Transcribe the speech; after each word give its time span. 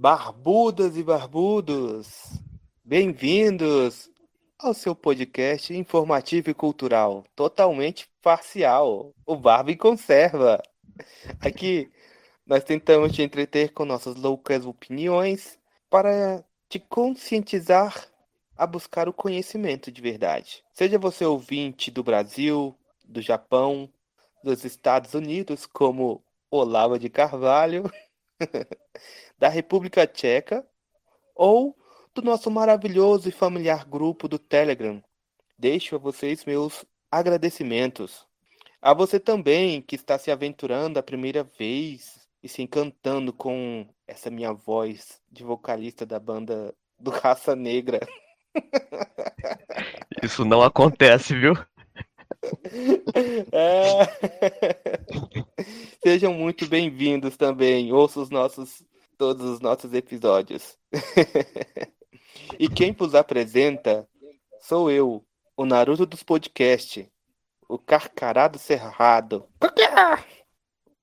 Barbudas 0.00 0.96
e 0.96 1.02
barbudos, 1.02 2.32
bem-vindos 2.82 4.10
ao 4.58 4.72
seu 4.72 4.94
podcast 4.94 5.76
informativo 5.76 6.48
e 6.48 6.54
cultural, 6.54 7.22
totalmente 7.36 8.08
parcial, 8.22 9.12
o 9.26 9.36
Barba 9.36 9.72
em 9.72 9.76
Conserva. 9.76 10.58
Aqui 11.38 11.92
nós 12.46 12.64
tentamos 12.64 13.12
te 13.12 13.20
entreter 13.20 13.74
com 13.74 13.84
nossas 13.84 14.16
loucas 14.16 14.64
opiniões 14.64 15.58
para 15.90 16.42
te 16.66 16.78
conscientizar 16.78 18.08
a 18.56 18.66
buscar 18.66 19.06
o 19.06 19.12
conhecimento 19.12 19.92
de 19.92 20.00
verdade. 20.00 20.64
Seja 20.72 20.98
você 20.98 21.26
ouvinte 21.26 21.90
do 21.90 22.02
Brasil, 22.02 22.74
do 23.04 23.20
Japão, 23.20 23.86
dos 24.42 24.64
Estados 24.64 25.12
Unidos, 25.12 25.66
como 25.66 26.24
Olavo 26.50 26.98
de 26.98 27.10
Carvalho, 27.10 27.84
da 29.40 29.48
República 29.48 30.06
Tcheca, 30.06 30.66
ou 31.34 31.74
do 32.14 32.20
nosso 32.20 32.50
maravilhoso 32.50 33.26
e 33.26 33.32
familiar 33.32 33.86
grupo 33.86 34.28
do 34.28 34.38
Telegram. 34.38 35.02
Deixo 35.58 35.96
a 35.96 35.98
vocês 35.98 36.44
meus 36.44 36.84
agradecimentos. 37.10 38.26
A 38.82 38.92
você 38.92 39.18
também 39.18 39.80
que 39.80 39.96
está 39.96 40.18
se 40.18 40.30
aventurando 40.30 40.98
a 40.98 41.02
primeira 41.02 41.42
vez 41.42 42.28
e 42.42 42.48
se 42.48 42.60
encantando 42.60 43.32
com 43.32 43.88
essa 44.06 44.30
minha 44.30 44.52
voz 44.52 45.22
de 45.32 45.42
vocalista 45.42 46.04
da 46.04 46.20
banda 46.20 46.74
do 46.98 47.08
Raça 47.10 47.56
Negra. 47.56 48.00
Isso 50.22 50.44
não 50.44 50.62
acontece, 50.62 51.34
viu? 51.34 51.54
É... 53.52 54.00
Sejam 56.04 56.34
muito 56.34 56.66
bem-vindos 56.66 57.38
também. 57.38 57.90
Ouça 57.92 58.20
os 58.20 58.30
nossos 58.30 58.82
todos 59.20 59.44
os 59.44 59.60
nossos 59.60 59.92
episódios. 59.92 60.78
e 62.58 62.66
quem 62.70 62.94
vos 62.94 63.14
apresenta 63.14 64.08
sou 64.62 64.90
eu, 64.90 65.22
o 65.54 65.66
Naruto 65.66 66.06
dos 66.06 66.22
podcasts, 66.22 67.06
o 67.68 67.78
Carcarado 67.78 68.58
Cerrado. 68.58 69.46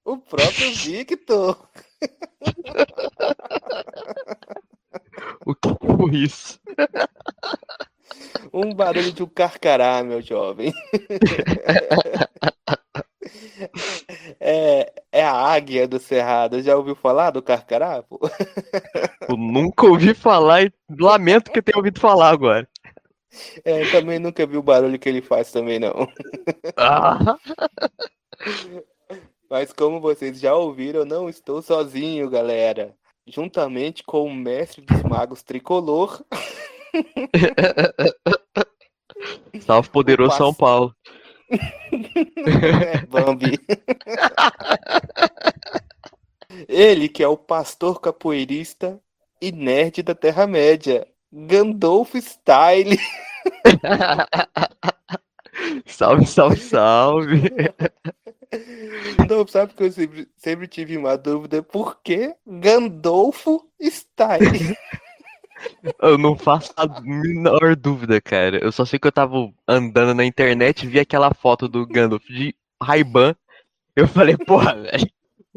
O 0.03 0.17
próprio 0.17 0.73
Victor. 0.73 1.69
o 5.45 5.53
que 5.53 5.69
foi 5.85 6.15
isso? 6.15 6.59
Um 8.53 8.73
barulho 8.73 9.11
de 9.11 9.21
um 9.21 9.27
carcará, 9.27 10.01
meu 10.01 10.21
jovem. 10.21 10.73
A 15.27 15.53
águia 15.53 15.87
do 15.87 15.99
Cerrado. 15.99 16.61
Já 16.61 16.75
ouviu 16.75 16.95
falar 16.95 17.31
do 17.31 17.41
carcará? 17.41 18.03
Pô? 18.03 18.19
Eu 19.27 19.37
nunca 19.37 19.85
ouvi 19.85 20.13
falar 20.13 20.63
e 20.63 20.73
lamento 20.99 21.51
que 21.51 21.61
tenha 21.61 21.77
ouvido 21.77 21.99
falar 21.99 22.29
agora. 22.29 22.67
É, 23.63 23.89
também 23.91 24.19
nunca 24.19 24.45
vi 24.45 24.57
o 24.57 24.63
barulho 24.63 24.97
que 24.97 25.07
ele 25.07 25.21
faz 25.21 25.51
também, 25.51 25.79
não. 25.79 26.07
Ah. 26.75 27.37
Mas 29.49 29.71
como 29.71 30.01
vocês 30.01 30.39
já 30.39 30.55
ouviram, 30.55 31.01
eu 31.01 31.05
não 31.05 31.29
estou 31.29 31.61
sozinho, 31.61 32.29
galera. 32.29 32.95
Juntamente 33.25 34.03
com 34.03 34.25
o 34.25 34.33
mestre 34.33 34.81
dos 34.81 35.03
magos 35.03 35.43
tricolor. 35.43 36.23
Salve 39.61 39.89
poderoso 39.89 40.37
São 40.37 40.53
Paulo. 40.53 40.95
É, 41.49 43.05
Bambi. 43.07 43.59
Ele 46.67 47.07
que 47.07 47.23
é 47.23 47.27
o 47.27 47.37
pastor 47.37 48.01
capoeirista 48.01 48.99
e 49.41 49.51
nerd 49.51 50.03
da 50.03 50.15
Terra-média. 50.15 51.07
Gandolfo 51.31 52.17
Style. 52.17 52.97
salve, 55.85 56.25
salve, 56.25 56.57
salve. 56.57 57.51
Não, 59.29 59.45
sabe 59.45 59.73
que 59.73 59.83
eu 59.83 59.91
sempre, 59.91 60.27
sempre 60.37 60.67
tive 60.67 60.97
uma 60.97 61.17
dúvida? 61.17 61.61
Por 61.61 62.01
que 62.01 62.33
Gandolfo 62.45 63.69
Style? 63.81 64.77
Eu 65.99 66.17
não 66.17 66.37
faço 66.37 66.73
a 66.75 66.87
menor 67.01 67.75
dúvida, 67.75 68.21
cara. 68.21 68.57
Eu 68.63 68.71
só 68.71 68.85
sei 68.85 68.99
que 68.99 69.07
eu 69.07 69.11
tava 69.11 69.51
andando 69.67 70.13
na 70.13 70.25
internet 70.25 70.83
e 70.83 70.87
vi 70.87 70.99
aquela 70.99 71.33
foto 71.33 71.67
do 71.67 71.85
Gandalf 71.85 72.23
de 72.25 72.55
Ray-Ban. 72.81 73.35
Eu 73.95 74.07
falei, 74.07 74.37
porra, 74.37 74.75
velho, 74.75 75.07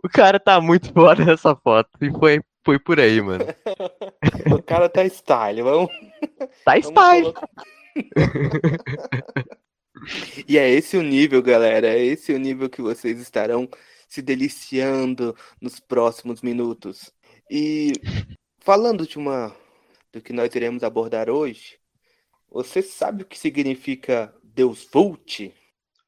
o 0.02 0.08
cara 0.08 0.40
tá 0.40 0.60
muito 0.60 0.92
fora 0.92 1.24
dessa 1.24 1.54
foto. 1.54 1.90
E 2.00 2.10
foi, 2.10 2.40
foi 2.64 2.78
por 2.78 2.98
aí, 2.98 3.20
mano. 3.20 3.44
o 4.52 4.62
cara 4.62 4.88
tá 4.88 5.04
style, 5.06 5.62
vamos. 5.62 5.90
Tá 6.64 6.72
vamos 6.72 6.86
style. 6.86 7.34
e 10.48 10.56
é 10.56 10.70
esse 10.70 10.96
o 10.96 11.02
nível, 11.02 11.42
galera. 11.42 11.88
É 11.88 12.02
esse 12.02 12.32
o 12.32 12.38
nível 12.38 12.70
que 12.70 12.80
vocês 12.80 13.20
estarão 13.20 13.68
se 14.08 14.22
deliciando 14.22 15.36
nos 15.60 15.78
próximos 15.78 16.42
minutos. 16.42 17.12
E 17.50 17.92
falando 18.60 19.06
de 19.06 19.18
uma 19.18 19.54
do 20.12 20.20
que 20.20 20.32
nós 20.32 20.54
iremos 20.54 20.82
abordar 20.82 21.30
hoje, 21.30 21.78
você 22.50 22.82
sabe 22.82 23.22
o 23.22 23.26
que 23.26 23.38
significa 23.38 24.34
Deus 24.42 24.88
Vult? 24.92 25.52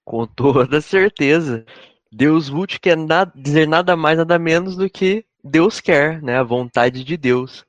Com 0.04 0.26
toda 0.26 0.80
certeza. 0.80 1.64
Deus 2.10 2.48
Vult 2.48 2.78
quer 2.80 2.96
nada, 2.96 3.32
dizer 3.34 3.68
nada 3.68 3.96
mais, 3.96 4.18
nada 4.18 4.38
menos 4.38 4.76
do 4.76 4.90
que 4.90 5.24
Deus 5.42 5.80
quer, 5.80 6.20
né? 6.20 6.36
A 6.38 6.42
vontade 6.42 7.04
de 7.04 7.16
Deus. 7.16 7.64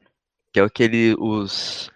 Que 0.51 0.59
é 0.59 0.63
o 0.63 0.69
que 0.69 0.83
ele, 0.83 1.15
os 1.17 1.91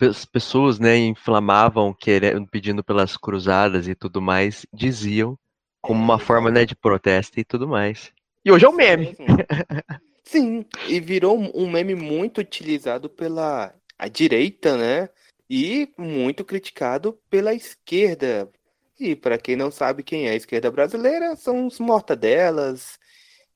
as 0.00 0.24
pessoas, 0.24 0.78
né, 0.78 0.96
inflamavam, 0.96 1.92
querendo, 1.92 2.46
pedindo 2.46 2.82
pelas 2.82 3.18
cruzadas 3.18 3.86
e 3.86 3.94
tudo 3.94 4.20
mais, 4.22 4.64
diziam 4.72 5.38
como 5.82 6.02
uma 6.02 6.18
forma, 6.18 6.50
né, 6.50 6.64
de 6.64 6.74
protesto 6.74 7.38
e 7.38 7.44
tudo 7.44 7.68
mais. 7.68 8.10
E 8.44 8.50
hoje 8.50 8.64
é 8.64 8.68
um 8.68 8.72
meme. 8.72 9.14
Sim, 10.24 10.64
e 10.88 11.00
virou 11.00 11.38
um 11.54 11.70
meme 11.70 11.94
muito 11.94 12.40
utilizado 12.40 13.10
pela 13.10 13.74
a 14.00 14.08
direita, 14.08 14.76
né? 14.78 15.10
E 15.48 15.92
muito 15.98 16.42
criticado 16.42 17.20
pela 17.28 17.52
esquerda. 17.52 18.50
E 18.98 19.14
para 19.14 19.36
quem 19.36 19.56
não 19.56 19.70
sabe 19.70 20.02
quem 20.02 20.26
é 20.26 20.30
a 20.30 20.36
esquerda 20.36 20.70
brasileira, 20.70 21.36
são 21.36 21.66
os 21.66 21.78
mortadelas, 21.78 22.98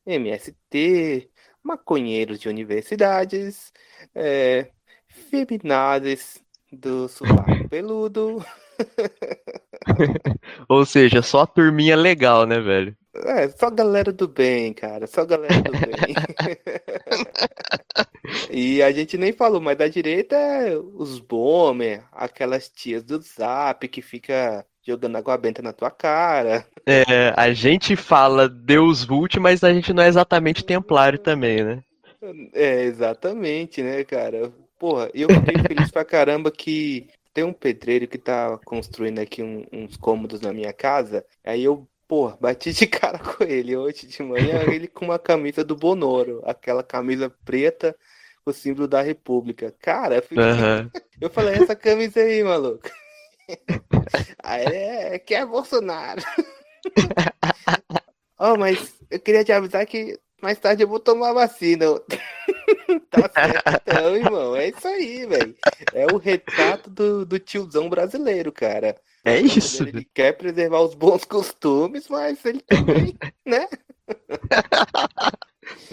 MST, 0.07 1.31
maconheiros 1.63 2.39
de 2.39 2.49
universidades, 2.49 3.73
é, 4.15 4.69
feminazes 5.09 6.43
do 6.71 7.09
sovaco 7.09 7.69
peludo. 7.71 8.45
Ou 10.69 10.85
seja, 10.85 11.23
só 11.23 11.43
a 11.43 11.47
turminha 11.47 11.97
legal, 11.97 12.45
né, 12.45 12.61
velho? 12.61 12.95
É, 13.15 13.49
só 13.49 13.71
galera 13.71 14.13
do 14.13 14.29
bem, 14.29 14.75
cara. 14.75 15.07
Só 15.07 15.25
galera 15.25 15.63
do 15.63 15.73
bem. 15.73 16.15
e 18.51 18.83
a 18.83 18.91
gente 18.93 19.19
nem 19.19 19.33
falou, 19.33 19.61
mas 19.61 19.77
da 19.77 19.89
direita 19.89 20.37
é 20.37 20.77
os 20.77 21.19
bomber, 21.19 22.03
aquelas 22.13 22.69
tias 22.69 23.03
do 23.03 23.21
zap 23.21 23.87
que 23.89 24.01
fica 24.01 24.65
jogando 24.83 25.17
água 25.17 25.37
benta 25.37 25.63
na 25.63 25.73
tua 25.73 25.91
cara. 25.91 26.67
É, 26.87 27.33
a 27.37 27.53
gente 27.53 27.97
fala 27.97 28.49
Deus 28.49 29.05
Vult, 29.05 29.39
mas 29.39 29.65
a 29.65 29.73
gente 29.73 29.93
não 29.93 30.03
é 30.03 30.09
exatamente 30.09 30.65
templário 30.65 31.19
também, 31.19 31.65
né? 31.65 31.83
É, 32.53 32.85
exatamente, 32.85 33.83
né, 33.83 34.05
cara? 34.05 34.53
Porra, 34.79 35.11
eu 35.15 35.29
fiquei 35.29 35.59
feliz 35.59 35.91
pra 35.91 36.05
caramba 36.05 36.51
que 36.51 37.09
tem 37.33 37.45
um 37.45 37.53
pedreiro 37.53 38.07
que 38.07 38.19
tá 38.19 38.59
construindo 38.65 39.19
aqui 39.19 39.43
um, 39.43 39.65
uns 39.73 39.97
cômodos 39.97 40.41
na 40.41 40.53
minha 40.53 40.73
casa. 40.73 41.25
Aí 41.45 41.65
eu 41.65 41.87
Pô, 42.07 42.31
bati 42.39 42.73
de 42.73 42.87
cara 42.87 43.19
com 43.19 43.45
ele 43.45 43.75
hoje 43.77 44.07
de 44.07 44.23
manhã, 44.23 44.63
ele 44.71 44.87
com 44.87 45.07
uma 45.07 45.19
camisa 45.19 45.65
do 45.65 45.75
Bonoro, 45.75 46.43
aquela 46.45 46.83
camisa 46.83 47.31
preta 47.45 47.97
o 48.47 48.53
símbolo 48.53 48.87
da 48.87 49.01
República. 49.01 49.75
Cara, 49.81 50.17
eu, 50.17 50.23
fiquei... 50.23 50.39
uhum. 50.39 50.91
eu 51.21 51.31
falei, 51.31 51.55
essa 51.55 51.75
camisa 51.75 52.21
aí, 52.21 52.43
maluco. 52.43 52.89
aí 54.43 54.65
é, 54.65 55.19
que 55.19 55.35
é 55.35 55.45
Bolsonaro. 55.45 56.23
oh, 58.39 58.57
mas 58.57 58.95
eu 59.11 59.19
queria 59.19 59.45
te 59.45 59.53
avisar 59.53 59.87
que 59.87 60.19
mais 60.43 60.59
tarde 60.59 60.83
eu 60.83 60.89
vou 60.89 61.01
tomar 61.01 61.33
vacina. 61.33 61.87
tá 63.11 63.31
certo, 63.33 63.81
então, 63.83 64.17
irmão. 64.17 64.57
É 64.57 64.69
isso 64.69 64.87
aí, 64.87 65.25
velho. 65.27 65.55
É 65.95 66.07
o 66.13 66.19
retrato 66.19 66.91
do, 66.91 67.25
do 67.25 67.39
tiozão 67.39 67.89
brasileiro, 67.89 68.53
cara. 68.53 68.95
É 69.25 69.41
isso. 69.41 69.89
Ele 69.89 70.07
quer 70.13 70.37
preservar 70.37 70.83
os 70.83 70.95
bons 70.95 71.25
costumes, 71.25 72.09
mas 72.09 72.45
ele 72.45 72.61
também, 72.61 73.17
né? 73.47 73.67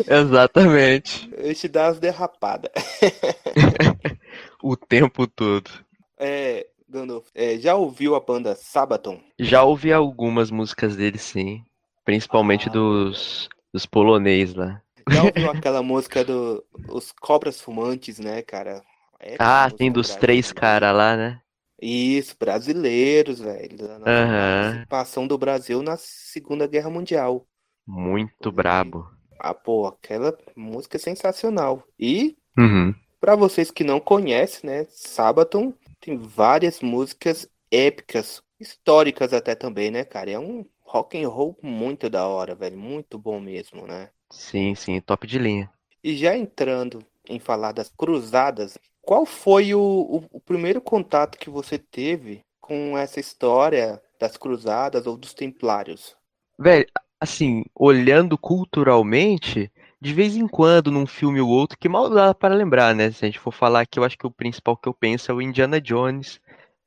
Exatamente. 0.07 1.29
Ele 1.37 1.55
te 1.55 1.67
dá 1.67 1.87
as 1.87 1.99
derrapadas. 1.99 2.71
o 4.61 4.75
tempo 4.75 5.27
todo. 5.27 5.69
É, 6.17 6.67
Gandalf, 6.89 7.27
é, 7.33 7.57
já 7.57 7.75
ouviu 7.75 8.15
a 8.15 8.19
banda 8.19 8.55
Sabaton? 8.55 9.21
Já 9.39 9.63
ouvi 9.63 9.93
algumas 9.93 10.51
músicas 10.51 10.95
dele, 10.95 11.17
sim. 11.17 11.63
Principalmente 12.03 12.67
ah. 12.69 12.71
dos, 12.71 13.49
dos 13.73 13.85
polonês 13.85 14.53
lá. 14.53 14.81
Já 15.09 15.23
ouviu 15.23 15.51
aquela 15.51 15.81
música 15.81 16.23
do 16.23 16.63
os 16.89 17.11
Cobras 17.11 17.61
Fumantes, 17.61 18.19
né, 18.19 18.41
cara? 18.41 18.83
É 19.19 19.35
ah, 19.39 19.69
tem 19.69 19.91
dos 19.91 20.15
três 20.15 20.51
caras 20.51 20.95
lá, 20.95 21.15
né? 21.15 21.41
Isso, 21.81 22.35
brasileiros, 22.39 23.39
velho. 23.39 23.87
Na 23.87 23.95
uhum. 23.95 24.71
participação 24.71 25.27
do 25.27 25.37
Brasil 25.37 25.81
na 25.81 25.97
Segunda 25.97 26.67
Guerra 26.67 26.89
Mundial. 26.89 27.47
Muito 27.87 28.49
e, 28.49 28.51
brabo. 28.51 29.09
Ah, 29.43 29.55
pô, 29.55 29.87
aquela 29.87 30.37
música 30.55 30.97
é 30.97 30.99
sensacional. 30.99 31.83
E, 31.99 32.37
uhum. 32.57 32.93
para 33.19 33.35
vocês 33.35 33.71
que 33.71 33.83
não 33.83 33.99
conhecem, 33.99 34.69
né, 34.69 34.85
Sabaton 34.89 35.73
tem 35.99 36.15
várias 36.17 36.79
músicas 36.79 37.49
épicas, 37.71 38.43
históricas 38.59 39.33
até 39.33 39.55
também, 39.55 39.89
né, 39.89 40.03
cara? 40.03 40.29
É 40.29 40.39
um 40.39 40.63
rock 40.81 41.21
and 41.21 41.27
roll 41.27 41.57
muito 41.61 42.09
da 42.09 42.27
hora, 42.27 42.53
velho. 42.53 42.77
Muito 42.77 43.17
bom 43.17 43.39
mesmo, 43.39 43.87
né? 43.87 44.09
Sim, 44.29 44.75
sim, 44.75 45.01
top 45.01 45.25
de 45.25 45.39
linha. 45.39 45.71
E 46.03 46.15
já 46.15 46.37
entrando 46.37 47.03
em 47.27 47.39
falar 47.39 47.71
das 47.71 47.89
cruzadas, 47.89 48.77
qual 49.01 49.25
foi 49.25 49.73
o, 49.73 49.79
o, 49.81 50.23
o 50.31 50.39
primeiro 50.39 50.81
contato 50.81 51.37
que 51.37 51.49
você 51.49 51.77
teve 51.77 52.43
com 52.59 52.97
essa 52.97 53.19
história 53.19 54.01
das 54.19 54.37
cruzadas 54.37 55.07
ou 55.07 55.17
dos 55.17 55.33
templários? 55.33 56.15
Velho, 56.59 56.85
assim, 57.21 57.63
olhando 57.75 58.35
culturalmente, 58.35 59.71
de 60.01 60.11
vez 60.11 60.35
em 60.35 60.47
quando, 60.47 60.89
num 60.89 61.05
filme 61.05 61.39
ou 61.39 61.47
outro, 61.47 61.77
que 61.77 61.87
mal 61.87 62.09
dá 62.09 62.33
para 62.33 62.55
lembrar, 62.55 62.95
né? 62.95 63.11
Se 63.11 63.23
a 63.23 63.27
gente 63.27 63.37
for 63.37 63.51
falar 63.51 63.81
aqui, 63.81 63.99
eu 63.99 64.03
acho 64.03 64.17
que 64.17 64.25
o 64.25 64.31
principal 64.31 64.75
que 64.75 64.89
eu 64.89 64.93
penso 64.93 65.31
é 65.31 65.33
o 65.35 65.41
Indiana 65.41 65.79
Jones, 65.79 66.41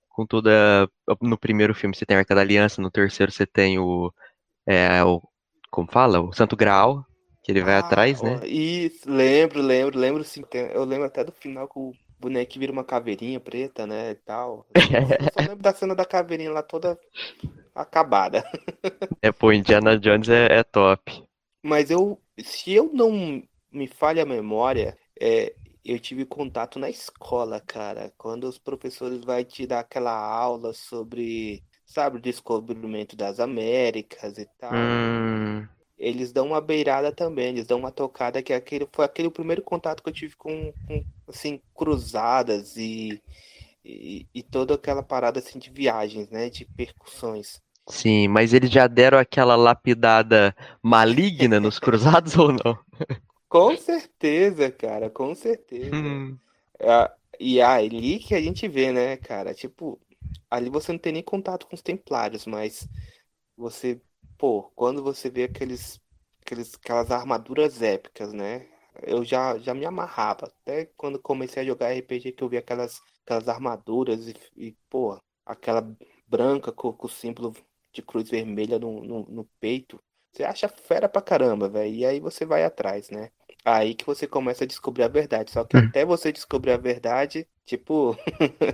com 0.08 0.26
toda. 0.26 0.90
No 1.22 1.38
primeiro 1.38 1.72
filme 1.72 1.94
você 1.94 2.04
tem 2.04 2.16
a 2.16 2.20
Arca 2.20 2.34
da 2.34 2.40
Aliança, 2.40 2.82
no 2.82 2.90
terceiro 2.90 3.30
você 3.30 3.46
tem 3.46 3.78
o. 3.78 4.12
É, 4.66 5.04
o 5.04 5.22
como 5.70 5.90
fala? 5.90 6.20
O 6.20 6.32
Santo 6.32 6.56
Graal, 6.56 7.04
que 7.44 7.52
ele 7.52 7.62
vai 7.62 7.74
ah, 7.74 7.80
atrás, 7.80 8.20
né? 8.20 8.40
Isso, 8.46 9.08
lembro, 9.08 9.62
lembro, 9.62 9.98
lembro 9.98 10.24
sim. 10.24 10.42
Eu 10.72 10.84
lembro 10.84 11.06
até 11.06 11.22
do 11.22 11.32
final 11.32 11.68
que 11.68 11.78
boneco 12.24 12.58
vira 12.58 12.72
uma 12.72 12.84
caveirinha 12.84 13.38
preta, 13.38 13.86
né? 13.86 14.12
E 14.12 14.14
tal. 14.16 14.66
Eu 14.74 14.82
só 15.32 15.40
lembro 15.40 15.62
da 15.62 15.74
cena 15.74 15.94
da 15.94 16.04
caveirinha 16.04 16.50
lá 16.50 16.62
toda 16.62 16.98
acabada. 17.74 18.44
É, 19.22 19.32
pô, 19.32 19.50
Indiana 19.52 19.98
Jones 19.98 20.28
é, 20.28 20.58
é 20.58 20.62
top. 20.62 21.24
Mas 21.62 21.90
eu. 21.90 22.20
Se 22.38 22.72
eu 22.72 22.90
não 22.92 23.42
me 23.72 23.86
falha 23.86 24.22
a 24.22 24.26
memória, 24.26 24.98
é, 25.18 25.54
eu 25.84 25.98
tive 25.98 26.26
contato 26.26 26.78
na 26.78 26.90
escola, 26.90 27.60
cara, 27.60 28.12
quando 28.18 28.44
os 28.44 28.58
professores 28.58 29.24
vão 29.24 29.42
te 29.44 29.66
dar 29.66 29.80
aquela 29.80 30.12
aula 30.12 30.72
sobre, 30.74 31.62
sabe, 31.86 32.18
o 32.18 32.20
descobrimento 32.20 33.16
das 33.16 33.40
Américas 33.40 34.36
e 34.36 34.46
tal. 34.58 34.72
Hum. 34.74 35.66
Eles 35.98 36.32
dão 36.32 36.48
uma 36.48 36.60
beirada 36.60 37.12
também, 37.12 37.48
eles 37.48 37.66
dão 37.66 37.78
uma 37.78 37.92
tocada 37.92 38.42
que 38.42 38.52
aquele 38.52 38.88
foi 38.92 39.04
aquele 39.04 39.30
primeiro 39.30 39.62
contato 39.62 40.02
que 40.02 40.08
eu 40.08 40.12
tive 40.12 40.36
com, 40.36 40.72
com 40.86 41.04
assim, 41.28 41.60
cruzadas 41.74 42.76
e, 42.76 43.22
e, 43.84 44.26
e 44.34 44.42
toda 44.42 44.74
aquela 44.74 45.02
parada 45.02 45.38
assim 45.38 45.58
de 45.58 45.70
viagens, 45.70 46.28
né, 46.30 46.50
de 46.50 46.64
percussões. 46.64 47.62
Sim, 47.88 48.28
mas 48.28 48.52
eles 48.54 48.70
já 48.70 48.86
deram 48.86 49.18
aquela 49.18 49.56
lapidada 49.56 50.54
maligna 50.82 51.60
nos 51.60 51.78
cruzados 51.78 52.36
ou 52.36 52.52
não? 52.52 52.78
Com 53.48 53.76
certeza, 53.76 54.70
cara, 54.70 55.10
com 55.10 55.34
certeza. 55.34 55.94
Hum. 55.94 56.36
É, 56.80 57.10
e 57.38 57.60
ali 57.60 58.18
que 58.18 58.34
a 58.34 58.40
gente 58.40 58.66
vê, 58.66 58.90
né, 58.90 59.16
cara? 59.16 59.54
Tipo, 59.54 60.00
ali 60.50 60.70
você 60.70 60.92
não 60.92 60.98
tem 60.98 61.12
nem 61.12 61.22
contato 61.22 61.66
com 61.66 61.74
os 61.74 61.82
templários, 61.82 62.46
mas 62.46 62.88
você, 63.56 64.00
pô, 64.44 64.70
quando 64.76 65.02
você 65.02 65.30
vê 65.30 65.44
aqueles, 65.44 65.98
aqueles 66.42 66.74
aquelas 66.74 67.10
armaduras 67.10 67.80
épicas, 67.80 68.30
né? 68.34 68.66
Eu 69.02 69.24
já, 69.24 69.56
já 69.56 69.72
me 69.72 69.86
amarrava. 69.86 70.44
Até 70.44 70.84
quando 70.98 71.18
comecei 71.18 71.62
a 71.62 71.66
jogar 71.66 71.92
RPG 71.92 72.32
que 72.32 72.44
eu 72.44 72.48
vi 72.50 72.58
aquelas, 72.58 73.00
aquelas 73.24 73.48
armaduras 73.48 74.28
e, 74.28 74.34
e 74.54 74.76
pô, 74.90 75.18
aquela 75.46 75.90
branca 76.28 76.70
com, 76.70 76.92
com 76.92 77.06
o 77.06 77.10
símbolo 77.10 77.54
de 77.90 78.02
cruz 78.02 78.28
vermelha 78.28 78.78
no, 78.78 79.02
no, 79.02 79.22
no 79.30 79.44
peito. 79.58 79.98
Você 80.30 80.44
acha 80.44 80.68
fera 80.68 81.08
pra 81.08 81.22
caramba, 81.22 81.66
velho. 81.66 81.94
E 81.94 82.04
aí 82.04 82.20
você 82.20 82.44
vai 82.44 82.64
atrás, 82.64 83.08
né? 83.08 83.30
Aí 83.64 83.94
que 83.94 84.04
você 84.04 84.26
começa 84.26 84.64
a 84.64 84.66
descobrir 84.66 85.04
a 85.04 85.08
verdade. 85.08 85.52
Só 85.52 85.64
que 85.64 85.74
hum. 85.74 85.86
até 85.88 86.04
você 86.04 86.30
descobrir 86.30 86.72
a 86.72 86.76
verdade, 86.76 87.48
tipo, 87.64 88.14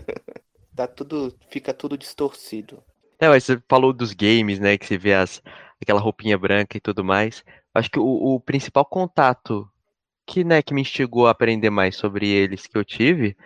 tá 0.74 0.88
tudo, 0.88 1.32
fica 1.48 1.72
tudo 1.72 1.96
distorcido. 1.96 2.82
É, 3.20 3.28
mas 3.28 3.44
você 3.44 3.60
falou 3.68 3.92
dos 3.92 4.14
games, 4.14 4.58
né? 4.58 4.78
Que 4.78 4.86
você 4.86 4.96
vê 4.96 5.14
as, 5.14 5.42
aquela 5.80 6.00
roupinha 6.00 6.38
branca 6.38 6.76
e 6.76 6.80
tudo 6.80 7.04
mais. 7.04 7.44
Acho 7.74 7.90
que 7.90 7.98
o, 7.98 8.04
o 8.04 8.40
principal 8.40 8.84
contato 8.84 9.68
que, 10.26 10.44
né, 10.44 10.62
que 10.62 10.72
me 10.72 10.80
instigou 10.82 11.26
a 11.26 11.30
aprender 11.32 11.70
mais 11.70 11.96
sobre 11.96 12.28
eles 12.28 12.66
que 12.66 12.78
eu 12.78 12.84
tive 12.84 13.36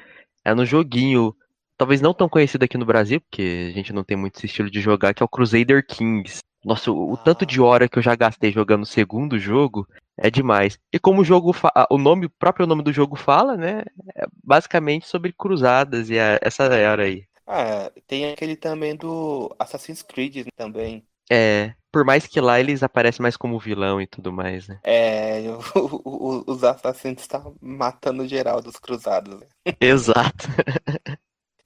é 0.44 0.54
no 0.54 0.66
joguinho, 0.66 1.34
talvez 1.78 2.00
não 2.00 2.14
tão 2.14 2.28
conhecido 2.28 2.64
aqui 2.64 2.76
no 2.76 2.84
Brasil, 2.84 3.20
porque 3.20 3.70
a 3.70 3.72
gente 3.72 3.92
não 3.92 4.04
tem 4.04 4.16
muito 4.16 4.36
esse 4.36 4.46
estilo 4.46 4.70
de 4.70 4.80
jogar, 4.80 5.14
que 5.14 5.22
é 5.22 5.26
o 5.26 5.28
Crusader 5.28 5.84
Kings. 5.86 6.40
Nossa, 6.64 6.90
o, 6.90 7.12
o 7.12 7.16
tanto 7.16 7.46
de 7.46 7.60
hora 7.60 7.88
que 7.88 7.98
eu 7.98 8.02
já 8.02 8.14
gastei 8.14 8.52
jogando 8.52 8.82
o 8.82 8.86
segundo 8.86 9.38
jogo 9.38 9.88
é 10.16 10.30
demais. 10.30 10.78
E 10.92 10.98
como 10.98 11.22
o 11.22 11.24
jogo, 11.24 11.54
o 11.90 11.98
nome, 11.98 12.26
o 12.26 12.30
próprio 12.30 12.66
nome 12.66 12.82
do 12.82 12.92
jogo 12.92 13.16
fala, 13.16 13.56
né? 13.56 13.82
É 14.16 14.26
basicamente 14.42 15.08
sobre 15.08 15.32
cruzadas 15.32 16.10
e 16.10 16.18
a, 16.18 16.38
essa 16.42 16.64
era 16.64 17.02
aí. 17.02 17.24
Ah, 17.46 17.90
tem 18.06 18.32
aquele 18.32 18.56
também 18.56 18.96
do 18.96 19.54
Assassin's 19.58 20.02
Creed 20.02 20.46
também. 20.56 21.06
É, 21.30 21.74
por 21.90 22.04
mais 22.04 22.26
que 22.26 22.40
lá 22.40 22.60
eles 22.60 22.82
aparecem 22.82 23.22
mais 23.22 23.36
como 23.36 23.58
vilão 23.58 24.00
e 24.00 24.06
tudo 24.06 24.32
mais, 24.32 24.68
né? 24.68 24.80
É, 24.82 25.40
o, 25.74 26.00
o, 26.04 26.44
os 26.46 26.64
assassinos 26.64 27.22
estão 27.22 27.56
matando 27.60 28.26
geral 28.26 28.60
dos 28.60 28.76
cruzados. 28.76 29.40
Né? 29.40 29.46
Exato. 29.80 30.48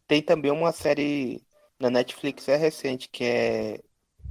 tem 0.07 0.23
também 0.23 0.51
uma 0.51 0.73
série 0.73 1.43
na 1.79 1.91
Netflix, 1.91 2.49
é 2.49 2.57
recente, 2.57 3.09
que 3.09 3.25
é 3.25 3.81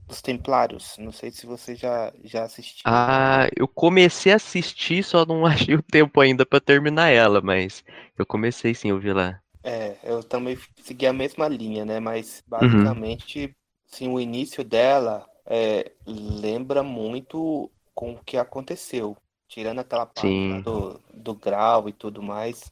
dos 0.08 0.22
Templários. 0.22 0.98
Não 0.98 1.12
sei 1.12 1.32
se 1.32 1.46
você 1.46 1.76
já, 1.76 2.14
já 2.24 2.44
assistiu. 2.44 2.86
Ah, 2.86 3.50
eu 3.56 3.68
comecei 3.68 4.32
a 4.32 4.38
assistir, 4.38 5.04
só 5.04 5.26
não 5.26 5.46
achei 5.48 5.76
o 5.76 5.84
tempo 5.84 6.20
ainda 6.22 6.46
para 6.46 6.60
terminar 6.60 7.10
ela, 7.10 7.42
mas 7.42 7.84
eu 8.18 8.26
comecei 8.26 8.74
sim, 8.74 8.90
eu 8.90 9.00
vi 9.00 9.14
lá. 9.14 9.40
É, 9.68 9.98
eu 10.02 10.24
também 10.24 10.58
segui 10.82 11.06
a 11.06 11.12
mesma 11.12 11.46
linha, 11.46 11.84
né? 11.84 12.00
Mas 12.00 12.42
uhum. 12.50 12.58
basicamente, 12.58 13.46
uhum. 13.48 13.54
sim, 13.86 14.08
o 14.08 14.18
início 14.18 14.64
dela 14.64 15.28
é, 15.46 15.92
lembra 16.06 16.82
muito 16.82 17.70
com 17.94 18.14
o 18.14 18.20
que 18.24 18.38
aconteceu. 18.38 19.18
Tirando 19.46 19.80
aquela 19.80 20.06
parte 20.06 20.62
do, 20.62 21.02
do 21.14 21.34
grau 21.34 21.90
e 21.90 21.92
tudo 21.92 22.24
mais, 22.24 22.72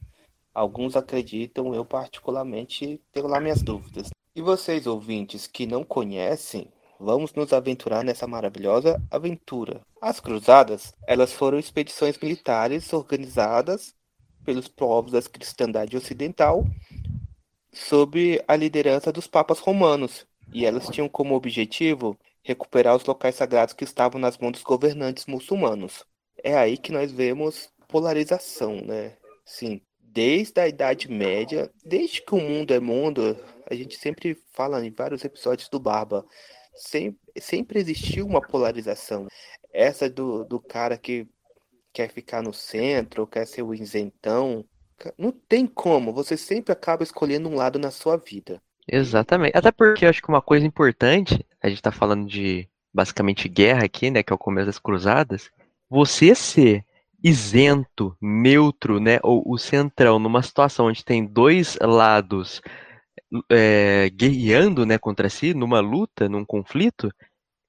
alguns 0.53 0.95
acreditam, 0.95 1.75
eu 1.75 1.83
particularmente 1.83 3.01
tenho 3.11 3.27
lá 3.27 3.41
minhas 3.41 3.61
dúvidas. 3.61 4.09
E 4.33 4.41
vocês, 4.41 4.87
ouvintes, 4.87 5.47
que 5.47 5.65
não 5.65 5.83
conhecem, 5.83 6.69
vamos 6.97 7.33
nos 7.33 7.51
aventurar 7.51 8.05
nessa 8.05 8.25
maravilhosa 8.25 9.01
aventura. 9.11 9.81
As 10.01 10.21
cruzadas, 10.21 10.93
elas 11.05 11.33
foram 11.33 11.59
expedições 11.59 12.17
militares 12.17 12.93
organizadas 12.93 13.93
pelos 14.45 14.67
povos 14.67 15.11
da 15.11 15.21
cristandade 15.21 15.97
ocidental 15.97 16.65
sob 17.73 18.41
a 18.47 18.55
liderança 18.55 19.11
dos 19.11 19.27
papas 19.27 19.59
romanos, 19.59 20.25
e 20.53 20.65
elas 20.65 20.87
tinham 20.87 21.09
como 21.09 21.35
objetivo 21.35 22.17
recuperar 22.41 22.95
os 22.95 23.03
locais 23.03 23.35
sagrados 23.35 23.73
que 23.73 23.83
estavam 23.83 24.21
nas 24.21 24.37
mãos 24.37 24.53
dos 24.53 24.63
governantes 24.63 25.25
muçulmanos. 25.25 26.05
É 26.41 26.55
aí 26.55 26.77
que 26.77 26.91
nós 26.91 27.11
vemos 27.11 27.69
polarização, 27.87 28.75
né? 28.81 29.17
Sim, 29.43 29.81
desde 29.99 30.61
a 30.61 30.67
Idade 30.67 31.11
Média, 31.11 31.69
desde 31.83 32.21
que 32.21 32.33
o 32.33 32.39
mundo 32.39 32.73
é 32.73 32.79
mundo, 32.79 33.37
a 33.69 33.75
gente 33.75 33.97
sempre 33.97 34.41
fala 34.53 34.85
em 34.85 34.91
vários 34.91 35.25
episódios 35.25 35.67
do 35.67 35.79
Barba 35.79 36.25
sempre, 36.75 37.19
sempre 37.39 37.79
existiu 37.79 38.25
uma 38.25 38.41
polarização. 38.41 39.27
Essa 39.73 40.09
do, 40.09 40.45
do 40.45 40.59
cara 40.59 40.97
que 40.97 41.27
quer 41.95 42.09
ficar 42.09 42.43
no 42.43 42.53
centro, 42.53 43.25
quer 43.25 43.47
ser 43.47 43.61
o 43.61 43.73
isentão. 43.73 44.65
Não 45.17 45.31
tem 45.31 45.65
como, 45.65 46.11
você 46.11 46.35
sempre 46.35 46.73
acaba 46.73 47.03
escolhendo 47.03 47.47
um 47.47 47.55
lado 47.55 47.79
na 47.79 47.89
sua 47.89 48.17
vida. 48.17 48.61
Exatamente. 48.85 49.57
Até 49.57 49.71
porque 49.71 50.03
eu 50.03 50.09
acho 50.09 50.21
que 50.21 50.27
uma 50.27 50.41
coisa 50.41 50.65
importante, 50.65 51.45
a 51.63 51.69
gente 51.69 51.81
tá 51.81 51.93
falando 51.93 52.27
de 52.27 52.67
basicamente 52.93 53.47
guerra 53.47 53.85
aqui, 53.85 54.11
né, 54.11 54.21
que 54.21 54.31
é 54.31 54.35
o 54.35 54.39
começo 54.39 54.67
das 54.67 54.77
cruzadas. 54.77 55.49
Você 55.89 56.35
ser 56.35 56.83
isento, 57.23 58.15
neutro, 58.21 58.99
né, 58.99 59.19
ou 59.23 59.41
o 59.45 59.57
centrão 59.57 60.19
numa 60.19 60.43
situação 60.43 60.87
onde 60.87 61.03
tem 61.03 61.25
dois 61.25 61.77
lados 61.81 62.61
é, 63.49 64.09
guerreando, 64.09 64.85
né, 64.85 64.97
contra 64.97 65.29
si, 65.29 65.53
numa 65.53 65.79
luta, 65.79 66.27
num 66.27 66.43
conflito, 66.43 67.09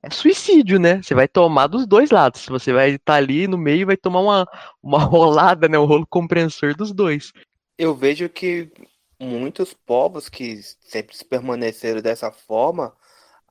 é 0.07 0.11
suicídio, 0.11 0.79
né? 0.79 1.03
Você 1.03 1.15
vai 1.15 1.27
tomar 1.27 1.67
dos 1.67 1.87
dois 1.87 2.11
lados. 2.11 2.47
Você 2.47 2.73
vai 2.73 2.91
estar 2.91 3.15
tá 3.15 3.15
ali 3.15 3.49
no 3.49 3.59
meio 3.59 3.81
e 3.81 3.85
vai 3.85 3.97
tomar 3.97 4.21
uma, 4.21 4.49
uma 4.83 4.99
rolada, 5.05 5.69
né? 5.69 5.79
Um 5.79 5.85
rolo 5.85 6.07
compressor 6.07 6.77
dos 6.77 6.93
dois. 6.93 7.33
Eu 7.77 7.95
vejo 7.95 8.29
que 8.29 8.71
muitos 9.19 9.75
povos 9.75 10.29
que 10.29 10.61
sempre 10.81 11.17
permaneceram 11.25 12.01
dessa 12.01 12.31
forma 12.31 12.95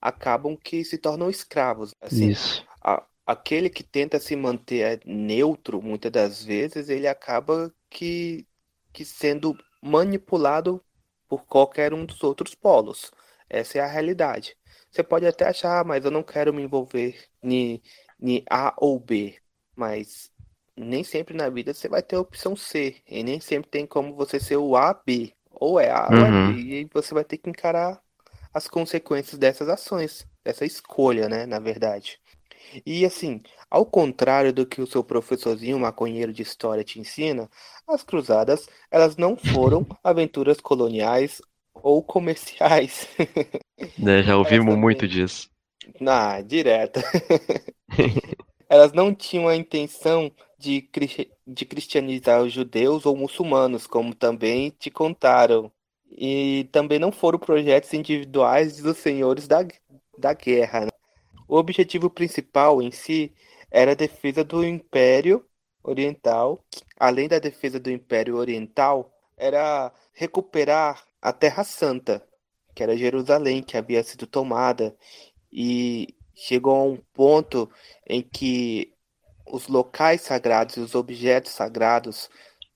acabam 0.01 0.55
que 0.55 0.85
se 0.85 0.97
tornam 0.97 1.29
escravos. 1.29 1.91
Assim, 2.01 2.29
Isso. 2.29 2.65
A, 2.81 3.03
aquele 3.25 3.69
que 3.69 3.83
tenta 3.83 4.19
se 4.19 4.35
manter 4.35 5.01
neutro, 5.05 5.81
muitas 5.81 6.11
das 6.11 6.43
vezes, 6.43 6.87
ele 6.89 7.07
acaba 7.07 7.73
que, 7.89 8.47
que 8.93 9.03
sendo 9.03 9.57
manipulado 9.81 10.81
por 11.27 11.45
qualquer 11.45 11.93
um 11.93 12.05
dos 12.05 12.23
outros 12.23 12.55
polos. 12.55 13.11
Essa 13.49 13.79
é 13.79 13.81
a 13.81 13.87
realidade. 13.87 14.55
Você 14.95 15.03
pode 15.03 15.27
até 15.27 15.45
achar, 15.45 15.81
ah, 15.81 15.83
mas 15.83 16.05
eu 16.05 16.09
não 16.09 16.23
quero 16.23 16.53
me 16.53 16.63
envolver 16.63 17.21
em, 17.43 17.81
em 18.17 18.45
A 18.49 18.73
ou 18.77 18.97
B. 18.97 19.35
Mas 19.75 20.31
nem 20.73 21.03
sempre 21.03 21.35
na 21.35 21.49
vida 21.49 21.73
você 21.73 21.89
vai 21.89 22.01
ter 22.01 22.15
a 22.15 22.21
opção 22.21 22.55
C. 22.55 22.95
E 23.05 23.21
nem 23.21 23.41
sempre 23.41 23.69
tem 23.69 23.85
como 23.85 24.15
você 24.15 24.39
ser 24.39 24.55
o 24.55 24.77
A, 24.77 24.93
B. 24.93 25.33
Ou 25.51 25.81
é 25.81 25.91
A 25.91 26.07
uhum. 26.09 26.17
ou 26.17 26.25
é 26.25 26.31
B. 26.31 26.37
Uhum. 26.37 26.59
E 26.59 26.89
você 26.93 27.13
vai 27.13 27.25
ter 27.25 27.37
que 27.37 27.49
encarar 27.49 28.01
as 28.53 28.69
consequências 28.69 29.37
dessas 29.37 29.67
ações, 29.67 30.25
dessa 30.45 30.63
escolha, 30.63 31.27
né, 31.27 31.45
na 31.45 31.59
verdade. 31.59 32.17
E 32.85 33.05
assim, 33.05 33.41
ao 33.69 33.85
contrário 33.85 34.53
do 34.53 34.65
que 34.65 34.81
o 34.81 34.87
seu 34.87 35.03
professorzinho 35.03 35.77
maconheiro 35.77 36.31
de 36.31 36.41
história 36.41 36.85
te 36.85 37.01
ensina, 37.01 37.49
as 37.85 38.01
cruzadas, 38.01 38.69
elas 38.89 39.17
não 39.17 39.35
foram 39.35 39.85
aventuras 40.01 40.61
coloniais 40.61 41.41
ou 41.73 42.01
comerciais. 42.01 43.09
Né, 43.97 44.23
já 44.23 44.37
ouvimos 44.37 44.67
também... 44.67 44.81
muito 44.81 45.07
disso. 45.07 45.49
Ah, 46.05 46.41
direto. 46.41 46.99
elas 48.69 48.91
não 48.91 49.13
tinham 49.13 49.47
a 49.47 49.55
intenção 49.55 50.31
de, 50.57 50.89
de 51.45 51.65
cristianizar 51.65 52.41
os 52.41 52.51
judeus 52.51 53.05
ou 53.05 53.15
muçulmanos, 53.15 53.87
como 53.87 54.15
também 54.15 54.69
te 54.71 54.89
contaram. 54.89 55.71
E 56.09 56.67
também 56.71 56.99
não 56.99 57.11
foram 57.11 57.37
projetos 57.37 57.93
individuais 57.93 58.81
dos 58.81 58.97
senhores 58.97 59.47
da, 59.47 59.65
da 60.17 60.33
guerra. 60.33 60.81
Né? 60.81 60.91
O 61.47 61.57
objetivo 61.57 62.09
principal 62.09 62.81
em 62.81 62.91
si 62.91 63.33
era 63.69 63.91
a 63.91 63.95
defesa 63.95 64.43
do 64.43 64.65
Império 64.65 65.45
Oriental. 65.83 66.63
Além 66.97 67.27
da 67.27 67.39
defesa 67.39 67.79
do 67.79 67.91
Império 67.91 68.37
Oriental, 68.37 69.11
era 69.37 69.91
recuperar 70.13 71.03
a 71.21 71.33
Terra 71.33 71.63
Santa, 71.63 72.25
que 72.75 72.83
era 72.83 72.97
Jerusalém, 72.97 73.63
que 73.63 73.77
havia 73.77 74.03
sido 74.03 74.27
tomada. 74.27 74.95
E 75.51 76.13
chegou 76.35 76.75
a 76.75 76.83
um 76.83 76.97
ponto 77.13 77.69
em 78.05 78.21
que 78.21 78.93
os 79.47 79.67
locais 79.67 80.21
sagrados 80.21 80.75
e 80.75 80.79
os 80.81 80.95
objetos 80.95 81.53
sagrados 81.53 82.29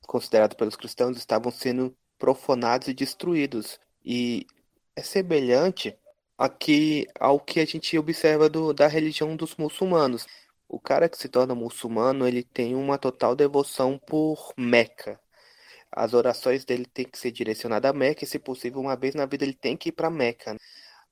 considerados 0.08 0.56
pelos 0.56 0.76
cristãos 0.76 1.18
estavam 1.18 1.52
sendo 1.52 1.96
profanados 2.18 2.88
e 2.88 2.94
destruídos. 2.94 3.80
E 4.04 4.48
é 4.96 5.02
semelhante 5.02 5.98
aqui 6.38 7.08
ao 7.20 7.40
que 7.40 7.60
a 7.60 7.66
gente 7.66 7.98
observa 7.98 8.50
do, 8.50 8.74
da 8.74 8.88
religião 8.88 9.36
dos 9.36 9.56
muçulmanos. 9.56 10.26
O 10.68 10.80
cara 10.80 11.10
que 11.10 11.18
se 11.18 11.28
torna 11.28 11.54
muçulmano, 11.56 12.28
ele 12.28 12.44
tem 12.44 12.76
uma 12.76 12.98
total 12.98 13.36
devoção 13.36 13.98
por 13.98 14.54
Meca. 14.58 15.20
As 15.92 16.14
orações 16.14 16.64
dele 16.66 16.86
têm 16.86 17.06
que 17.06 17.18
ser 17.18 17.32
direcionadas 17.32 17.90
a 17.90 17.94
Meca 17.94 18.24
e, 18.24 18.28
se 18.28 18.40
possível, 18.40 18.80
uma 18.80 18.96
vez 18.96 19.16
na 19.16 19.26
vida 19.26 19.44
ele 19.44 19.54
tem 19.54 19.76
que 19.76 19.90
ir 19.90 19.92
para 19.92 20.10
Meca. 20.10 20.56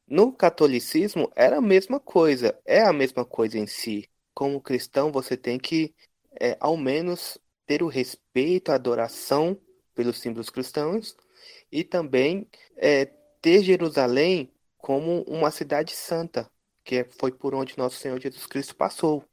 No 0.08 0.32
catolicismo 0.32 1.32
era 1.36 1.58
a 1.58 1.62
mesma 1.62 2.00
coisa, 2.00 2.58
é 2.66 2.82
a 2.82 2.94
mesma 2.94 3.26
coisa 3.26 3.58
em 3.58 3.68
si. 3.68 4.10
Como 4.34 4.62
cristão, 4.62 5.12
você 5.12 5.36
tem 5.36 5.58
que, 5.58 5.94
é, 6.40 6.56
ao 6.60 6.78
menos, 6.78 7.38
ter 7.66 7.84
o 7.84 7.88
respeito, 7.88 8.72
a 8.72 8.76
adoração 8.76 9.60
pelos 9.94 10.20
símbolos 10.20 10.50
cristãos 10.50 11.16
e 11.72 11.84
também 11.84 12.48
é, 12.78 13.06
ter 13.42 13.64
Jerusalém 13.64 14.52
como 14.78 15.24
uma 15.24 15.52
cidade 15.52 15.92
santa, 15.92 16.50
que 16.84 17.04
foi 17.20 17.32
por 17.32 17.54
onde 17.54 17.78
nosso 17.78 17.98
Senhor 17.98 18.20
Jesus 18.22 18.46
Cristo 18.46 18.76
passou. 18.76 19.24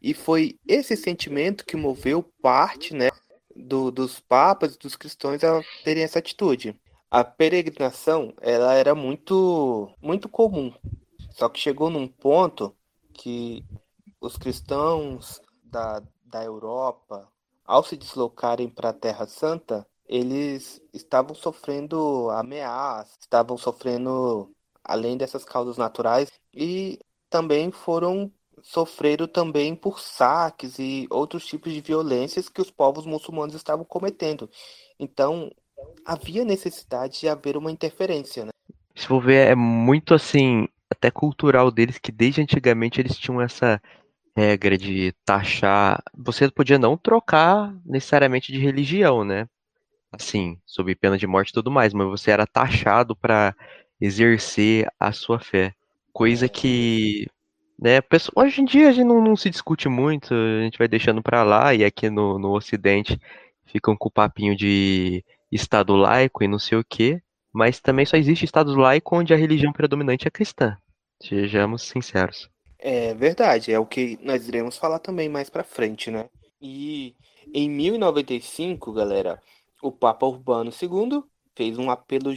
E 0.00 0.14
foi 0.14 0.58
esse 0.68 0.96
sentimento 0.96 1.64
que 1.64 1.76
moveu 1.76 2.22
parte 2.40 2.94
né, 2.94 3.08
do, 3.54 3.90
dos 3.90 4.20
papas 4.20 4.74
e 4.74 4.78
dos 4.78 4.96
cristãos 4.96 5.42
a 5.44 5.62
terem 5.84 6.02
essa 6.02 6.18
atitude. 6.18 6.78
A 7.10 7.22
peregrinação 7.22 8.34
ela 8.40 8.74
era 8.74 8.94
muito, 8.94 9.88
muito 10.02 10.28
comum, 10.28 10.72
só 11.30 11.48
que 11.48 11.60
chegou 11.60 11.90
num 11.90 12.08
ponto 12.08 12.74
que 13.12 13.64
os 14.20 14.36
cristãos 14.36 15.40
da, 15.62 16.02
da 16.24 16.42
Europa, 16.42 17.28
ao 17.64 17.84
se 17.84 17.96
deslocarem 17.96 18.68
para 18.68 18.90
a 18.90 18.92
Terra 18.94 19.26
Santa, 19.26 19.86
eles 20.06 20.80
estavam 20.92 21.34
sofrendo 21.34 22.30
ameaças, 22.30 23.16
estavam 23.20 23.56
sofrendo 23.56 24.50
além 24.82 25.16
dessas 25.16 25.44
causas 25.44 25.78
naturais, 25.78 26.30
e 26.52 26.98
também 27.30 27.70
foram 27.70 28.30
sofreram 28.62 29.26
também 29.26 29.74
por 29.74 30.00
saques 30.00 30.78
e 30.78 31.06
outros 31.10 31.46
tipos 31.46 31.72
de 31.72 31.80
violências 31.80 32.48
que 32.48 32.60
os 32.60 32.70
povos 32.70 33.06
muçulmanos 33.06 33.54
estavam 33.54 33.84
cometendo. 33.84 34.48
Então, 34.98 35.50
havia 36.04 36.44
necessidade 36.44 37.20
de 37.20 37.28
haver 37.28 37.56
uma 37.56 37.70
interferência, 37.70 38.44
né? 38.44 38.50
Se 38.94 39.06
for 39.06 39.20
ver, 39.20 39.48
é 39.48 39.54
muito 39.54 40.14
assim, 40.14 40.68
até 40.88 41.10
cultural 41.10 41.70
deles, 41.70 41.98
que 41.98 42.12
desde 42.12 42.40
antigamente 42.40 43.00
eles 43.00 43.18
tinham 43.18 43.40
essa 43.40 43.80
regra 44.36 44.76
de 44.76 45.12
taxar. 45.24 46.02
Você 46.16 46.50
podia 46.50 46.78
não 46.78 46.96
trocar 46.96 47.74
necessariamente 47.84 48.52
de 48.52 48.58
religião, 48.58 49.24
né? 49.24 49.48
Assim, 50.12 50.58
sob 50.64 50.94
pena 50.94 51.18
de 51.18 51.26
morte 51.26 51.50
e 51.50 51.52
tudo 51.52 51.70
mais, 51.70 51.92
mas 51.92 52.06
você 52.06 52.30
era 52.30 52.46
taxado 52.46 53.16
para 53.16 53.54
exercer 54.00 54.88
a 54.98 55.12
sua 55.12 55.40
fé. 55.40 55.74
Coisa 56.12 56.48
que, 56.48 57.26
né, 57.78 58.00
hoje 58.34 58.60
em 58.60 58.64
dia 58.64 58.88
a 58.88 58.92
gente 58.92 59.06
não, 59.06 59.22
não 59.22 59.36
se 59.36 59.50
discute 59.50 59.88
muito, 59.88 60.32
a 60.32 60.62
gente 60.62 60.78
vai 60.78 60.88
deixando 60.88 61.22
para 61.22 61.42
lá, 61.42 61.74
e 61.74 61.84
aqui 61.84 62.08
no, 62.08 62.38
no 62.38 62.52
Ocidente 62.52 63.18
ficam 63.66 63.96
com 63.96 64.08
o 64.08 64.12
papinho 64.12 64.56
de 64.56 65.24
Estado 65.50 65.94
laico 65.94 66.42
e 66.42 66.48
não 66.48 66.58
sei 66.58 66.78
o 66.78 66.84
quê, 66.84 67.22
mas 67.52 67.80
também 67.80 68.04
só 68.04 68.16
existe 68.16 68.44
Estado 68.44 68.74
laico 68.74 69.16
onde 69.16 69.32
a 69.32 69.36
religião 69.36 69.72
predominante 69.72 70.26
é 70.26 70.30
cristã. 70.30 70.76
Sejamos 71.22 71.82
sinceros. 71.82 72.48
É 72.78 73.14
verdade, 73.14 73.72
é 73.72 73.78
o 73.78 73.86
que 73.86 74.18
nós 74.22 74.46
iremos 74.46 74.76
falar 74.76 74.98
também 74.98 75.28
mais 75.28 75.48
para 75.48 75.64
frente, 75.64 76.10
né? 76.10 76.28
E 76.60 77.14
em 77.52 77.70
1095, 77.70 78.92
galera, 78.92 79.40
o 79.82 79.92
Papa 79.92 80.26
Urbano 80.26 80.70
II 80.70 81.22
fez 81.56 81.78
um 81.78 81.90
apelo 81.90 82.34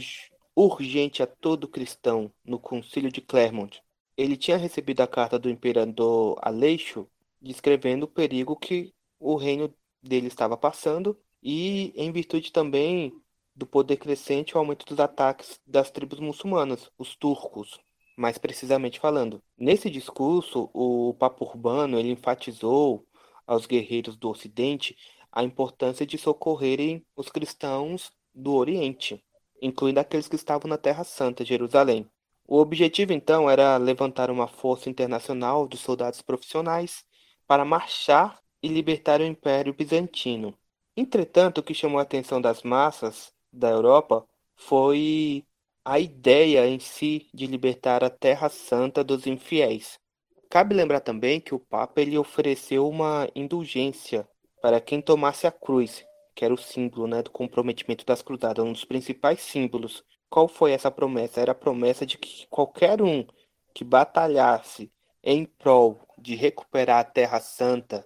urgente 0.54 1.22
a 1.22 1.26
todo 1.26 1.68
cristão 1.68 2.32
no 2.44 2.58
Concílio 2.58 3.10
de 3.10 3.20
Clermont. 3.20 3.82
Ele 4.18 4.36
tinha 4.36 4.56
recebido 4.56 5.00
a 5.00 5.06
carta 5.06 5.38
do 5.38 5.48
imperador 5.48 6.36
Aleixo 6.42 7.06
descrevendo 7.40 8.02
o 8.02 8.08
perigo 8.08 8.56
que 8.56 8.92
o 9.20 9.36
reino 9.36 9.72
dele 10.02 10.26
estava 10.26 10.56
passando 10.56 11.16
e 11.40 11.92
em 11.94 12.10
virtude 12.10 12.50
também 12.50 13.12
do 13.54 13.64
poder 13.64 13.96
crescente 13.96 14.56
o 14.56 14.58
aumento 14.58 14.84
dos 14.84 14.98
ataques 14.98 15.60
das 15.64 15.92
tribos 15.92 16.18
muçulmanas, 16.18 16.90
os 16.98 17.14
turcos, 17.14 17.78
mais 18.16 18.38
precisamente 18.38 18.98
falando. 18.98 19.40
Nesse 19.56 19.88
discurso, 19.88 20.68
o 20.74 21.14
Papa 21.14 21.44
Urbano 21.44 21.96
ele 21.96 22.10
enfatizou 22.10 23.06
aos 23.46 23.66
guerreiros 23.66 24.16
do 24.16 24.30
Ocidente 24.30 24.96
a 25.30 25.44
importância 25.44 26.04
de 26.04 26.18
socorrerem 26.18 27.06
os 27.14 27.28
cristãos 27.28 28.10
do 28.34 28.52
Oriente, 28.54 29.22
incluindo 29.62 30.00
aqueles 30.00 30.26
que 30.26 30.34
estavam 30.34 30.68
na 30.68 30.76
Terra 30.76 31.04
Santa, 31.04 31.44
Jerusalém. 31.44 32.10
O 32.50 32.58
objetivo 32.58 33.12
então 33.12 33.48
era 33.50 33.76
levantar 33.76 34.30
uma 34.30 34.48
força 34.48 34.88
internacional 34.88 35.68
de 35.68 35.76
soldados 35.76 36.22
profissionais 36.22 37.04
para 37.46 37.62
marchar 37.62 38.40
e 38.62 38.68
libertar 38.68 39.20
o 39.20 39.24
Império 39.24 39.74
Bizantino. 39.74 40.56
Entretanto, 40.96 41.58
o 41.58 41.62
que 41.62 41.74
chamou 41.74 41.98
a 41.98 42.02
atenção 42.02 42.40
das 42.40 42.62
massas 42.62 43.34
da 43.52 43.68
Europa 43.68 44.26
foi 44.56 45.44
a 45.84 46.00
ideia 46.00 46.66
em 46.66 46.78
si 46.80 47.28
de 47.34 47.46
libertar 47.46 48.02
a 48.02 48.08
Terra 48.08 48.48
Santa 48.48 49.04
dos 49.04 49.26
infiéis. 49.26 50.00
Cabe 50.48 50.74
lembrar 50.74 51.00
também 51.00 51.40
que 51.42 51.54
o 51.54 51.60
Papa 51.60 52.00
ele 52.00 52.16
ofereceu 52.16 52.88
uma 52.88 53.28
indulgência 53.34 54.26
para 54.62 54.80
quem 54.80 55.02
tomasse 55.02 55.46
a 55.46 55.52
cruz, 55.52 56.02
que 56.34 56.46
era 56.46 56.54
o 56.54 56.58
símbolo 56.58 57.06
né, 57.06 57.22
do 57.22 57.30
comprometimento 57.30 58.06
das 58.06 58.22
cruzadas, 58.22 58.64
um 58.64 58.72
dos 58.72 58.86
principais 58.86 59.40
símbolos. 59.40 60.02
Qual 60.30 60.48
foi 60.48 60.72
essa 60.72 60.90
promessa? 60.90 61.40
Era 61.40 61.52
a 61.52 61.54
promessa 61.54 62.04
de 62.04 62.18
que 62.18 62.46
qualquer 62.48 63.00
um 63.02 63.26
que 63.74 63.84
batalhasse 63.84 64.90
em 65.22 65.44
prol 65.44 66.00
de 66.18 66.34
recuperar 66.34 67.00
a 67.00 67.04
Terra 67.04 67.40
Santa, 67.40 68.04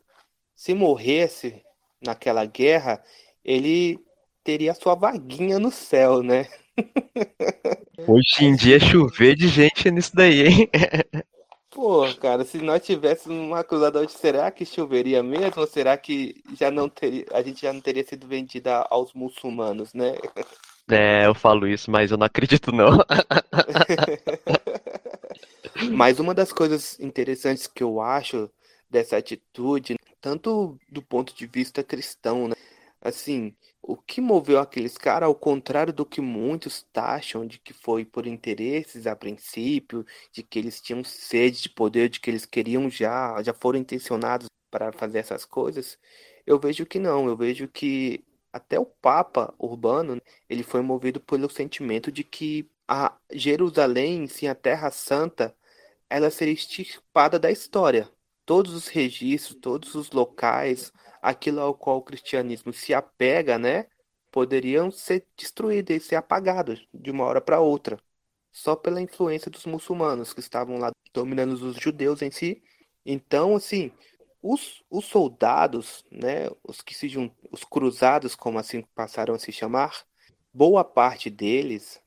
se 0.55 0.75
morresse 0.75 1.63
naquela 2.01 2.45
guerra, 2.45 3.03
ele 3.45 3.99
teria 4.45 4.75
sua 4.75 4.95
vaguinha 4.95 5.59
no 5.59 5.71
céu, 5.71 6.23
né? 6.23 6.49
Hoje 8.09 8.45
em 8.45 8.57
dia 8.57 8.81
chover 8.81 9.37
de 9.37 9.49
gente 9.49 9.91
nisso 9.91 10.11
daí, 10.15 10.47
hein? 10.47 10.71
Pô, 11.71 12.03
cara, 12.21 12.45
se 12.45 12.59
nós 12.59 12.85
tivéssemos 12.85 13.39
uma 13.39 13.65
cruzada 13.65 13.99
hoje, 13.99 14.13
será 14.13 14.51
que 14.51 14.67
choveria 14.67 15.23
mesmo? 15.23 15.55
Ou 15.57 15.67
será 15.67 15.97
que 15.97 16.43
já 16.55 16.71
não 16.71 16.87
teria, 16.87 17.25
a 17.33 17.43
gente 17.43 17.63
já 17.63 17.73
não 17.73 17.81
teria 17.81 18.05
sido 18.05 18.27
vendida 18.27 18.87
aos 18.91 19.15
muçulmanos, 19.15 19.95
né? 19.95 20.13
É, 20.91 21.27
eu 21.27 21.35
falo 21.35 21.67
isso, 21.67 21.91
mas 21.91 22.11
eu 22.11 22.19
não 22.19 22.27
acredito 22.27 22.73
não. 22.73 22.99
mas 25.93 26.19
uma 26.19 26.35
das 26.35 26.53
coisas 26.53 26.99
interessantes 27.01 27.67
que 27.67 27.83
eu 27.83 28.01
acho 28.01 28.51
dessa 28.91 29.17
atitude, 29.17 29.97
tanto 30.21 30.79
do 30.91 31.03
ponto 31.03 31.35
de 31.35 31.47
vista 31.47 31.83
cristão, 31.83 32.49
né? 32.49 32.55
Assim, 33.01 33.55
o 33.83 33.97
que 33.97 34.21
moveu 34.21 34.61
aqueles 34.61 34.97
caras, 34.97 35.27
ao 35.27 35.35
contrário 35.35 35.93
do 35.93 36.07
que 36.07 36.21
muitos 36.21 36.83
taxam 36.93 37.47
de 37.47 37.59
que 37.59 37.73
foi 37.73 38.05
por 38.05 38.27
interesses 38.27 39.07
a 39.07 39.17
princípio, 39.17 40.07
de 40.33 40.43
que 40.43 40.59
eles 40.59 40.81
tinham 40.81 41.03
sede 41.03 41.63
de 41.63 41.69
poder, 41.71 42.09
de 42.09 42.21
que 42.21 42.31
eles 42.31 42.47
queriam 42.47 42.89
já, 42.89 43.43
já 43.43 43.53
foram 43.53 43.81
intencionados 43.81 44.47
para 44.71 44.93
fazer 44.93 45.19
essas 45.19 45.45
coisas, 45.45 45.99
eu 46.47 46.59
vejo 46.59 46.87
que 46.87 46.99
não, 46.99 47.27
eu 47.27 47.37
vejo 47.37 47.69
que 47.69 48.25
até 48.53 48.79
o 48.79 48.87
Papa 48.87 49.55
Urbano, 49.59 50.21
ele 50.49 50.63
foi 50.63 50.83
movido 50.83 51.21
pelo 51.21 51.51
sentimento 51.51 52.13
de 52.13 52.23
que 52.25 52.71
a 52.87 53.17
Jerusalém, 53.33 54.27
sim, 54.27 54.47
a 54.47 54.55
Terra 54.55 54.91
Santa, 54.91 55.57
ela 56.11 56.31
seria 56.31 56.53
extirpada 56.55 57.39
da 57.39 57.51
história. 57.51 58.11
Todos 58.45 58.75
os 58.75 58.89
registros, 58.89 59.59
todos 59.61 59.95
os 59.95 60.11
locais, 60.11 60.93
aquilo 61.23 61.61
ao 61.61 61.75
qual 61.75 61.99
o 61.99 62.03
cristianismo 62.03 62.73
se 62.73 62.93
apega, 62.93 63.59
né, 63.59 63.87
poderiam 64.31 64.91
ser 64.91 65.27
destruídos 65.37 65.97
e 65.97 66.01
ser 66.01 66.17
apagados 66.17 66.87
de 66.93 67.11
uma 67.11 67.25
hora 67.25 67.41
para 67.41 67.61
outra, 67.61 67.99
só 68.51 68.75
pela 68.77 69.01
influência 69.01 69.51
dos 69.51 69.65
muçulmanos 69.67 70.33
que 70.33 70.41
estavam 70.41 70.79
lá 70.79 70.91
dominando 71.15 71.53
os 71.53 71.77
judeus 71.77 72.23
em 72.23 72.31
si. 72.31 72.63
Então, 73.07 73.57
assim, 73.57 73.93
os, 74.43 74.83
os 74.91 75.05
soldados, 75.05 76.05
né, 76.11 76.51
os 76.65 76.81
que 76.83 76.95
se 76.95 77.07
os 77.51 77.65
cruzados, 77.65 78.35
como 78.35 78.59
assim 78.59 78.83
passaram 78.95 79.35
a 79.35 79.39
se 79.39 79.53
chamar, 79.53 80.05
boa 80.53 80.85
parte 80.85 81.31
deles 81.31 82.03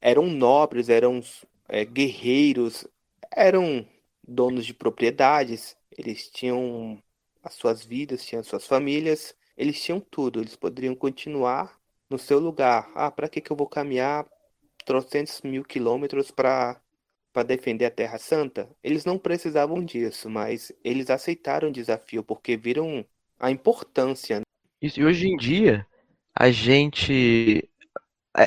eram 0.00 0.26
nobres, 0.26 0.88
eram 0.88 1.20
é, 1.68 1.84
guerreiros, 1.84 2.86
eram 3.30 3.86
donos 4.26 4.64
de 4.64 4.72
propriedades, 4.72 5.76
eles 5.90 6.28
tinham 6.30 7.02
as 7.42 7.54
suas 7.54 7.84
vidas, 7.84 8.24
tinham 8.24 8.40
as 8.40 8.46
suas 8.46 8.66
famílias, 8.66 9.34
eles 9.56 9.82
tinham 9.82 10.00
tudo, 10.00 10.40
eles 10.40 10.56
poderiam 10.56 10.94
continuar 10.94 11.78
no 12.08 12.18
seu 12.18 12.38
lugar. 12.38 12.90
Ah, 12.94 13.10
para 13.10 13.28
que, 13.28 13.40
que 13.40 13.50
eu 13.50 13.56
vou 13.56 13.68
caminhar 13.68 14.26
trocentos 14.86 15.42
mil 15.42 15.64
quilômetros 15.64 16.30
para 16.30 16.80
para 17.32 17.42
defender 17.42 17.86
a 17.86 17.90
Terra 17.90 18.18
Santa? 18.18 18.68
Eles 18.82 19.04
não 19.04 19.18
precisavam 19.18 19.84
disso, 19.84 20.28
mas 20.28 20.72
eles 20.84 21.10
aceitaram 21.10 21.68
o 21.68 21.72
desafio 21.72 22.22
porque 22.22 22.56
viram 22.56 23.04
a 23.38 23.50
importância. 23.50 24.38
Né? 24.38 24.44
Isso, 24.80 25.00
e 25.00 25.04
hoje 25.04 25.28
em 25.28 25.36
dia, 25.36 25.86
a 26.34 26.50
gente. 26.50 27.68
É, 28.36 28.46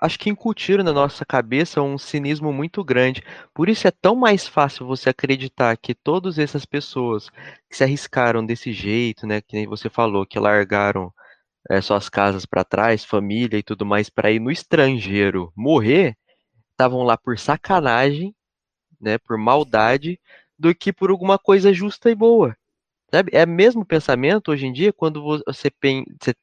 acho 0.00 0.18
que 0.18 0.30
incutiram 0.30 0.84
na 0.84 0.92
nossa 0.92 1.24
cabeça 1.24 1.80
um 1.80 1.96
cinismo 1.98 2.52
muito 2.52 2.84
grande. 2.84 3.22
Por 3.54 3.68
isso 3.68 3.86
é 3.88 3.90
tão 3.90 4.14
mais 4.14 4.46
fácil 4.46 4.86
você 4.86 5.08
acreditar 5.08 5.76
que 5.76 5.94
todas 5.94 6.38
essas 6.38 6.66
pessoas 6.66 7.30
que 7.68 7.76
se 7.76 7.84
arriscaram 7.84 8.44
desse 8.44 8.72
jeito, 8.72 9.26
né, 9.26 9.40
que 9.40 9.56
nem 9.56 9.66
você 9.66 9.88
falou, 9.88 10.26
que 10.26 10.38
largaram 10.38 11.12
é, 11.70 11.80
suas 11.80 12.08
casas 12.08 12.46
para 12.46 12.64
trás, 12.64 13.04
família 13.04 13.58
e 13.58 13.62
tudo 13.62 13.86
mais, 13.86 14.10
para 14.10 14.30
ir 14.30 14.40
no 14.40 14.50
estrangeiro 14.50 15.52
morrer, 15.56 16.16
estavam 16.76 17.02
lá 17.02 17.16
por 17.16 17.38
sacanagem, 17.38 18.34
né, 19.00 19.18
por 19.18 19.38
maldade, 19.38 20.20
do 20.58 20.74
que 20.74 20.92
por 20.92 21.10
alguma 21.10 21.38
coisa 21.38 21.72
justa 21.72 22.10
e 22.10 22.14
boa. 22.14 22.56
Sabe? 23.12 23.30
É 23.34 23.44
o 23.44 23.48
mesmo 23.48 23.84
pensamento 23.84 24.50
hoje 24.50 24.66
em 24.66 24.72
dia 24.72 24.92
quando 24.92 25.22
você 25.22 25.70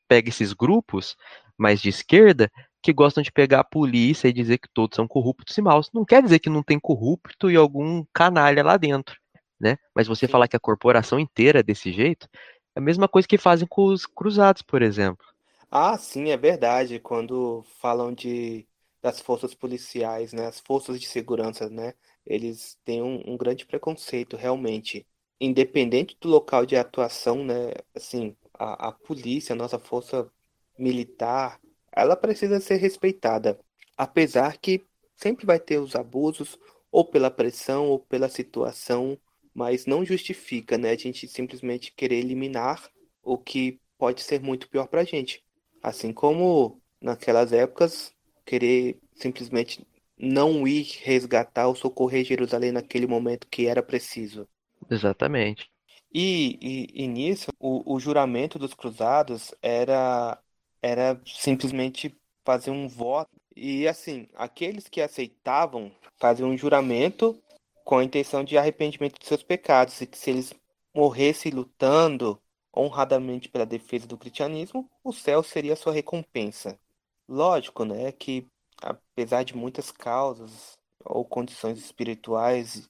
pega 0.07 0.29
esses 0.29 0.53
grupos 0.53 1.15
mais 1.57 1.81
de 1.81 1.89
esquerda 1.89 2.49
que 2.81 2.93
gostam 2.93 3.23
de 3.23 3.31
pegar 3.31 3.61
a 3.61 3.63
polícia 3.63 4.27
e 4.27 4.33
dizer 4.33 4.57
que 4.59 4.69
todos 4.73 4.95
são 4.95 5.07
corruptos 5.07 5.57
e 5.57 5.61
maus. 5.61 5.89
Não 5.93 6.05
quer 6.05 6.23
dizer 6.23 6.39
que 6.39 6.49
não 6.49 6.63
tem 6.63 6.79
corrupto 6.79 7.51
e 7.51 7.55
algum 7.55 8.05
canalha 8.13 8.63
lá 8.63 8.77
dentro, 8.77 9.17
né? 9.59 9.77
Mas 9.95 10.07
você 10.07 10.27
Sim. 10.27 10.27
falar 10.27 10.47
que 10.47 10.55
a 10.57 10.59
corporação 10.59 11.19
inteira 11.19 11.59
é 11.59 11.63
desse 11.63 11.91
jeito, 11.91 12.27
é 12.75 12.79
a 12.79 12.83
mesma 12.83 13.07
coisa 13.07 13.27
que 13.27 13.37
fazem 13.37 13.67
com 13.67 13.85
os 13.85 14.05
cruzados, 14.05 14.61
por 14.61 14.81
exemplo. 14.81 15.25
Ah, 15.71 15.97
sim, 15.97 16.29
é 16.29 16.37
verdade. 16.37 16.99
Quando 16.99 17.63
falam 17.79 18.13
de 18.13 18.67
das 19.03 19.19
forças 19.21 19.53
policiais, 19.53 20.33
né? 20.33 20.47
As 20.47 20.59
forças 20.61 20.99
de 20.99 21.07
segurança, 21.07 21.69
né? 21.69 21.93
Eles 22.25 22.79
têm 22.85 23.03
um, 23.03 23.33
um 23.33 23.37
grande 23.37 23.65
preconceito, 23.65 24.37
realmente. 24.37 25.05
Independente 25.39 26.17
do 26.21 26.29
local 26.29 26.65
de 26.65 26.77
atuação, 26.77 27.43
né? 27.43 27.73
Assim, 27.93 28.35
a, 28.53 28.89
a 28.89 28.91
polícia, 28.93 29.53
a 29.53 29.57
nossa 29.57 29.77
força 29.77 30.31
militar, 30.77 31.59
ela 31.91 32.15
precisa 32.15 32.59
ser 32.59 32.77
respeitada, 32.77 33.59
apesar 33.97 34.57
que 34.57 34.83
sempre 35.15 35.45
vai 35.45 35.59
ter 35.59 35.77
os 35.79 35.95
abusos, 35.95 36.57
ou 36.91 37.05
pela 37.05 37.31
pressão, 37.31 37.89
ou 37.89 37.99
pela 37.99 38.29
situação, 38.29 39.17
mas 39.53 39.85
não 39.85 40.05
justifica, 40.05 40.77
né, 40.77 40.91
a 40.91 40.97
gente 40.97 41.27
simplesmente 41.27 41.91
querer 41.91 42.17
eliminar 42.17 42.89
o 43.21 43.37
que 43.37 43.79
pode 43.97 44.21
ser 44.21 44.41
muito 44.41 44.69
pior 44.69 44.87
para 44.87 45.01
a 45.01 45.03
gente. 45.03 45.43
Assim 45.81 46.13
como 46.13 46.81
naquelas 47.01 47.51
épocas, 47.51 48.13
querer 48.45 48.99
simplesmente 49.15 49.85
não 50.17 50.67
ir 50.67 50.83
resgatar 51.01 51.67
ou 51.67 51.75
socorrer 51.75 52.23
Jerusalém 52.23 52.71
naquele 52.71 53.07
momento 53.07 53.47
que 53.47 53.67
era 53.67 53.81
preciso. 53.81 54.47
Exatamente. 54.89 55.69
E, 56.13 56.59
e, 56.61 57.03
e 57.03 57.07
nisso, 57.07 57.51
o, 57.59 57.95
o 57.95 57.99
juramento 57.99 58.59
dos 58.59 58.73
cruzados 58.73 59.53
era 59.61 60.39
era 60.81 61.19
simplesmente 61.25 62.15
fazer 62.43 62.69
um 62.69 62.89
voto. 62.89 63.31
E 63.55 63.87
assim, 63.87 64.27
aqueles 64.35 64.89
que 64.89 65.01
aceitavam 65.01 65.91
faziam 66.19 66.49
um 66.49 66.57
juramento 66.57 67.41
com 67.85 67.97
a 67.97 68.03
intenção 68.03 68.43
de 68.43 68.57
arrependimento 68.57 69.19
de 69.19 69.25
seus 69.25 69.43
pecados, 69.43 69.99
e 70.01 70.07
que 70.07 70.17
se 70.17 70.29
eles 70.29 70.53
morressem 70.93 71.51
lutando 71.51 72.39
honradamente 72.75 73.49
pela 73.49 73.65
defesa 73.65 74.07
do 74.07 74.17
cristianismo, 74.17 74.89
o 75.03 75.13
céu 75.13 75.43
seria 75.43 75.73
a 75.73 75.75
sua 75.75 75.93
recompensa. 75.93 76.79
Lógico, 77.27 77.85
né, 77.85 78.11
que 78.11 78.47
apesar 78.81 79.43
de 79.43 79.55
muitas 79.55 79.91
causas 79.91 80.77
ou 81.05 81.25
condições 81.25 81.77
espirituais 81.79 82.89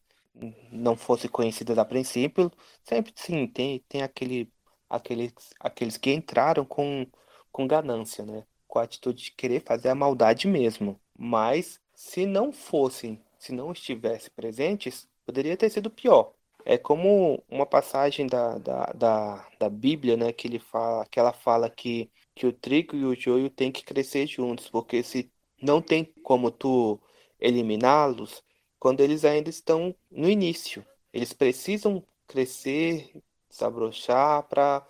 não 0.72 0.96
fossem 0.96 1.30
conhecidas 1.30 1.78
a 1.78 1.86
princípio, 1.86 2.52
sempre 2.84 3.14
sim 3.16 3.48
tem, 3.48 3.80
tem 3.88 4.02
aquele, 4.02 4.52
aqueles, 4.90 5.34
aqueles 5.60 5.98
que 5.98 6.12
entraram 6.12 6.66
com 6.66 7.06
com 7.52 7.68
ganância, 7.68 8.26
né? 8.26 8.46
Com 8.68 8.80
a 8.80 8.84
atitude 8.84 9.26
de 9.26 9.32
querer 9.32 9.62
fazer 9.62 9.90
a 9.90 9.96
maldade 9.96 10.48
mesmo. 10.48 11.00
Mas 11.18 11.80
se 11.96 12.26
não 12.26 12.52
fossem, 12.52 13.24
se 13.40 13.54
não 13.54 13.72
estivessem 13.72 14.32
presentes, 14.36 15.08
poderia 15.26 15.56
ter 15.56 15.70
sido 15.70 15.90
pior. 15.90 16.34
É 16.66 16.78
como 16.78 17.44
uma 17.50 17.66
passagem 17.66 18.26
da, 18.28 18.58
da, 18.58 18.86
da, 18.94 19.48
da 19.60 19.70
Bíblia, 19.70 20.18
né? 20.18 20.34
Que, 20.34 20.48
ele 20.48 20.60
fala, 20.60 21.06
que 21.06 21.20
ela 21.20 21.34
fala 21.34 21.70
que, 21.70 22.10
que 22.36 22.48
o 22.48 22.54
trigo 22.54 22.96
e 22.96 23.06
o 23.06 23.16
joio 23.16 23.50
têm 23.50 23.72
que 23.72 23.84
crescer 23.84 24.28
juntos, 24.28 24.70
porque 24.70 25.04
se 25.04 25.32
não 25.62 25.82
tem 25.82 26.06
como 26.24 26.52
tu 26.52 27.00
eliminá-los 27.40 28.44
quando 28.80 29.02
eles 29.02 29.24
ainda 29.24 29.50
estão 29.50 29.96
no 30.12 30.30
início. 30.30 30.86
Eles 31.14 31.32
precisam 31.34 32.04
crescer, 32.28 33.12
desabrochar 33.50 34.44
para 34.44 34.86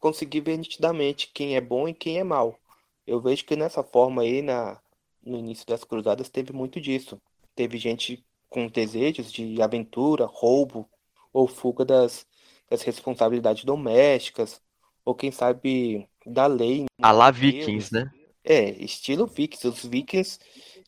conseguir 0.00 0.40
ver 0.40 0.56
nitidamente 0.56 1.30
quem 1.32 1.56
é 1.56 1.60
bom 1.60 1.88
e 1.88 1.94
quem 1.94 2.18
é 2.18 2.24
mal. 2.24 2.58
Eu 3.06 3.20
vejo 3.20 3.44
que 3.44 3.56
nessa 3.56 3.82
forma 3.82 4.22
aí, 4.22 4.42
na, 4.42 4.80
no 5.22 5.38
início 5.38 5.66
das 5.66 5.84
cruzadas, 5.84 6.28
teve 6.28 6.52
muito 6.52 6.80
disso. 6.80 7.20
Teve 7.54 7.78
gente 7.78 8.24
com 8.48 8.66
desejos 8.68 9.30
de 9.30 9.60
aventura, 9.60 10.24
roubo 10.26 10.88
ou 11.32 11.46
fuga 11.46 11.84
das, 11.84 12.26
das 12.68 12.82
responsabilidades 12.82 13.64
domésticas, 13.64 14.60
ou 15.04 15.14
quem 15.14 15.30
sabe 15.30 16.08
da 16.26 16.46
lei. 16.46 16.86
A 17.00 17.12
lá 17.12 17.30
vikings, 17.30 17.92
né? 17.92 18.10
É, 18.44 18.70
estilo 18.82 19.26
vikings. 19.26 19.66
Os 19.66 19.84
vikings, 19.84 20.38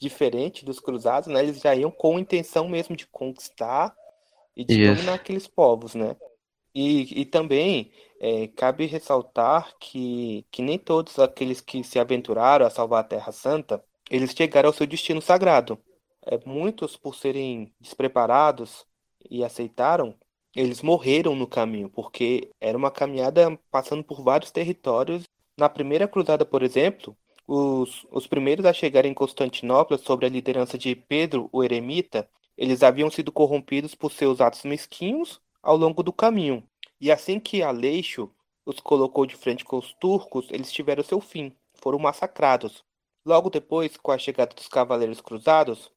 diferente 0.00 0.64
dos 0.64 0.80
cruzados, 0.80 1.28
né? 1.28 1.42
Eles 1.42 1.60
já 1.60 1.74
iam 1.74 1.90
com 1.90 2.18
intenção 2.18 2.68
mesmo 2.68 2.96
de 2.96 3.06
conquistar 3.06 3.94
e 4.56 4.64
de 4.64 4.82
Isso. 4.82 4.94
dominar 4.94 5.14
aqueles 5.14 5.46
povos, 5.46 5.94
né? 5.94 6.16
E, 6.74 7.22
e 7.22 7.24
também 7.24 7.90
é, 8.20 8.48
cabe 8.48 8.86
ressaltar 8.86 9.74
que, 9.80 10.44
que 10.50 10.62
nem 10.62 10.78
todos 10.78 11.18
aqueles 11.18 11.60
que 11.60 11.82
se 11.82 11.98
aventuraram 11.98 12.66
a 12.66 12.70
salvar 12.70 13.00
a 13.00 13.08
Terra 13.08 13.32
Santa, 13.32 13.82
eles 14.10 14.32
chegaram 14.32 14.68
ao 14.68 14.74
seu 14.74 14.86
destino 14.86 15.20
sagrado. 15.20 15.78
É, 16.26 16.38
muitos, 16.44 16.96
por 16.96 17.14
serem 17.14 17.72
despreparados 17.80 18.84
e 19.30 19.44
aceitaram, 19.44 20.14
eles 20.58 20.82
morreram 20.82 21.36
no 21.36 21.46
caminho, 21.46 21.88
porque 21.88 22.50
era 22.60 22.76
uma 22.76 22.90
caminhada 22.90 23.56
passando 23.70 24.02
por 24.02 24.24
vários 24.24 24.50
territórios. 24.50 25.22
Na 25.56 25.68
primeira 25.68 26.08
cruzada, 26.08 26.44
por 26.44 26.64
exemplo, 26.64 27.16
os, 27.46 28.04
os 28.10 28.26
primeiros 28.26 28.66
a 28.66 28.72
chegar 28.72 29.04
em 29.04 29.14
Constantinopla, 29.14 29.96
sob 29.98 30.26
a 30.26 30.28
liderança 30.28 30.76
de 30.76 30.96
Pedro 30.96 31.48
o 31.52 31.62
Eremita, 31.62 32.28
eles 32.56 32.82
haviam 32.82 33.08
sido 33.08 33.30
corrompidos 33.30 33.94
por 33.94 34.10
seus 34.10 34.40
atos 34.40 34.64
mesquinhos 34.64 35.40
ao 35.62 35.76
longo 35.76 36.02
do 36.02 36.12
caminho. 36.12 36.64
E 37.00 37.12
assim 37.12 37.38
que 37.38 37.62
Aleixo 37.62 38.28
os 38.66 38.80
colocou 38.80 39.26
de 39.26 39.36
frente 39.36 39.64
com 39.64 39.78
os 39.78 39.92
turcos, 39.94 40.48
eles 40.50 40.72
tiveram 40.72 41.04
seu 41.04 41.20
fim, 41.20 41.54
foram 41.74 42.00
massacrados. 42.00 42.84
Logo 43.24 43.48
depois, 43.48 43.96
com 43.96 44.10
a 44.10 44.18
chegada 44.18 44.56
dos 44.56 44.66
cavaleiros 44.66 45.20
cruzados, 45.20 45.92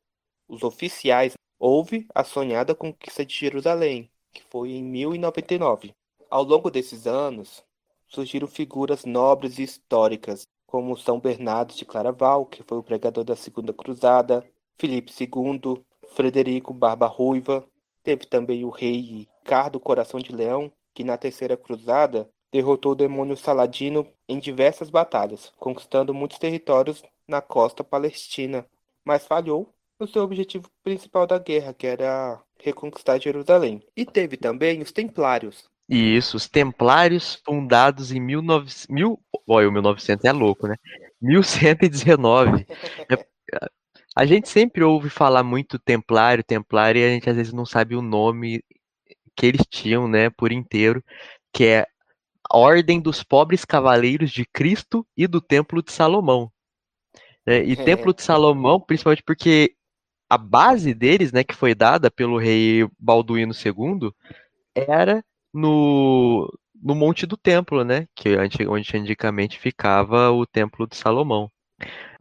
os 0.47 0.61
oficiais, 0.61 1.33
houve 1.57 2.05
a 2.13 2.23
sonhada 2.23 2.75
conquista 2.75 3.25
de 3.25 3.33
Jerusalém, 3.33 4.11
que 4.33 4.43
foi 4.49 4.71
em 4.71 4.83
1099. 4.83 5.93
Ao 6.29 6.43
longo 6.43 6.71
desses 6.71 7.07
anos, 7.07 7.63
surgiram 8.07 8.47
figuras 8.47 9.05
nobres 9.05 9.59
e 9.59 9.63
históricas, 9.63 10.47
como 10.65 10.97
São 10.97 11.19
Bernardo 11.19 11.73
de 11.73 11.85
Claraval, 11.85 12.45
que 12.45 12.63
foi 12.63 12.77
o 12.77 12.83
pregador 12.83 13.23
da 13.23 13.35
Segunda 13.35 13.73
Cruzada, 13.73 14.45
Filipe 14.77 15.11
II, 15.19 15.83
Frederico 16.15 16.73
Barba 16.73 17.07
Ruiva, 17.07 17.65
teve 18.03 18.25
também 18.25 18.63
o 18.65 18.69
rei 18.69 18.99
Ricardo 18.99 19.79
Coração 19.79 20.19
de 20.19 20.33
Leão, 20.33 20.71
que 20.93 21.03
na 21.03 21.17
Terceira 21.17 21.55
Cruzada 21.55 22.29
derrotou 22.51 22.91
o 22.91 22.95
demônio 22.95 23.37
Saladino 23.37 24.07
em 24.27 24.39
diversas 24.39 24.89
batalhas, 24.89 25.51
conquistando 25.57 26.13
muitos 26.13 26.37
territórios 26.37 27.03
na 27.27 27.41
costa 27.41 27.83
palestina, 27.83 28.65
mas 29.05 29.25
falhou 29.25 29.73
no 29.99 30.07
seu 30.07 30.23
objetivo 30.23 30.69
principal 30.83 31.25
da 31.25 31.37
guerra, 31.37 31.73
que 31.73 31.87
era 31.87 32.41
reconquistar 32.63 33.19
Jerusalém. 33.19 33.81
E 33.95 34.05
teve 34.05 34.37
também 34.37 34.81
os 34.81 34.91
Templários. 34.91 35.69
Isso, 35.89 36.37
os 36.37 36.47
Templários 36.47 37.41
fundados 37.45 38.11
em 38.11 38.19
1900, 38.19 38.87
mil, 38.87 39.19
olha, 39.47 39.69
1900 39.69 40.23
é 40.25 40.31
louco, 40.31 40.67
né? 40.67 40.75
1119. 41.21 42.65
É, 43.11 43.25
a 44.15 44.25
gente 44.25 44.49
sempre 44.49 44.83
ouve 44.83 45.09
falar 45.09 45.43
muito 45.43 45.79
Templário, 45.79 46.43
Templário, 46.43 47.01
e 47.01 47.05
a 47.05 47.09
gente 47.09 47.29
às 47.29 47.35
vezes 47.35 47.53
não 47.53 47.65
sabe 47.65 47.95
o 47.95 48.01
nome 48.01 48.63
que 49.35 49.45
eles 49.45 49.65
tinham, 49.69 50.07
né, 50.07 50.29
por 50.29 50.51
inteiro, 50.51 51.03
que 51.53 51.65
é 51.65 51.87
a 52.49 52.57
Ordem 52.57 52.99
dos 52.99 53.23
Pobres 53.23 53.63
Cavaleiros 53.63 54.31
de 54.31 54.45
Cristo 54.45 55.05
e 55.15 55.27
do 55.27 55.41
Templo 55.41 55.81
de 55.81 55.91
Salomão. 55.91 56.51
É, 57.45 57.63
e 57.63 57.73
é. 57.73 57.75
Templo 57.75 58.13
de 58.13 58.21
Salomão, 58.21 58.79
principalmente 58.79 59.23
porque 59.23 59.73
a 60.31 60.37
base 60.37 60.93
deles, 60.93 61.33
né, 61.33 61.43
que 61.43 61.53
foi 61.53 61.75
dada 61.75 62.09
pelo 62.09 62.37
rei 62.37 62.87
Balduíno 62.97 63.53
II, 63.53 64.13
era 64.73 65.21
no, 65.53 66.49
no 66.81 66.95
Monte 66.95 67.25
do 67.25 67.35
Templo, 67.35 67.83
né, 67.83 68.07
que 68.15 68.37
onde 68.65 68.95
antigamente 68.95 69.59
ficava 69.59 70.31
o 70.31 70.45
Templo 70.45 70.87
de 70.87 70.95
Salomão. 70.95 71.51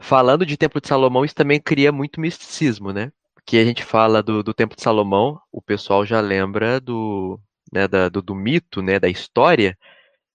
Falando 0.00 0.44
de 0.44 0.56
Templo 0.56 0.80
de 0.80 0.88
Salomão, 0.88 1.24
isso 1.24 1.36
também 1.36 1.60
cria 1.60 1.92
muito 1.92 2.20
misticismo, 2.20 2.92
né? 2.92 3.12
Porque 3.32 3.58
a 3.58 3.64
gente 3.64 3.84
fala 3.84 4.20
do, 4.20 4.42
do 4.42 4.52
Templo 4.52 4.74
de 4.74 4.82
Salomão, 4.82 5.40
o 5.52 5.62
pessoal 5.62 6.04
já 6.04 6.20
lembra 6.20 6.80
do, 6.80 7.38
né, 7.72 7.86
da, 7.86 8.08
do, 8.08 8.20
do 8.20 8.34
mito, 8.34 8.82
né, 8.82 8.98
da 8.98 9.08
história, 9.08 9.78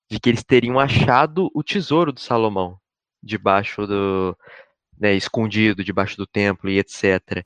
de 0.10 0.18
que 0.18 0.30
eles 0.30 0.46
teriam 0.46 0.80
achado 0.80 1.52
o 1.54 1.62
tesouro 1.62 2.14
de 2.14 2.22
Salomão 2.22 2.80
debaixo 3.22 3.86
do, 3.86 4.38
né, 5.00 5.14
escondido 5.14 5.84
debaixo 5.84 6.18
do 6.18 6.26
templo 6.26 6.70
e 6.70 6.80
etc. 6.80 7.46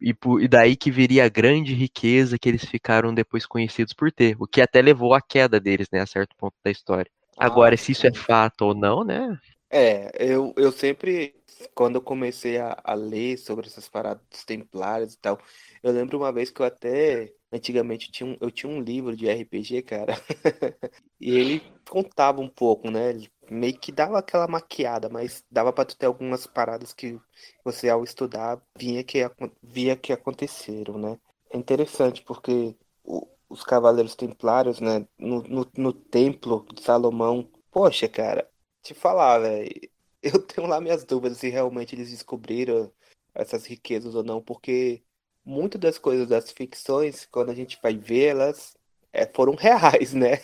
E, 0.00 0.14
e, 0.40 0.48
daí 0.48 0.76
que 0.76 0.90
viria 0.90 1.24
a 1.24 1.28
grande 1.28 1.74
riqueza 1.74 2.38
que 2.38 2.48
eles 2.48 2.64
ficaram 2.64 3.12
depois 3.12 3.44
conhecidos 3.44 3.92
por 3.92 4.12
ter, 4.12 4.36
o 4.38 4.46
que 4.46 4.60
até 4.60 4.80
levou 4.80 5.12
à 5.12 5.20
queda 5.20 5.58
deles, 5.58 5.88
né, 5.92 6.00
a 6.00 6.06
certo 6.06 6.36
ponto 6.36 6.54
da 6.64 6.70
história. 6.70 7.10
Ah, 7.36 7.46
Agora, 7.46 7.76
se 7.76 7.92
isso 7.92 8.06
é 8.06 8.12
fato 8.12 8.62
ou 8.62 8.74
não, 8.74 9.04
né? 9.04 9.38
É, 9.70 10.10
eu, 10.18 10.54
eu 10.56 10.72
sempre, 10.72 11.34
quando 11.74 11.96
eu 11.96 12.02
comecei 12.02 12.58
a, 12.58 12.80
a 12.82 12.94
ler 12.94 13.36
sobre 13.38 13.66
essas 13.66 13.88
paradas 13.88 14.22
dos 14.30 14.44
templários 14.44 15.14
e 15.14 15.18
tal, 15.18 15.38
eu 15.82 15.92
lembro 15.92 16.16
uma 16.16 16.32
vez 16.32 16.50
que 16.50 16.62
eu 16.62 16.66
até 16.66 17.32
Antigamente 17.50 18.08
eu 18.08 18.12
tinha 18.12 18.30
um, 18.30 18.36
eu 18.40 18.50
tinha 18.50 18.70
um 18.70 18.80
livro 18.80 19.16
de 19.16 19.26
RPG, 19.28 19.82
cara, 19.82 20.14
e 21.18 21.30
ele 21.30 21.62
contava 21.88 22.40
um 22.40 22.48
pouco, 22.48 22.90
né? 22.90 23.10
Ele 23.10 23.30
meio 23.50 23.78
que 23.78 23.90
dava 23.90 24.18
aquela 24.18 24.46
maquiada, 24.46 25.08
mas 25.08 25.42
dava 25.50 25.72
para 25.72 25.86
tu 25.86 25.96
ter 25.96 26.06
algumas 26.06 26.46
paradas 26.46 26.92
que 26.92 27.18
você 27.64 27.88
ao 27.88 28.04
estudar 28.04 28.60
vinha 28.78 29.02
que, 29.02 29.18
via 29.62 29.96
que 29.96 30.12
aconteceram, 30.12 30.98
né? 30.98 31.18
É 31.50 31.56
interessante 31.56 32.22
porque 32.22 32.76
o, 33.02 33.26
os 33.48 33.64
Cavaleiros 33.64 34.14
Templários, 34.14 34.80
né, 34.80 35.06
no, 35.18 35.42
no, 35.44 35.66
no 35.76 35.92
Templo 35.92 36.66
de 36.74 36.82
Salomão, 36.82 37.48
poxa, 37.70 38.08
cara, 38.08 38.48
te 38.82 38.92
falar, 38.92 39.38
velho, 39.38 39.70
eu 40.22 40.42
tenho 40.42 40.66
lá 40.66 40.80
minhas 40.80 41.04
dúvidas 41.04 41.38
se 41.38 41.48
realmente 41.48 41.94
eles 41.94 42.10
descobriram 42.10 42.92
essas 43.34 43.64
riquezas 43.66 44.14
ou 44.14 44.24
não, 44.24 44.42
porque 44.42 45.02
muitas 45.48 45.80
das 45.80 45.98
coisas 45.98 46.28
das 46.28 46.50
ficções, 46.50 47.26
quando 47.30 47.50
a 47.50 47.54
gente 47.54 47.78
vai 47.82 47.96
ver, 47.96 48.26
elas 48.26 48.76
é, 49.10 49.26
foram 49.26 49.54
reais, 49.56 50.12
né? 50.12 50.40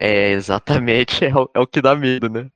É, 0.00 0.30
exatamente, 0.30 1.24
é 1.24 1.34
o, 1.34 1.50
é 1.52 1.60
o 1.60 1.66
que 1.66 1.82
dá 1.82 1.94
medo, 1.94 2.30
né? 2.30 2.50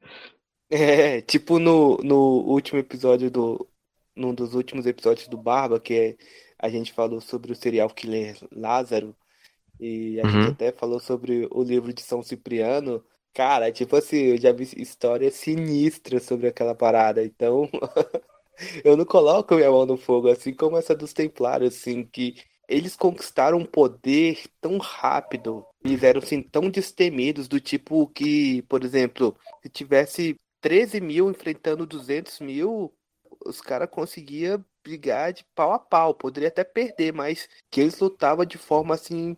É, 0.70 1.20
tipo 1.20 1.58
no, 1.58 1.98
no 1.98 2.16
último 2.16 2.80
episódio 2.80 3.30
do. 3.30 3.68
Num 4.14 4.34
dos 4.34 4.54
últimos 4.54 4.84
episódios 4.84 5.26
do 5.26 5.38
Barba, 5.38 5.80
que 5.80 5.94
é, 5.94 6.16
a 6.58 6.68
gente 6.68 6.92
falou 6.92 7.18
sobre 7.18 7.50
o 7.50 7.56
serial 7.56 7.88
killer 7.88 8.36
Lázaro, 8.54 9.16
e 9.80 10.20
a 10.20 10.24
uhum. 10.24 10.30
gente 10.30 10.50
até 10.50 10.70
falou 10.70 11.00
sobre 11.00 11.48
o 11.50 11.62
livro 11.62 11.92
de 11.94 12.02
São 12.02 12.22
Cipriano. 12.22 13.02
Cara, 13.32 13.72
tipo 13.72 13.96
assim, 13.96 14.18
eu 14.18 14.38
já 14.38 14.52
vi 14.52 14.68
histórias 14.76 15.34
sinistras 15.34 16.24
sobre 16.24 16.46
aquela 16.46 16.74
parada, 16.74 17.24
então 17.24 17.70
eu 18.84 18.96
não 18.96 19.04
coloco 19.04 19.54
minha 19.54 19.70
mão 19.70 19.86
no 19.86 19.96
fogo, 19.96 20.28
assim 20.28 20.52
como 20.52 20.76
essa 20.76 20.94
dos 20.94 21.12
Templários, 21.12 21.74
assim, 21.74 22.04
que 22.04 22.36
eles 22.68 22.96
conquistaram 22.96 23.58
um 23.58 23.64
poder 23.64 24.44
tão 24.60 24.78
rápido, 24.78 25.64
eles 25.84 26.02
eram 26.02 26.20
assim 26.20 26.42
tão 26.42 26.70
destemidos, 26.70 27.48
do 27.48 27.60
tipo 27.60 28.06
que, 28.08 28.62
por 28.62 28.84
exemplo, 28.84 29.36
se 29.62 29.68
tivesse 29.68 30.36
13 30.60 31.00
mil 31.00 31.30
enfrentando 31.30 31.86
200 31.86 32.40
mil, 32.40 32.92
os 33.44 33.60
caras 33.60 33.90
conseguiam 33.90 34.64
brigar 34.82 35.32
de 35.32 35.44
pau 35.54 35.72
a 35.72 35.78
pau, 35.78 36.14
poderia 36.14 36.48
até 36.48 36.64
perder, 36.64 37.12
mas 37.12 37.48
que 37.70 37.80
eles 37.80 37.98
lutavam 37.98 38.44
de 38.44 38.58
forma 38.58 38.94
assim 38.94 39.36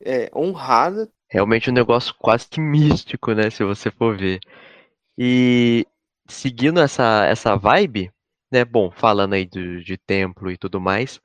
é, 0.00 0.30
honrada. 0.34 1.08
Realmente 1.28 1.70
um 1.70 1.74
negócio 1.74 2.14
quase 2.18 2.48
que 2.48 2.60
místico, 2.60 3.32
né, 3.32 3.50
se 3.50 3.64
você 3.64 3.90
for 3.90 4.16
ver. 4.16 4.40
E 5.16 5.86
seguindo 6.28 6.80
essa, 6.80 7.26
essa 7.26 7.56
vibe, 7.56 8.10
né, 8.50 8.64
bom, 8.64 8.90
falando 8.90 9.34
aí 9.34 9.46
de, 9.46 9.82
de 9.84 9.96
templo 9.96 10.50
e 10.50 10.56
tudo 10.56 10.80
mais, 10.80 11.20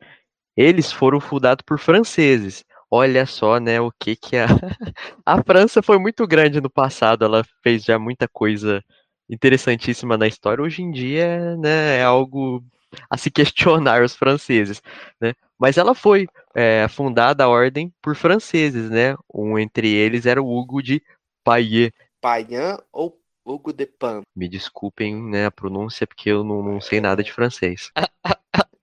eles 0.56 0.92
foram 0.92 1.20
fundados 1.20 1.64
por 1.66 1.80
franceses. 1.80 2.64
Olha 2.92 3.26
só, 3.26 3.60
né, 3.60 3.82
o 3.82 3.92
que 3.92 4.16
que 4.16 4.38
a 4.38 4.48
a 5.26 5.44
França 5.44 5.82
foi 5.82 5.98
muito 5.98 6.28
grande 6.28 6.62
no 6.62 6.70
passado, 6.70 7.26
ela 7.26 7.44
fez 7.64 7.84
já 7.84 7.98
muita 7.98 8.28
coisa 8.28 8.84
interessantíssima 9.30 10.18
na 10.18 10.28
história. 10.28 10.64
Hoje 10.64 10.84
em 10.84 10.92
dia, 10.92 11.56
né, 11.58 11.98
é 12.00 12.04
algo 12.04 12.64
a 13.10 13.18
se 13.18 13.32
questionar 13.32 14.04
os 14.04 14.16
franceses, 14.16 14.82
né? 15.20 15.34
Mas 15.58 15.78
ela 15.78 15.96
foi 15.96 16.28
é, 16.54 16.88
fundada 16.88 17.44
a 17.44 17.50
ordem 17.50 17.92
por 18.02 18.16
franceses, 18.16 18.90
né? 18.90 19.16
Um 19.34 19.58
entre 19.58 19.88
eles 19.92 20.26
era 20.26 20.42
o 20.42 20.48
Hugo 20.48 20.82
de 20.82 21.02
Paillet. 21.44 21.94
Payan 22.22 22.78
ou 22.92 23.20
Hugo 23.46 23.74
de 23.74 23.86
Pan. 23.86 24.22
Me 24.36 24.48
desculpem 24.48 25.16
né, 25.16 25.46
a 25.46 25.52
pronúncia, 25.52 26.08
porque 26.08 26.30
eu 26.30 26.44
não, 26.44 26.64
não 26.64 26.82
sei 26.82 27.02
nada 27.02 27.24
de 27.24 27.32
francês. 27.32 27.92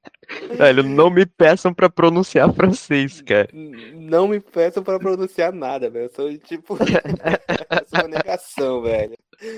Velho, 0.57 0.83
não 0.83 1.11
me 1.11 1.27
peçam 1.27 1.75
pra 1.75 1.90
pronunciar 1.90 2.53
francês, 2.53 3.20
cara. 3.20 3.49
Não 3.53 4.29
me 4.29 4.40
peçam 4.40 4.83
pra 4.83 4.99
pronunciar 4.99 5.53
nada, 5.53 5.90
velho. 5.90 6.05
Eu 6.05 6.11
sou 6.11 6.38
tipo. 6.38 6.77
eu 6.79 7.87
sou 7.88 7.99
uma 8.01 8.09
negação, 8.09 8.83
velho. 8.83 9.16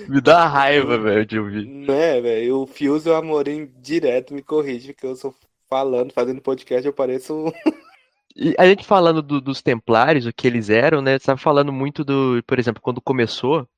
Me 0.08 0.20
dá 0.20 0.46
raiva, 0.46 0.98
velho, 0.98 1.26
de 1.26 1.38
ouvir. 1.38 1.66
Né, 1.66 2.20
velho? 2.20 2.60
O 2.60 2.66
Fios 2.66 3.04
e 3.04 3.08
o 3.10 3.14
Amorim 3.14 3.70
direto 3.80 4.32
me 4.32 4.42
corrige, 4.42 4.94
que 4.94 5.04
eu 5.04 5.14
sou 5.14 5.34
falando, 5.68 6.12
fazendo 6.12 6.40
podcast, 6.40 6.86
eu 6.86 6.92
pareço. 6.92 7.52
E 8.34 8.54
a 8.58 8.66
gente 8.66 8.86
falando 8.86 9.20
do, 9.20 9.42
dos 9.42 9.60
templários, 9.60 10.24
o 10.24 10.32
que 10.32 10.46
eles 10.46 10.70
eram, 10.70 11.02
né? 11.02 11.18
Você 11.18 11.26
tava 11.26 11.38
falando 11.38 11.70
muito 11.70 12.02
do, 12.02 12.42
por 12.46 12.58
exemplo, 12.58 12.80
quando 12.80 12.98
começou, 12.98 13.68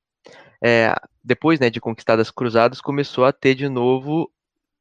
é, 0.65 0.95
depois 1.23 1.59
né, 1.59 1.69
de 1.69 1.79
conquistadas 1.79 2.31
cruzadas, 2.31 2.81
começou 2.81 3.23
a 3.23 3.31
ter 3.31 3.53
de 3.53 3.69
novo 3.69 4.31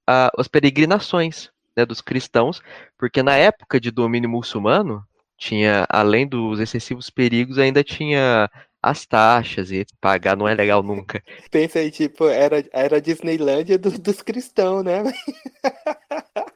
a, 0.07 0.31
as 0.39 0.49
peregrinações 0.49 1.51
né, 1.77 1.85
dos 1.85 2.01
cristãos, 2.01 2.63
porque 2.97 3.23
na 3.23 3.37
época 3.37 3.79
de 3.79 3.91
domínio 3.91 4.31
muçulmano, 4.31 5.05
tinha, 5.37 5.85
além 5.91 6.27
dos 6.27 6.59
excessivos 6.59 7.11
perigos, 7.11 7.59
ainda 7.59 7.85
tinha 7.85 8.51
as 8.83 9.05
taxas 9.05 9.71
e 9.71 9.85
pagar 10.01 10.35
não 10.35 10.49
é 10.49 10.55
legal 10.55 10.83
nunca. 10.83 11.23
Pensa 11.51 11.81
aí, 11.81 11.91
tipo, 11.91 12.29
era, 12.29 12.65
era 12.73 12.97
a 12.97 13.01
Disneylândia 13.01 13.79
do, 13.79 13.91
dos 13.99 14.23
cristãos, 14.23 14.83
né? 14.83 15.03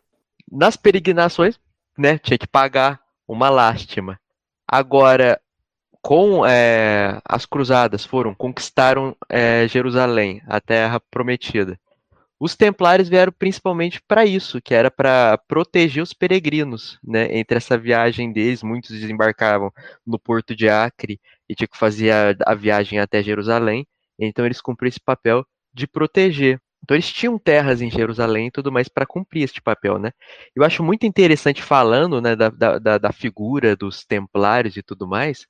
Nas 0.51 0.75
peregrinações, 0.75 1.61
né, 1.99 2.17
tinha 2.17 2.39
que 2.39 2.47
pagar 2.47 2.99
uma 3.27 3.51
lástima. 3.51 4.19
Agora, 4.67 5.39
com 6.03 6.47
é, 6.47 7.21
as 7.25 7.45
cruzadas 7.45 8.05
foram, 8.05 8.35
conquistaram 8.35 9.17
é, 9.29 9.67
Jerusalém, 9.69 10.43
a 10.47 10.61
terra 10.61 11.01
prometida. 11.11 11.79
Os 12.41 12.55
templários 12.55 13.09
vieram 13.09 13.33
principalmente 13.33 14.01
para 14.07 14.25
isso, 14.25 14.61
que 14.63 14.73
era 14.73 14.91
para 14.91 15.37
proteger 15.49 16.03
os 16.03 16.13
peregrinos, 16.13 16.99
né? 17.03 17.37
Entre 17.37 17.57
essa 17.57 17.77
viagem 17.77 18.33
deles, 18.33 18.63
muitos 18.63 18.91
desembarcavam 18.91 19.73
no 20.07 20.19
porto 20.21 20.55
de 20.55 20.69
Acre 20.69 21.21
e 21.49 21.55
tinha 21.55 21.67
que 21.67 21.77
fazer 21.77 22.13
a, 22.13 22.53
a 22.53 22.55
viagem 22.55 23.01
até 23.01 23.23
Jerusalém. 23.23 23.85
Então 24.17 24.47
eles 24.47 24.61
cumpriram 24.61 24.91
esse 24.91 25.01
papel 25.01 25.45
de 25.75 25.89
proteger. 25.89 26.61
Então 26.85 26.95
eles 26.97 27.13
tinham 27.13 27.37
terras 27.39 27.83
em 27.83 27.91
Jerusalém 27.91 28.47
e 28.47 28.51
tudo 28.53 28.71
mais 28.71 28.89
para 28.89 29.05
cumprir 29.05 29.43
este 29.43 29.61
papel, 29.61 29.99
né? 29.99 30.13
Eu 30.55 30.63
acho 30.63 30.83
muito 30.83 31.05
interessante 31.07 31.61
falando 31.61 32.21
né, 32.21 32.37
da, 32.37 32.51
da, 32.51 32.99
da 32.99 33.13
figura 33.13 33.75
dos 33.75 34.05
templários 34.05 34.77
e 34.77 34.83
tudo 34.83 35.09
mais, 35.09 35.45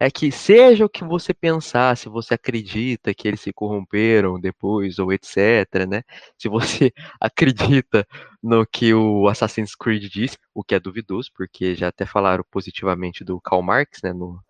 é 0.00 0.10
que 0.10 0.30
seja 0.30 0.84
o 0.84 0.88
que 0.88 1.02
você 1.02 1.34
pensar, 1.34 1.96
se 1.96 2.08
você 2.08 2.34
acredita 2.34 3.12
que 3.12 3.26
eles 3.26 3.40
se 3.40 3.52
corromperam 3.52 4.38
depois 4.38 4.98
ou 4.98 5.12
etc, 5.12 5.86
né? 5.88 6.02
Se 6.38 6.48
você 6.48 6.92
acredita 7.20 8.06
no 8.42 8.64
que 8.64 8.94
o 8.94 9.28
Assassin's 9.28 9.74
Creed 9.74 10.04
diz, 10.04 10.38
o 10.54 10.62
que 10.62 10.74
é 10.74 10.80
duvidoso, 10.80 11.30
porque 11.34 11.74
já 11.74 11.88
até 11.88 12.06
falaram 12.06 12.44
positivamente 12.50 13.24
do 13.24 13.40
Karl 13.40 13.62
Marx, 13.62 14.00
né, 14.02 14.12
no, 14.12 14.40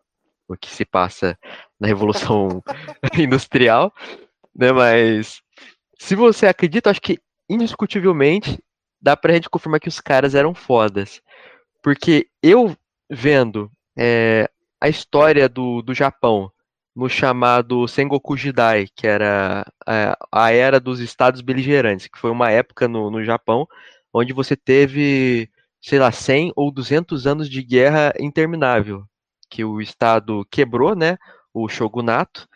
no 0.48 0.56
que 0.56 0.68
se 0.68 0.84
passa 0.84 1.38
na 1.80 1.88
Revolução 1.88 2.62
Industrial, 3.18 3.92
né? 4.54 4.70
Mas 4.72 5.40
se 5.98 6.14
você 6.14 6.46
acredita, 6.46 6.90
acho 6.90 7.00
que 7.00 7.18
indiscutivelmente 7.48 8.62
dá 9.00 9.16
pra 9.16 9.32
gente 9.32 9.48
confirmar 9.48 9.80
que 9.80 9.88
os 9.88 10.00
caras 10.00 10.34
eram 10.34 10.54
fodas. 10.54 11.22
Porque 11.82 12.28
eu 12.42 12.76
vendo 13.10 13.70
é, 13.96 14.50
a 14.80 14.88
história 14.88 15.48
do, 15.48 15.82
do 15.82 15.94
Japão 15.94 16.50
no 16.94 17.08
chamado 17.08 17.86
Sengoku 17.86 18.36
Jidai, 18.36 18.88
que 18.94 19.06
era 19.06 19.64
a, 19.86 20.16
a, 20.32 20.52
era 20.52 20.80
dos 20.80 21.00
estados 21.00 21.40
beligerantes, 21.40 22.08
que 22.08 22.18
foi 22.18 22.30
uma 22.30 22.50
época 22.50 22.88
no, 22.88 23.10
no 23.10 23.22
Japão 23.22 23.68
onde 24.12 24.32
você 24.32 24.56
teve, 24.56 25.48
sei 25.80 25.98
lá, 25.98 26.10
100 26.10 26.52
ou 26.56 26.72
200 26.72 27.26
anos 27.26 27.48
de 27.48 27.62
guerra 27.62 28.12
interminável, 28.18 29.04
que 29.48 29.64
o 29.64 29.80
estado 29.80 30.44
quebrou, 30.50 30.96
né, 30.96 31.16
o 31.54 31.68
shogunato, 31.68 32.48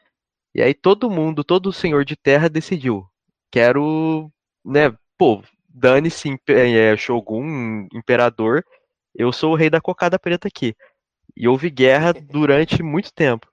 e 0.55 0.61
aí 0.63 0.75
todo 0.75 1.11
mundo, 1.11 1.45
todo 1.45 1.73
senhor 1.73 2.05
de 2.05 2.17
terra 2.17 2.49
decidiu, 2.49 3.07
quero, 3.51 4.31
né, 4.65 4.93
pô, 5.17 5.43
dane-se 5.69 6.37
é, 6.49 6.97
shogun, 6.97 7.87
imperador, 7.93 8.65
eu 9.15 9.33
sou 9.33 9.53
o 9.53 9.57
rei 9.57 9.71
da 9.71 9.81
cocada 9.81 10.19
preta 10.19 10.49
aqui. 10.49 10.75
E 11.37 11.49
houve 11.49 11.71
guerra 11.71 12.13
durante 12.13 12.83
muito 12.83 13.13
tempo. 13.13 13.47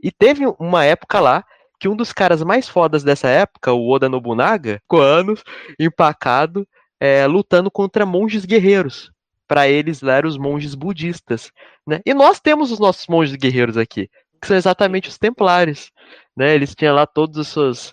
E 0.00 0.10
teve 0.10 0.44
uma 0.58 0.84
época 0.84 1.20
lá 1.20 1.44
que 1.78 1.88
um 1.88 1.96
dos 1.96 2.12
caras 2.12 2.42
mais 2.42 2.68
fodas 2.68 3.02
dessa 3.02 3.28
época, 3.28 3.72
o 3.72 3.90
Oda 3.90 4.08
Nobunaga, 4.08 4.78
ficou 4.82 5.02
anos 5.02 5.42
empacado, 5.78 6.66
é, 7.00 7.26
lutando 7.26 7.70
contra 7.70 8.06
monges 8.06 8.44
guerreiros. 8.44 9.10
Para 9.46 9.68
eles 9.68 10.00
lá 10.00 10.14
eram 10.14 10.28
os 10.28 10.38
monges 10.38 10.74
budistas. 10.74 11.50
Né? 11.86 12.00
E 12.06 12.14
nós 12.14 12.40
temos 12.40 12.70
os 12.70 12.78
nossos 12.78 13.06
monges 13.06 13.36
guerreiros 13.36 13.76
aqui, 13.76 14.08
que 14.40 14.46
são 14.46 14.56
exatamente 14.56 15.08
os 15.08 15.18
templários. 15.18 15.90
Né? 16.36 16.54
Eles 16.54 16.74
tinham 16.74 16.94
lá 16.94 17.06
todas 17.06 17.38
as 17.38 17.48
suas, 17.48 17.92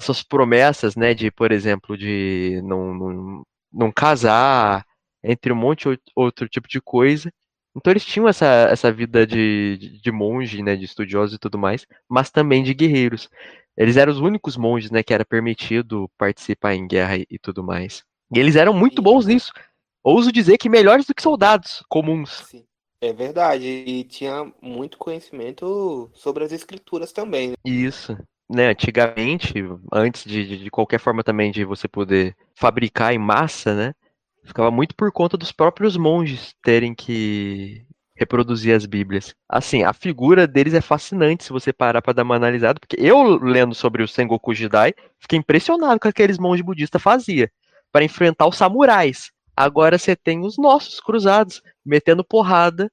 suas 0.00 0.22
promessas, 0.22 0.96
né? 0.96 1.14
De, 1.14 1.30
por 1.30 1.52
exemplo, 1.52 1.96
de 1.96 2.60
não, 2.64 2.94
não, 2.94 3.42
não 3.72 3.92
casar, 3.92 4.84
entre 5.22 5.52
um 5.52 5.56
monte 5.56 5.88
de 5.88 6.00
outro 6.16 6.48
tipo 6.48 6.68
de 6.68 6.80
coisa. 6.80 7.32
Então 7.76 7.90
eles 7.92 8.04
tinham 8.04 8.28
essa, 8.28 8.68
essa 8.70 8.92
vida 8.92 9.26
de, 9.26 9.98
de 10.02 10.12
monge, 10.12 10.62
né, 10.62 10.76
de 10.76 10.84
estudiosos 10.84 11.34
e 11.34 11.38
tudo 11.38 11.58
mais, 11.58 11.86
mas 12.08 12.30
também 12.30 12.62
de 12.62 12.74
guerreiros. 12.74 13.28
Eles 13.76 13.96
eram 13.96 14.12
os 14.12 14.20
únicos 14.20 14.56
monges, 14.56 14.90
né, 14.90 15.02
que 15.02 15.14
era 15.14 15.24
permitido 15.24 16.10
participar 16.18 16.74
em 16.74 16.86
guerra 16.86 17.16
e, 17.16 17.26
e 17.30 17.38
tudo 17.38 17.64
mais. 17.64 18.04
E 18.34 18.38
eles 18.38 18.56
eram 18.56 18.74
muito 18.74 19.00
bons 19.00 19.26
nisso. 19.26 19.52
Ouso 20.04 20.30
dizer 20.32 20.58
que 20.58 20.68
melhores 20.68 21.06
do 21.06 21.14
que 21.14 21.22
soldados 21.22 21.82
comuns. 21.88 22.44
Sim. 22.48 22.64
É 23.00 23.12
verdade, 23.12 23.66
e 23.66 24.04
tinha 24.04 24.52
muito 24.62 24.96
conhecimento 24.96 26.08
sobre 26.14 26.44
as 26.44 26.52
escrituras 26.52 27.10
também. 27.10 27.48
Né? 27.48 27.54
Isso. 27.64 28.16
Né, 28.48 28.68
antigamente, 28.68 29.54
antes 29.92 30.24
de, 30.24 30.58
de 30.58 30.70
qualquer 30.70 31.00
forma 31.00 31.24
também 31.24 31.50
de 31.50 31.64
você 31.64 31.88
poder 31.88 32.36
fabricar 32.54 33.12
em 33.12 33.18
massa, 33.18 33.74
né, 33.74 33.94
ficava 34.44 34.70
muito 34.70 34.94
por 34.94 35.12
conta 35.12 35.36
dos 35.36 35.52
próprios 35.52 35.96
monges 35.96 36.54
terem 36.62 36.94
que 36.94 37.84
reproduzir 38.14 38.74
as 38.74 38.86
Bíblias. 38.86 39.34
Assim, 39.48 39.82
a 39.82 39.92
figura 39.92 40.46
deles 40.46 40.74
é 40.74 40.80
fascinante 40.80 41.44
se 41.44 41.52
você 41.52 41.72
parar 41.72 42.02
para 42.02 42.12
dar 42.12 42.22
uma 42.22 42.36
analisada, 42.36 42.78
porque 42.78 42.96
eu 42.98 43.36
lendo 43.36 43.74
sobre 43.74 44.02
o 44.02 44.08
Sengoku 44.08 44.54
Jidai, 44.54 44.94
fiquei 45.18 45.38
impressionado 45.38 45.98
com 45.98 46.08
aqueles 46.08 46.38
monges 46.38 46.64
budistas 46.64 47.02
fazia 47.02 47.50
para 47.90 48.04
enfrentar 48.04 48.46
os 48.46 48.56
samurais. 48.56 49.30
Agora 49.56 49.98
você 49.98 50.16
tem 50.16 50.40
os 50.40 50.56
nossos 50.56 51.00
cruzados 51.00 51.62
metendo 51.84 52.24
porrada, 52.24 52.90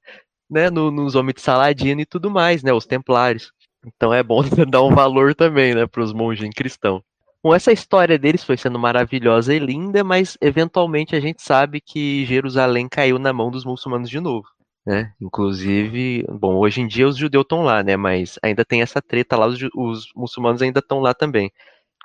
né, 0.48 0.68
no, 0.68 0.90
nos 0.90 1.14
homens 1.14 1.36
de 1.36 1.40
Saladino 1.42 2.00
e 2.00 2.06
tudo 2.06 2.30
mais, 2.30 2.62
né, 2.62 2.72
os 2.72 2.86
templários. 2.86 3.52
Então 3.86 4.12
é 4.12 4.22
bom 4.22 4.42
dar 4.68 4.82
um 4.82 4.94
valor 4.94 5.34
também, 5.34 5.74
né, 5.74 5.86
para 5.86 6.02
os 6.02 6.12
monges 6.12 6.48
cristãos. 6.54 7.02
Bom, 7.42 7.54
essa 7.54 7.72
história 7.72 8.18
deles 8.18 8.44
foi 8.44 8.58
sendo 8.58 8.78
maravilhosa 8.78 9.54
e 9.54 9.58
linda, 9.58 10.04
mas 10.04 10.36
eventualmente 10.42 11.16
a 11.16 11.20
gente 11.20 11.42
sabe 11.42 11.80
que 11.80 12.26
Jerusalém 12.26 12.86
caiu 12.86 13.18
na 13.18 13.32
mão 13.32 13.50
dos 13.50 13.64
muçulmanos 13.64 14.10
de 14.10 14.20
novo. 14.20 14.46
Né? 14.84 15.12
Inclusive, 15.18 16.24
bom, 16.28 16.56
hoje 16.56 16.82
em 16.82 16.86
dia 16.86 17.08
os 17.08 17.16
judeus 17.16 17.44
estão 17.44 17.62
lá, 17.62 17.82
né? 17.82 17.96
Mas 17.96 18.38
ainda 18.42 18.62
tem 18.62 18.82
essa 18.82 19.00
treta 19.00 19.36
lá, 19.38 19.46
os, 19.46 19.58
os 19.74 20.08
muçulmanos 20.14 20.60
ainda 20.60 20.80
estão 20.80 21.00
lá 21.00 21.14
também. 21.14 21.50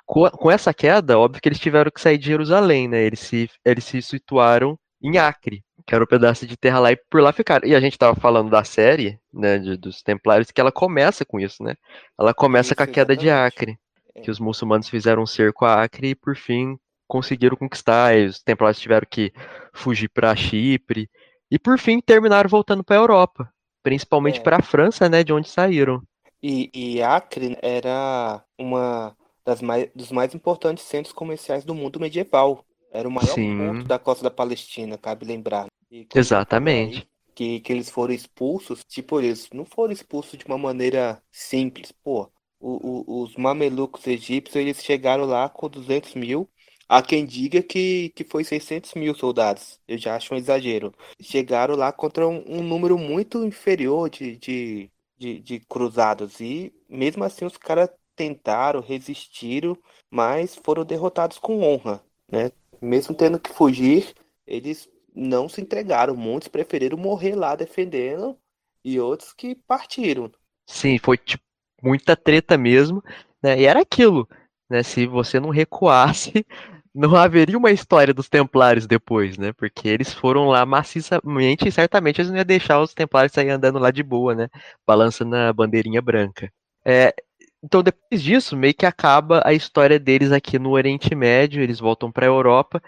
Com, 0.06 0.28
com, 0.30 0.50
essa 0.50 0.72
queda, 0.72 1.18
óbvio 1.18 1.42
que 1.42 1.48
eles 1.48 1.58
tiveram 1.58 1.90
que 1.90 2.00
sair 2.00 2.16
de 2.16 2.26
Jerusalém, 2.26 2.88
né? 2.88 3.02
Eles 3.02 3.20
se, 3.20 3.50
eles 3.64 3.84
se 3.84 4.00
situaram 4.00 4.78
em 5.02 5.18
Acre, 5.18 5.62
que 5.86 5.94
era 5.94 6.04
um 6.04 6.06
pedaço 6.06 6.46
de 6.46 6.56
terra 6.56 6.78
lá, 6.78 6.92
e 6.92 6.96
por 7.10 7.20
lá 7.20 7.32
ficaram. 7.32 7.68
E 7.68 7.74
a 7.74 7.80
gente 7.80 7.92
estava 7.92 8.18
falando 8.18 8.48
da 8.50 8.64
série, 8.64 9.18
né, 9.34 9.58
de, 9.58 9.76
dos 9.76 10.02
Templários, 10.02 10.50
que 10.50 10.60
ela 10.60 10.72
começa 10.72 11.24
com 11.26 11.38
isso, 11.38 11.62
né? 11.62 11.74
Ela 12.18 12.32
começa 12.32 12.68
isso, 12.68 12.76
com 12.76 12.82
a 12.82 12.86
queda 12.86 13.12
exatamente. 13.12 13.20
de 13.20 13.30
Acre 13.30 13.78
que 14.22 14.30
os 14.30 14.38
muçulmanos 14.38 14.88
fizeram 14.88 15.22
um 15.22 15.26
cerco 15.26 15.64
a 15.64 15.82
Acre 15.82 16.10
e 16.10 16.14
por 16.14 16.36
fim 16.36 16.78
conseguiram 17.06 17.56
conquistar. 17.56 18.16
E 18.16 18.26
os 18.26 18.42
templários 18.42 18.80
tiveram 18.80 19.06
que 19.08 19.32
fugir 19.72 20.08
para 20.08 20.34
Chipre 20.34 21.08
e 21.50 21.58
por 21.58 21.78
fim 21.78 22.00
terminaram 22.00 22.48
voltando 22.48 22.82
para 22.82 22.96
a 22.96 23.00
Europa, 23.00 23.52
principalmente 23.82 24.40
é. 24.40 24.42
para 24.42 24.56
a 24.56 24.62
França, 24.62 25.08
né, 25.08 25.22
de 25.22 25.32
onde 25.32 25.48
saíram. 25.48 26.02
E, 26.42 26.70
e 26.74 27.02
Acre 27.02 27.56
era 27.62 28.42
uma 28.58 29.16
das 29.44 29.62
mais, 29.62 29.88
dos 29.94 30.10
mais 30.10 30.34
importantes 30.34 30.84
centros 30.84 31.12
comerciais 31.12 31.64
do 31.64 31.74
mundo 31.74 32.00
medieval. 32.00 32.64
Era 32.92 33.08
o 33.08 33.10
maior 33.10 33.34
Sim. 33.34 33.58
ponto 33.58 33.84
da 33.84 33.98
costa 33.98 34.24
da 34.24 34.30
Palestina, 34.30 34.96
cabe 34.98 35.24
lembrar. 35.26 35.66
Exatamente. 36.14 37.06
que, 37.34 37.60
que 37.60 37.72
eles 37.72 37.90
foram 37.90 38.12
expulsos, 38.14 38.82
tipo, 38.84 39.20
eles 39.20 39.48
não 39.52 39.64
foram 39.64 39.92
expulsos 39.92 40.38
de 40.38 40.44
uma 40.46 40.58
maneira 40.58 41.22
simples, 41.30 41.92
pô 41.92 42.30
o, 42.60 43.04
o, 43.20 43.22
os 43.22 43.36
mamelucos 43.36 44.06
egípcios 44.06 44.56
eles 44.56 44.82
chegaram 44.82 45.24
lá 45.24 45.48
com 45.48 45.68
200 45.68 46.14
mil. 46.14 46.48
Há 46.88 47.02
quem 47.02 47.26
diga 47.26 47.62
que, 47.62 48.10
que 48.10 48.24
foi 48.24 48.44
600 48.44 48.94
mil 48.94 49.14
soldados. 49.14 49.80
Eu 49.88 49.98
já 49.98 50.14
acho 50.14 50.32
um 50.32 50.36
exagero. 50.36 50.94
Chegaram 51.20 51.74
lá 51.74 51.92
contra 51.92 52.26
um, 52.26 52.44
um 52.46 52.62
número 52.62 52.96
muito 52.96 53.44
inferior 53.44 54.08
de, 54.08 54.36
de, 54.36 54.90
de, 55.18 55.40
de 55.40 55.60
cruzados. 55.60 56.40
E 56.40 56.72
mesmo 56.88 57.24
assim 57.24 57.44
os 57.44 57.56
caras 57.56 57.90
tentaram, 58.14 58.80
resistiram, 58.80 59.76
mas 60.10 60.54
foram 60.54 60.84
derrotados 60.84 61.38
com 61.38 61.62
honra. 61.62 62.02
Né? 62.30 62.52
Mesmo 62.80 63.14
tendo 63.14 63.40
que 63.40 63.52
fugir, 63.52 64.14
eles 64.46 64.88
não 65.14 65.48
se 65.48 65.60
entregaram. 65.60 66.14
Muitos 66.14 66.48
preferiram 66.48 66.96
morrer 66.96 67.34
lá 67.34 67.56
defendendo 67.56 68.38
e 68.84 69.00
outros 69.00 69.32
que 69.32 69.56
partiram. 69.56 70.30
Sim, 70.66 70.98
foi 70.98 71.18
tipo 71.18 71.45
muita 71.86 72.16
treta 72.16 72.58
mesmo, 72.58 73.02
né? 73.42 73.60
E 73.60 73.64
era 73.64 73.80
aquilo, 73.80 74.28
né? 74.68 74.82
Se 74.82 75.06
você 75.06 75.38
não 75.40 75.50
recuasse, 75.50 76.44
não 76.94 77.14
haveria 77.14 77.58
uma 77.58 77.70
história 77.70 78.12
dos 78.14 78.28
Templários 78.28 78.86
depois, 78.86 79.38
né? 79.38 79.52
Porque 79.52 79.88
eles 79.88 80.12
foram 80.12 80.46
lá 80.48 80.66
maciçamente 80.66 81.68
e 81.68 81.72
certamente 81.72 82.20
eles 82.20 82.30
não 82.30 82.38
iam 82.38 82.44
deixar 82.44 82.80
os 82.80 82.94
Templários 82.94 83.32
sair 83.32 83.50
andando 83.50 83.78
lá 83.78 83.90
de 83.90 84.02
boa, 84.02 84.34
né? 84.34 84.48
Balançando 84.86 85.36
a 85.36 85.52
bandeirinha 85.52 86.02
branca. 86.02 86.50
É, 86.84 87.14
então, 87.62 87.82
depois 87.82 88.22
disso, 88.22 88.56
meio 88.56 88.74
que 88.74 88.86
acaba 88.86 89.42
a 89.44 89.52
história 89.52 89.98
deles 89.98 90.32
aqui 90.32 90.58
no 90.58 90.70
Oriente 90.70 91.14
Médio, 91.14 91.62
eles 91.62 91.80
voltam 91.80 92.12
para 92.12 92.26
a 92.26 92.28
Europa. 92.28 92.82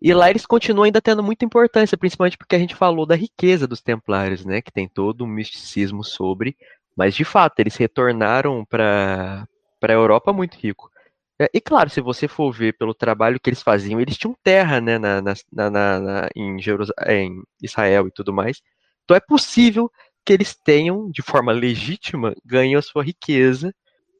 E 0.00 0.12
lá 0.14 0.30
eles 0.30 0.46
continuam 0.46 0.84
ainda 0.84 1.00
tendo 1.00 1.22
muita 1.22 1.44
importância, 1.44 1.96
principalmente 1.96 2.36
porque 2.36 2.54
a 2.54 2.58
gente 2.58 2.74
falou 2.74 3.06
da 3.06 3.16
riqueza 3.16 3.66
dos 3.66 3.80
Templários, 3.82 4.44
né? 4.44 4.60
Que 4.62 4.70
tem 4.70 4.88
todo 4.88 5.24
um 5.24 5.26
misticismo 5.26 6.04
sobre 6.04 6.56
mas 6.96 7.14
de 7.14 7.24
fato, 7.24 7.60
eles 7.60 7.76
retornaram 7.76 8.64
para 8.64 9.46
a 9.82 9.92
Europa 9.92 10.32
muito 10.32 10.56
rico. 10.56 10.90
É, 11.38 11.50
e 11.52 11.60
claro, 11.60 11.90
se 11.90 12.00
você 12.00 12.26
for 12.26 12.50
ver 12.50 12.76
pelo 12.78 12.94
trabalho 12.94 13.38
que 13.38 13.50
eles 13.50 13.62
faziam, 13.62 14.00
eles 14.00 14.16
tinham 14.16 14.34
terra 14.42 14.80
né, 14.80 14.98
na, 14.98 15.20
na, 15.20 15.70
na, 15.70 16.28
em, 16.34 16.56
em 17.08 17.42
Israel 17.62 18.08
e 18.08 18.10
tudo 18.10 18.32
mais. 18.32 18.62
Então 19.04 19.16
é 19.16 19.20
possível 19.20 19.90
que 20.24 20.32
eles 20.32 20.56
tenham, 20.56 21.10
de 21.10 21.22
forma 21.22 21.52
legítima, 21.52 22.34
ganho 22.44 22.78
a 22.78 22.82
sua 22.82 23.04
riqueza, 23.04 23.72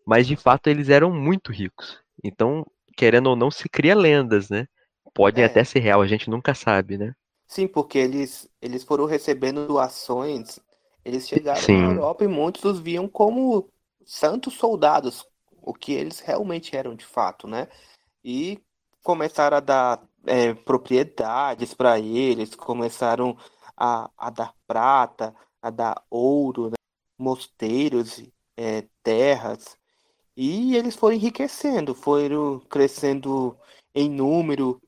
mas 0.07 0.27
de 0.27 0.37
fato 0.37 0.69
eles 0.69 0.91
eram 0.91 1.11
muito 1.11 1.51
ricos. 1.51 1.99
Então, 2.23 2.65
querendo 2.97 3.29
ou 3.29 3.37
não, 3.37 3.51
se 3.51 3.69
cria 3.69 3.95
lendas, 3.95 4.51
né? 4.51 4.67
Podem 5.15 5.43
é. 5.43 5.47
até 5.47 5.65
ser 5.65 5.81
real, 5.81 6.03
a 6.03 6.07
gente 6.07 6.29
nunca 6.29 6.55
sabe, 6.55 6.99
né? 6.99 7.15
Sim, 7.49 7.67
porque 7.67 7.99
eles, 7.99 8.49
eles 8.61 8.85
foram 8.85 9.07
recebendo 9.07 9.67
doações 9.67 10.61
eles 11.07 11.29
chegaram 11.29 11.61
Sim. 11.61 11.83
na 11.83 11.93
Europa 11.93 12.25
e 12.25 12.29
muitos 12.29 12.65
os 12.65 12.81
viam 12.81 13.07
como 13.07 13.71
santos 14.05 14.55
soldados, 14.55 15.25
o 15.63 15.73
que 15.73 15.93
eles 15.93 16.19
realmente 16.19 16.77
eram 16.77 16.97
de 16.97 17.05
fato, 17.05 17.47
né? 17.47 17.69
E 18.25 18.61
começaram 19.05 19.57
a 19.57 19.61
dar 19.61 20.03
é, 20.27 20.53
propriedades 20.53 21.73
para 21.73 22.01
eles, 22.01 22.57
começaram 22.57 23.37
a, 23.77 24.11
a, 24.19 24.31
dar 24.31 24.53
prata, 24.67 25.33
a 25.63 25.71
dar 25.71 26.03
ouro, 26.11 26.71
né? 26.71 26.77
mosteiros, 27.17 28.21
é, 28.57 28.85
terras, 29.01 29.79
e 30.37 30.75
eles 30.75 30.97
foram 30.97 31.15
enriquecendo, 31.15 31.95
foram 31.95 32.59
crescendo 32.69 33.57
em 33.95 34.11
número, 34.11 34.83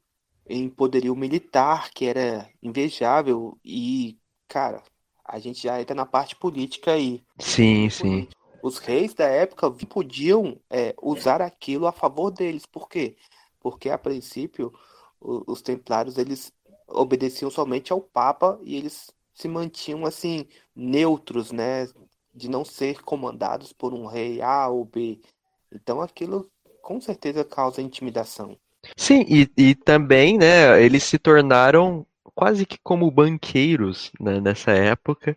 em 0.48 0.68
poderio 0.68 1.14
militar, 1.14 1.90
que 1.90 2.07
era 2.07 2.50
invejável, 2.61 3.57
e, 3.64 4.18
cara, 4.48 4.83
a 5.29 5.38
gente 5.38 5.62
já 5.62 5.81
entra 5.81 5.95
na 5.95 6.07
parte 6.07 6.35
política 6.35 6.93
aí. 6.93 7.23
Sim, 7.38 7.91
sim. 7.91 8.27
Os 8.62 8.79
reis 8.79 9.12
da 9.14 9.27
época 9.27 9.71
podiam 9.71 10.59
é, 10.71 10.95
usar 11.01 11.43
aquilo 11.43 11.87
a 11.87 11.93
favor 11.93 12.31
deles. 12.31 12.64
Por 12.67 12.88
quê? 12.88 13.14
Porque, 13.61 13.91
a 13.91 13.99
princípio, 13.99 14.73
os 15.21 15.61
templários 15.61 16.17
eles 16.17 16.53
obedeciam 16.87 17.51
somente 17.51 17.93
ao 17.93 18.01
Papa 18.01 18.59
e 18.62 18.75
eles 18.77 19.11
se 19.35 19.47
mantinham 19.47 20.07
assim 20.07 20.47
neutros, 20.75 21.53
né, 21.53 21.87
de 22.35 22.49
não 22.49 22.64
ser 22.64 23.03
comandados 23.03 23.73
por 23.73 23.93
um 23.93 24.07
rei 24.07 24.41
A 24.41 24.69
ou 24.69 24.85
B. 24.85 25.21
Então 25.73 26.01
aquilo 26.01 26.51
com 26.83 27.01
certeza 27.01 27.45
causa 27.45 27.83
intimidação. 27.83 28.57
Sim, 28.97 29.25
e, 29.29 29.51
e 29.57 29.75
também, 29.75 30.38
né, 30.38 30.83
eles 30.83 31.05
se 31.05 31.19
tornaram 31.19 32.07
quase 32.38 32.64
que 32.64 32.79
como 32.85 33.11
banqueiros 33.11 34.12
né, 34.20 34.40
nessa 34.40 34.70
época, 34.70 35.37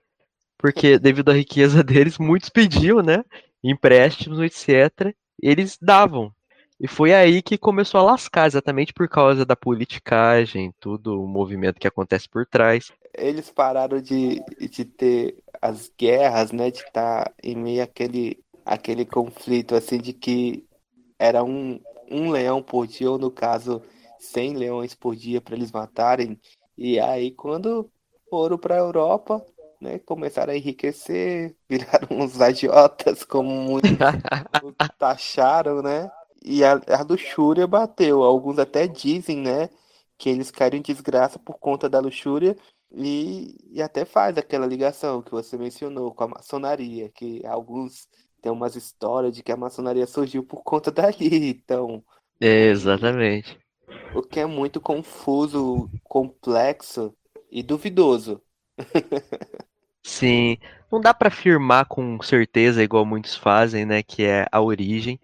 porque 0.56 1.00
devido 1.00 1.32
à 1.32 1.34
riqueza 1.34 1.82
deles, 1.84 2.20
muitos 2.20 2.50
pediam, 2.50 3.02
né, 3.02 3.26
empréstimos, 3.64 4.40
etc. 4.40 5.12
Eles 5.42 5.80
davam. 5.82 6.32
E 6.80 6.88
foi 6.88 7.12
aí 7.12 7.42
que 7.42 7.58
começou 7.58 8.00
a 8.00 8.04
lascar, 8.04 8.46
exatamente 8.46 8.94
por 8.94 9.10
causa 9.10 9.44
da 9.44 9.56
politicagem, 9.56 10.72
tudo 10.80 11.24
o 11.24 11.28
movimento 11.28 11.80
que 11.80 11.88
acontece 11.88 12.30
por 12.30 12.46
trás. 12.46 12.92
Eles 13.18 13.50
pararam 13.50 14.00
de, 14.00 14.40
de 14.60 14.86
ter 14.86 15.38
as 15.60 15.92
guerras, 15.98 16.52
né? 16.52 16.70
De 16.70 16.82
estar 16.82 17.26
tá 17.26 17.34
em 17.44 17.56
meio 17.56 17.84
àquele, 17.84 18.38
àquele 18.64 19.06
conflito, 19.06 19.74
assim, 19.74 19.98
de 19.98 20.14
que 20.14 20.68
era 21.18 21.44
um, 21.44 21.80
um 22.12 22.30
leão 22.30 22.62
por 22.62 22.86
dia, 22.86 23.10
ou 23.10 23.18
no 23.18 23.32
caso, 23.32 23.82
100 24.20 24.54
leões 24.54 24.94
por 24.94 25.16
dia 25.16 25.42
para 25.42 25.56
eles 25.56 25.72
matarem. 25.72 26.40
E 26.84 27.00
aí, 27.00 27.30
quando 27.30 27.92
foram 28.28 28.58
para 28.58 28.74
a 28.74 28.80
Europa, 28.80 29.46
né, 29.80 30.00
começaram 30.00 30.52
a 30.52 30.58
enriquecer, 30.58 31.56
viraram 31.70 32.08
uns 32.10 32.42
agiotas, 32.42 33.24
como 33.24 33.52
muitos 33.52 33.92
taxaram, 34.98 35.84
né? 35.84 36.10
E 36.44 36.64
a, 36.64 36.82
a 36.88 37.04
luxúria 37.04 37.68
bateu. 37.68 38.24
Alguns 38.24 38.58
até 38.58 38.88
dizem, 38.88 39.38
né, 39.38 39.70
que 40.18 40.28
eles 40.28 40.50
caíram 40.50 40.80
em 40.80 40.82
desgraça 40.82 41.38
por 41.38 41.60
conta 41.60 41.88
da 41.88 42.00
luxúria 42.00 42.58
e, 42.92 43.56
e 43.72 43.80
até 43.80 44.04
faz 44.04 44.36
aquela 44.36 44.66
ligação 44.66 45.22
que 45.22 45.30
você 45.30 45.60
mencionou 45.60 46.12
com 46.16 46.24
a 46.24 46.30
maçonaria, 46.30 47.10
que 47.10 47.46
alguns 47.46 48.08
têm 48.42 48.52
umas 48.52 48.76
histórias 48.76 49.36
de 49.36 49.44
que 49.44 49.52
a 49.52 49.58
maçonaria 49.58 50.08
surgiu 50.08 50.44
por 50.44 50.64
conta 50.64 50.90
dali, 50.90 51.52
então... 51.52 52.04
É, 52.40 52.70
exatamente. 52.70 53.61
O 54.14 54.22
que 54.22 54.40
é 54.40 54.46
muito 54.46 54.80
confuso, 54.80 55.90
complexo 56.04 57.14
e 57.52 57.64
duvidoso. 57.64 58.42
Sim, 60.04 60.58
não 60.92 61.00
dá 61.00 61.14
para 61.14 61.28
afirmar 61.28 61.86
com 61.86 62.22
certeza, 62.22 62.84
igual 62.84 63.06
muitos 63.06 63.36
fazem, 63.36 63.86
né, 63.86 64.02
que 64.02 64.24
é 64.24 64.48
a 64.52 64.60
origem, 64.60 65.20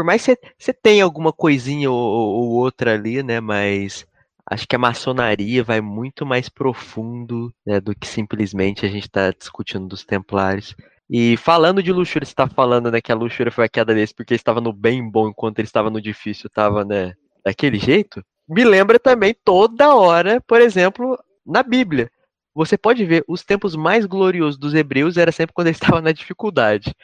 por 0.00 0.04
mais 0.04 0.24
que 0.24 0.38
você 0.58 0.72
tenha 0.72 1.04
alguma 1.04 1.30
coisinha 1.30 1.90
ou, 1.90 1.98
ou, 1.98 2.50
outra 2.52 2.94
ali, 2.94 3.22
né? 3.22 3.38
Mas 3.38 4.06
acho 4.46 4.66
que 4.66 4.74
a 4.74 4.78
maçonaria 4.78 5.62
vai 5.62 5.82
muito 5.82 6.24
mais 6.24 6.48
profundo 6.48 7.52
né, 7.66 7.80
do 7.80 7.94
que 7.94 8.06
simplesmente 8.06 8.86
a 8.86 8.88
gente 8.88 9.04
está 9.04 9.30
discutindo 9.30 9.86
dos 9.86 10.02
templários. 10.02 10.74
E 11.08 11.36
falando 11.36 11.82
de 11.82 11.92
luxúria, 11.92 12.24
você 12.24 12.32
está 12.32 12.48
falando 12.48 12.90
né, 12.90 13.00
que 13.02 13.12
a 13.12 13.14
luxúria 13.14 13.52
foi 13.52 13.66
a 13.66 13.68
queda 13.68 13.92
deles 13.94 14.10
porque 14.10 14.32
estava 14.32 14.58
no 14.58 14.72
bem 14.72 15.06
bom 15.06 15.28
enquanto 15.28 15.58
ele 15.58 15.68
estava 15.68 15.90
no 15.90 16.00
difícil, 16.00 16.46
estava 16.46 16.82
né, 16.82 17.12
daquele 17.44 17.78
jeito. 17.78 18.24
Me 18.48 18.64
lembra 18.64 18.98
também 18.98 19.34
toda 19.44 19.94
hora, 19.94 20.40
por 20.40 20.60
exemplo, 20.60 21.18
na 21.46 21.62
Bíblia. 21.62 22.10
Você 22.54 22.76
pode 22.76 23.04
ver 23.04 23.24
os 23.28 23.44
tempos 23.44 23.76
mais 23.76 24.06
gloriosos 24.06 24.58
dos 24.58 24.74
hebreus 24.74 25.16
era 25.16 25.30
sempre 25.30 25.54
quando 25.54 25.68
ele 25.68 25.76
estava 25.80 26.00
na 26.00 26.12
dificuldade. 26.12 26.94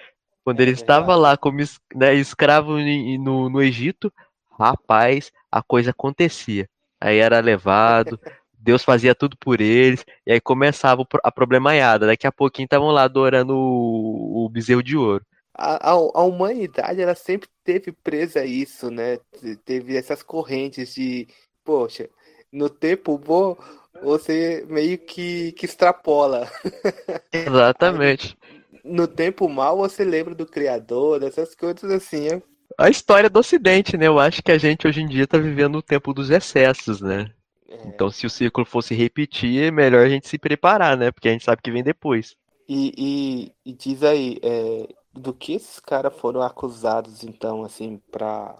Quando 0.44 0.60
ele 0.60 0.72
é 0.72 0.74
estava 0.74 1.14
lá 1.16 1.36
como 1.36 1.58
né, 1.94 2.14
escravo 2.14 2.78
no, 2.78 3.48
no 3.48 3.62
Egito, 3.62 4.12
rapaz, 4.58 5.32
a 5.50 5.62
coisa 5.62 5.90
acontecia. 5.90 6.68
Aí 7.00 7.18
era 7.18 7.40
levado, 7.40 8.18
Deus 8.58 8.82
fazia 8.82 9.14
tudo 9.14 9.36
por 9.36 9.60
eles, 9.60 10.04
e 10.26 10.32
aí 10.32 10.40
começava 10.40 11.06
a 11.22 11.32
problemaiada. 11.32 12.06
Daqui 12.06 12.26
a 12.26 12.32
pouquinho 12.32 12.66
estavam 12.66 12.90
lá 12.90 13.04
adorando 13.04 13.56
o, 13.56 14.44
o 14.44 14.48
bezerro 14.48 14.82
de 14.82 14.96
ouro. 14.96 15.24
A, 15.58 15.90
a, 15.90 15.92
a, 15.92 16.22
humanidade, 16.22 17.00
ela 17.00 17.14
sempre 17.14 17.48
teve 17.64 17.90
presa 17.90 18.40
a 18.40 18.44
isso, 18.44 18.90
né? 18.90 19.18
Teve 19.64 19.96
essas 19.96 20.22
correntes 20.22 20.94
de, 20.94 21.26
poxa, 21.64 22.10
no 22.52 22.68
tempo 22.68 23.16
bom, 23.16 23.56
você 24.02 24.66
meio 24.68 24.98
que, 24.98 25.52
que 25.52 25.64
extrapola. 25.64 26.50
Exatamente. 27.32 28.36
No 28.84 29.08
tempo 29.08 29.48
mal 29.48 29.78
você 29.78 30.04
lembra 30.04 30.34
do 30.34 30.46
criador, 30.46 31.20
dessas 31.20 31.54
coisas 31.54 31.90
assim. 31.90 32.28
É... 32.28 32.42
A 32.78 32.90
história 32.90 33.30
do 33.30 33.40
Ocidente, 33.40 33.96
né? 33.96 34.06
Eu 34.06 34.18
acho 34.18 34.42
que 34.42 34.52
a 34.52 34.58
gente 34.58 34.86
hoje 34.86 35.00
em 35.00 35.08
dia 35.08 35.26
tá 35.26 35.38
vivendo 35.38 35.76
o 35.76 35.82
tempo 35.82 36.12
dos 36.12 36.30
excessos, 36.30 37.00
né? 37.00 37.30
É... 37.68 37.88
Então, 37.88 38.10
se 38.10 38.26
o 38.26 38.30
ciclo 38.30 38.64
fosse 38.64 38.94
repetir, 38.94 39.64
é 39.64 39.70
melhor 39.70 40.04
a 40.04 40.08
gente 40.08 40.28
se 40.28 40.38
preparar, 40.38 40.96
né? 40.96 41.10
Porque 41.10 41.28
a 41.28 41.32
gente 41.32 41.44
sabe 41.44 41.62
que 41.62 41.70
vem 41.70 41.82
depois. 41.82 42.36
E, 42.68 42.92
e, 43.64 43.70
e 43.70 43.72
diz 43.72 44.02
aí, 44.02 44.38
é, 44.42 44.88
do 45.16 45.32
que 45.32 45.54
esses 45.54 45.80
caras 45.80 46.14
foram 46.16 46.42
acusados, 46.42 47.24
então, 47.24 47.64
assim, 47.64 48.00
pra, 48.10 48.56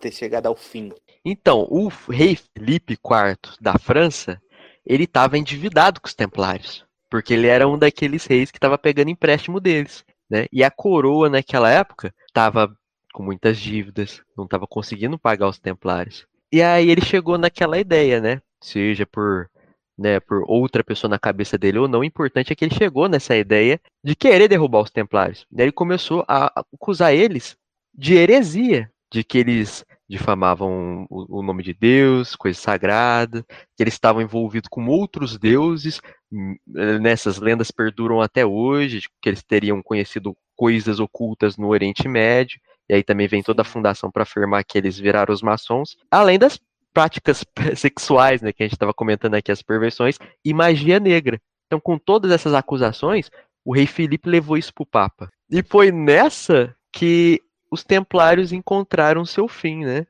ter 0.00 0.12
chegado 0.12 0.46
ao 0.46 0.56
fim? 0.56 0.92
Então, 1.24 1.66
o 1.70 1.88
rei 1.88 2.36
Felipe 2.36 2.94
IV 2.94 3.56
da 3.60 3.78
França, 3.78 4.40
ele 4.84 5.04
estava 5.04 5.36
endividado 5.36 6.00
com 6.00 6.06
os 6.06 6.14
templários. 6.14 6.86
Porque 7.10 7.32
ele 7.34 7.46
era 7.46 7.66
um 7.66 7.78
daqueles 7.78 8.26
reis 8.26 8.50
que 8.50 8.58
estava 8.58 8.76
pegando 8.76 9.10
empréstimo 9.10 9.60
deles. 9.60 10.04
Né? 10.30 10.46
E 10.52 10.62
a 10.62 10.70
coroa 10.70 11.28
naquela 11.28 11.70
época 11.70 12.14
estava 12.26 12.74
com 13.12 13.22
muitas 13.22 13.58
dívidas, 13.58 14.22
não 14.36 14.44
estava 14.44 14.66
conseguindo 14.66 15.18
pagar 15.18 15.48
os 15.48 15.58
templários. 15.58 16.26
E 16.52 16.62
aí 16.62 16.90
ele 16.90 17.00
chegou 17.00 17.36
naquela 17.36 17.78
ideia, 17.78 18.20
né? 18.20 18.40
Seja 18.60 19.06
por, 19.06 19.50
né, 19.98 20.20
por 20.20 20.44
outra 20.46 20.84
pessoa 20.84 21.10
na 21.10 21.18
cabeça 21.18 21.58
dele 21.58 21.78
ou 21.78 21.88
não, 21.88 22.00
o 22.00 22.04
importante 22.04 22.52
é 22.52 22.56
que 22.56 22.64
ele 22.64 22.74
chegou 22.74 23.08
nessa 23.08 23.36
ideia 23.36 23.80
de 24.04 24.14
querer 24.14 24.48
derrubar 24.48 24.82
os 24.82 24.90
templários. 24.90 25.44
Daí 25.50 25.66
ele 25.66 25.72
começou 25.72 26.24
a 26.28 26.52
acusar 26.72 27.12
eles 27.12 27.56
de 27.92 28.14
heresia, 28.14 28.90
de 29.12 29.24
que 29.24 29.38
eles 29.38 29.84
difamavam 30.08 31.06
o, 31.10 31.42
nome 31.42 31.62
de 31.62 31.74
Deus, 31.74 32.36
coisa 32.36 32.58
sagrada, 32.58 33.44
que 33.76 33.82
eles 33.82 33.94
estavam 33.94 34.22
envolvidos 34.22 34.68
com 34.70 34.86
outros 34.86 35.36
deuses, 35.36 36.00
hum, 36.32 36.56
nessas 37.00 37.38
lendas 37.38 37.70
perduram 37.70 38.20
até 38.20 38.46
hoje, 38.46 39.02
que 39.20 39.28
eles 39.28 39.42
teriam 39.42 39.82
conhecido 39.82 40.36
coisas 40.56 40.98
ocultas 41.00 41.56
no 41.56 41.68
Oriente 41.68 42.08
Médio, 42.08 42.58
e 42.88 42.94
aí 42.94 43.02
também 43.02 43.28
vem 43.28 43.42
toda 43.42 43.62
a 43.62 43.66
fundação 43.66 44.10
para 44.10 44.22
afirmar 44.22 44.64
que 44.64 44.78
eles 44.78 44.98
viraram 44.98 45.32
os 45.34 45.42
maçons, 45.42 45.96
além 46.10 46.38
das 46.38 46.58
práticas 46.98 47.44
sexuais, 47.78 48.42
né, 48.42 48.52
que 48.52 48.60
a 48.60 48.66
gente 48.66 48.74
estava 48.74 48.92
comentando 48.92 49.34
aqui, 49.34 49.52
as 49.52 49.62
perversões, 49.62 50.18
e 50.44 50.52
magia 50.52 50.98
negra. 50.98 51.40
Então, 51.66 51.78
com 51.78 51.96
todas 51.96 52.32
essas 52.32 52.54
acusações, 52.54 53.30
o 53.64 53.72
rei 53.72 53.86
Felipe 53.86 54.28
levou 54.28 54.56
isso 54.56 54.74
para 54.74 54.82
o 54.82 54.86
Papa. 54.86 55.28
E 55.48 55.62
foi 55.62 55.92
nessa 55.92 56.74
que 56.92 57.40
os 57.70 57.84
templários 57.84 58.52
encontraram 58.52 59.24
seu 59.24 59.46
fim, 59.46 59.84
né? 59.84 60.06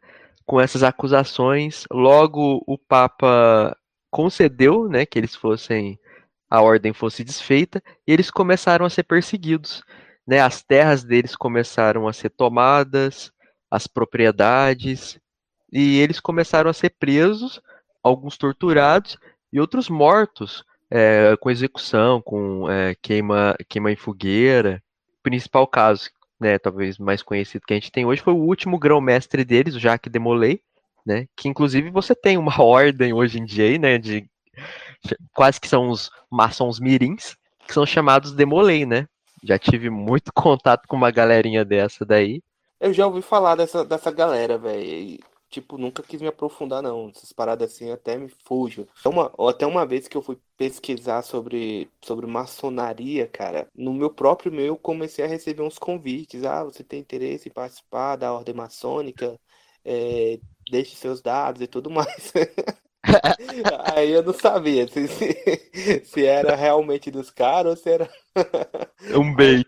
Com 0.46 0.58
essas 0.58 0.82
acusações, 0.82 1.84
logo 1.92 2.64
o 2.66 2.78
Papa 2.78 3.76
concedeu, 4.10 4.88
né, 4.88 5.04
que 5.04 5.18
eles 5.18 5.34
fossem 5.34 5.98
a 6.50 6.62
ordem 6.62 6.94
fosse 6.94 7.22
desfeita 7.22 7.82
e 8.06 8.12
eles 8.12 8.30
começaram 8.30 8.86
a 8.86 8.88
ser 8.88 9.02
perseguidos, 9.02 9.82
né? 10.26 10.40
As 10.40 10.62
terras 10.62 11.04
deles 11.04 11.36
começaram 11.36 12.08
a 12.08 12.14
ser 12.14 12.30
tomadas, 12.30 13.30
as 13.70 13.86
propriedades 13.86 15.20
e 15.72 15.98
eles 15.98 16.20
começaram 16.20 16.70
a 16.70 16.74
ser 16.74 16.90
presos, 16.98 17.60
alguns 18.02 18.36
torturados 18.36 19.16
e 19.52 19.60
outros 19.60 19.88
mortos 19.88 20.64
é, 20.90 21.36
com 21.40 21.50
execução, 21.50 22.20
com 22.22 22.70
é, 22.70 22.94
queima, 23.00 23.56
queima 23.68 23.92
em 23.92 23.96
fogueira. 23.96 24.82
O 25.20 25.22
principal 25.22 25.66
caso 25.66 26.10
né, 26.38 26.58
talvez 26.58 26.98
mais 26.98 27.22
conhecido 27.22 27.66
que 27.66 27.72
a 27.72 27.76
gente 27.76 27.90
tem 27.90 28.06
hoje, 28.06 28.22
foi 28.22 28.32
o 28.32 28.36
último 28.36 28.78
grão-mestre 28.78 29.44
deles, 29.44 29.74
o 29.74 29.80
Jacques 29.80 30.10
de 30.10 30.18
Molay, 30.18 30.60
né, 31.04 31.26
que 31.36 31.48
inclusive 31.48 31.90
você 31.90 32.14
tem 32.14 32.36
uma 32.36 32.60
ordem 32.62 33.12
hoje 33.12 33.38
em 33.38 33.44
dia 33.44 33.64
aí, 33.64 33.78
né, 33.78 33.98
de 33.98 34.28
quase 35.34 35.60
que 35.60 35.68
são 35.68 35.88
os 35.88 36.10
maçons 36.30 36.78
mirins, 36.78 37.36
que 37.66 37.74
são 37.74 37.86
chamados 37.86 38.32
de 38.32 38.44
Molay, 38.44 38.84
né? 38.86 39.06
Já 39.44 39.58
tive 39.58 39.88
muito 39.90 40.32
contato 40.34 40.88
com 40.88 40.96
uma 40.96 41.10
galerinha 41.10 41.64
dessa 41.64 42.04
daí. 42.04 42.42
Eu 42.80 42.92
já 42.92 43.06
ouvi 43.06 43.22
falar 43.22 43.54
dessa, 43.54 43.84
dessa 43.84 44.10
galera, 44.10 44.58
velho. 44.58 45.18
Tipo, 45.50 45.78
nunca 45.78 46.02
quis 46.02 46.20
me 46.20 46.28
aprofundar, 46.28 46.82
não. 46.82 47.08
Essas 47.08 47.32
paradas 47.32 47.72
assim 47.72 47.90
até 47.90 48.16
me 48.16 48.28
fujo. 48.28 48.86
Uma, 49.04 49.32
até 49.48 49.66
uma 49.66 49.86
vez 49.86 50.08
que 50.08 50.16
eu 50.16 50.22
fui 50.22 50.38
pesquisar 50.56 51.22
sobre, 51.22 51.90
sobre 52.02 52.26
maçonaria, 52.26 53.26
cara, 53.26 53.68
no 53.74 53.92
meu 53.92 54.10
próprio 54.10 54.52
meio 54.52 54.68
eu 54.68 54.76
comecei 54.76 55.24
a 55.24 55.28
receber 55.28 55.62
uns 55.62 55.78
convites. 55.78 56.44
Ah, 56.44 56.64
você 56.64 56.84
tem 56.84 57.00
interesse 57.00 57.48
em 57.48 57.52
participar 57.52 58.16
da 58.16 58.32
ordem 58.32 58.54
maçônica? 58.54 59.38
É, 59.84 60.38
deixe 60.70 60.96
seus 60.96 61.22
dados 61.22 61.62
e 61.62 61.66
tudo 61.66 61.90
mais. 61.90 62.32
Aí 63.94 64.10
eu 64.10 64.22
não 64.22 64.34
sabia 64.34 64.86
se, 64.88 65.08
se, 65.08 66.02
se 66.04 66.26
era 66.26 66.54
realmente 66.54 67.10
dos 67.10 67.30
caras 67.30 67.70
ou 67.70 67.76
se 67.76 67.90
era. 67.90 68.10
um 69.16 69.34
bait. 69.34 69.64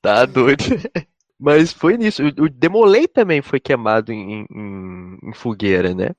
tá 0.00 0.26
doido. 0.26 0.64
Mas 1.38 1.72
foi 1.72 1.96
nisso. 1.96 2.22
O 2.38 2.48
Demolei 2.48 3.08
também 3.08 3.42
foi 3.42 3.58
queimado 3.58 4.12
em, 4.12 4.42
em, 4.42 4.46
em, 5.22 5.32
fogueira, 5.32 5.94
né? 5.94 6.10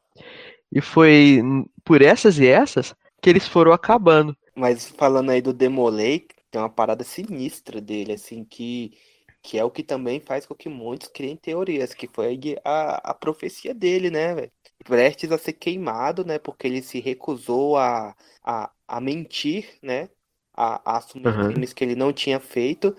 E 0.71 0.81
foi 0.81 1.41
por 1.83 2.01
essas 2.01 2.39
e 2.39 2.47
essas 2.47 2.95
que 3.21 3.29
eles 3.29 3.47
foram 3.47 3.71
acabando. 3.71 4.35
Mas 4.55 4.89
falando 4.89 5.29
aí 5.29 5.41
do 5.41 5.53
Demolei, 5.53 6.27
tem 6.51 6.61
uma 6.61 6.69
parada 6.69 7.03
sinistra 7.03 7.79
dele, 7.79 8.13
assim, 8.13 8.43
que, 8.43 8.97
que 9.41 9.57
é 9.57 9.63
o 9.63 9.71
que 9.71 9.83
também 9.83 10.19
faz 10.19 10.45
com 10.45 10.53
que 10.53 10.69
muitos 10.69 11.07
criem 11.07 11.35
teorias, 11.35 11.93
que 11.93 12.07
foi 12.07 12.39
a, 12.63 13.11
a 13.11 13.13
profecia 13.13 13.73
dele, 13.73 14.09
né, 14.09 14.35
velho? 14.35 14.51
Prestes 14.83 15.31
a 15.31 15.37
ser 15.37 15.53
queimado, 15.53 16.25
né? 16.25 16.37
Porque 16.37 16.67
ele 16.67 16.81
se 16.81 16.99
recusou 16.99 17.77
a, 17.77 18.15
a, 18.43 18.71
a 18.87 18.99
mentir, 18.99 19.69
né? 19.81 20.09
A, 20.53 20.93
a 20.93 20.97
assumir 20.97 21.27
uhum. 21.27 21.47
crimes 21.49 21.73
que 21.73 21.83
ele 21.83 21.95
não 21.95 22.11
tinha 22.11 22.39
feito. 22.39 22.95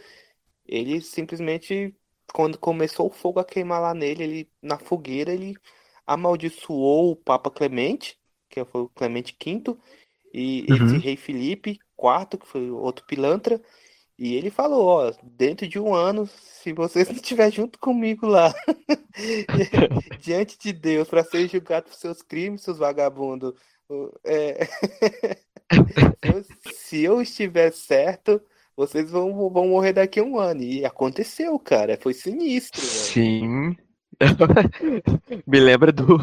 Ele 0.67 1.01
simplesmente 1.01 1.95
quando 2.33 2.59
começou 2.59 3.07
o 3.07 3.11
fogo 3.11 3.39
a 3.39 3.45
queimar 3.45 3.81
lá 3.81 3.95
nele, 3.95 4.25
ele 4.25 4.51
na 4.63 4.79
fogueira, 4.79 5.33
ele 5.33 5.55
amaldiçoou 6.07 7.13
o 7.13 7.17
Papa 7.17 7.51
Clemente, 7.51 8.19
que 8.49 8.65
foi 8.65 8.83
o 8.83 8.89
Clemente 8.89 9.37
V, 9.43 9.77
e 10.33 10.67
uhum. 10.69 10.77
esse 10.77 10.99
rei 10.99 11.17
Felipe 11.17 11.79
IV, 11.99 12.39
que 12.41 12.47
foi 12.47 12.71
outro 12.71 13.05
pilantra, 13.07 13.61
e 14.19 14.35
ele 14.35 14.51
falou, 14.51 14.87
ó, 14.87 15.13
dentro 15.23 15.67
de 15.67 15.79
um 15.79 15.93
ano, 15.95 16.27
se 16.27 16.73
vocês 16.73 17.09
não 17.09 17.17
estiver 17.17 17.51
junto 17.51 17.79
comigo 17.79 18.27
lá, 18.27 18.55
diante 20.21 20.59
de 20.59 20.73
Deus, 20.73 21.09
para 21.09 21.25
ser 21.25 21.49
julgado 21.49 21.87
por 21.87 21.95
seus 21.95 22.23
crimes, 22.23 22.63
seus 22.63 22.79
vagabundos, 22.79 23.55
é... 24.25 24.67
se 26.75 27.03
eu 27.03 27.21
estiver 27.21 27.73
certo, 27.73 28.41
vocês 28.77 29.11
vão, 29.11 29.49
vão 29.51 29.69
morrer 29.69 29.93
daqui 29.93 30.21
a 30.21 30.23
um 30.23 30.39
ano. 30.39 30.63
E 30.63 30.85
aconteceu, 30.85 31.59
cara. 31.59 31.99
Foi 32.01 32.13
sinistro. 32.13 32.81
Sim. 32.81 33.77
Me 35.47 35.61
lembra 35.61 35.93
do, 35.93 36.19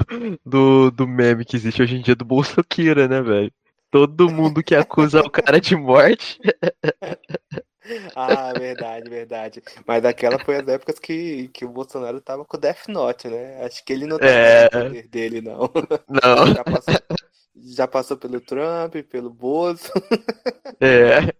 do, 0.45 0.91
do 0.91 1.07
meme 1.07 1.45
que 1.45 1.55
existe 1.55 1.81
hoje 1.81 1.97
em 1.97 2.01
dia 2.01 2.15
do 2.15 2.25
Bolsonaro, 2.25 3.07
né, 3.07 3.21
velho? 3.21 3.51
Todo 3.89 4.31
mundo 4.31 4.63
que 4.63 4.73
acusa 4.73 5.21
o 5.21 5.29
cara 5.29 5.59
de 5.59 5.75
morte. 5.75 6.39
ah, 8.15 8.53
verdade, 8.57 9.09
verdade. 9.09 9.63
Mas 9.85 10.01
daquela 10.01 10.39
foi 10.39 10.57
as 10.57 10.67
épocas 10.67 10.97
que, 10.97 11.49
que 11.49 11.65
o 11.65 11.69
Bolsonaro 11.69 12.21
tava 12.21 12.45
com 12.45 12.55
o 12.55 12.59
Death 12.59 12.87
Note, 12.87 13.27
né? 13.27 13.63
Acho 13.65 13.83
que 13.83 13.91
ele 13.91 14.05
não 14.05 14.17
tava 14.17 14.31
é... 14.31 14.69
poder 14.69 15.07
dele, 15.07 15.41
não. 15.41 15.69
Não. 16.07 16.53
Já 16.53 16.63
passou, 16.63 16.95
já 17.55 17.87
passou 17.87 18.17
pelo 18.17 18.39
Trump, 18.39 18.95
pelo 19.09 19.29
Bolso. 19.29 19.91
É. 20.79 21.33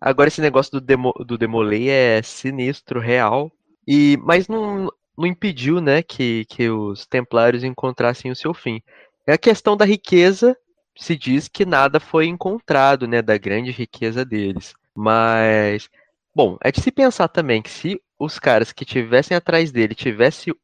Agora 0.00 0.28
esse 0.28 0.40
negócio 0.40 0.72
do, 0.72 0.80
demo, 0.80 1.12
do 1.26 1.38
Demolay 1.38 1.88
é 1.90 2.22
sinistro, 2.22 2.98
real. 2.98 3.52
E, 3.86 4.18
mas 4.22 4.48
não, 4.48 4.90
não 5.16 5.26
impediu, 5.26 5.80
né, 5.80 6.02
que, 6.02 6.44
que 6.46 6.68
os 6.68 7.06
templários 7.06 7.64
encontrassem 7.64 8.30
o 8.30 8.36
seu 8.36 8.52
fim. 8.52 8.82
É 9.26 9.32
a 9.34 9.38
questão 9.38 9.76
da 9.76 9.84
riqueza, 9.84 10.56
se 10.96 11.16
diz 11.16 11.48
que 11.48 11.64
nada 11.64 11.98
foi 11.98 12.26
encontrado, 12.26 13.06
né, 13.06 13.22
da 13.22 13.38
grande 13.38 13.70
riqueza 13.70 14.24
deles. 14.24 14.74
Mas, 14.94 15.88
bom, 16.34 16.56
é 16.62 16.70
de 16.70 16.80
se 16.80 16.90
pensar 16.90 17.28
também 17.28 17.62
que 17.62 17.70
se 17.70 18.00
os 18.18 18.38
caras 18.38 18.72
que 18.72 18.84
tivessem 18.84 19.36
atrás 19.36 19.72
dele 19.72 19.94
tivessem 19.94 20.54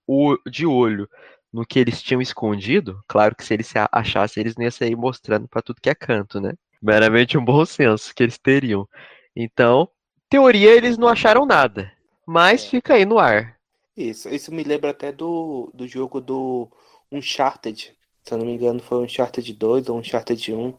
de 0.50 0.66
olho 0.66 1.08
no 1.52 1.66
que 1.66 1.78
eles 1.78 2.00
tinham 2.00 2.22
escondido, 2.22 3.02
claro 3.08 3.34
que 3.34 3.44
se 3.44 3.54
eles 3.54 3.72
achassem, 3.90 4.40
eles 4.40 4.56
não 4.56 4.64
iam 4.64 4.70
sair 4.70 4.96
mostrando 4.96 5.48
para 5.48 5.62
tudo 5.62 5.80
que 5.80 5.90
é 5.90 5.94
canto, 5.94 6.40
né? 6.40 6.52
Meramente 6.80 7.36
um 7.36 7.44
bom 7.44 7.64
senso 7.66 8.14
que 8.14 8.22
eles 8.22 8.38
teriam. 8.38 8.88
Então, 9.34 9.88
teoria 10.28 10.70
eles 10.70 10.96
não 10.96 11.08
acharam 11.08 11.44
nada, 11.44 11.92
mas 12.26 12.64
é. 12.64 12.68
fica 12.68 12.94
aí 12.94 13.04
no 13.04 13.18
ar. 13.18 13.59
Isso, 13.96 14.28
isso 14.28 14.52
me 14.52 14.62
lembra 14.62 14.90
até 14.90 15.12
do, 15.12 15.70
do 15.74 15.86
jogo 15.86 16.20
do 16.20 16.70
Uncharted. 17.10 17.96
Se 18.22 18.34
eu 18.34 18.38
não 18.38 18.46
me 18.46 18.52
engano, 18.52 18.80
foi 18.80 19.04
Uncharted 19.04 19.52
2 19.52 19.88
ou 19.88 19.98
Uncharted 19.98 20.54
1, 20.54 20.76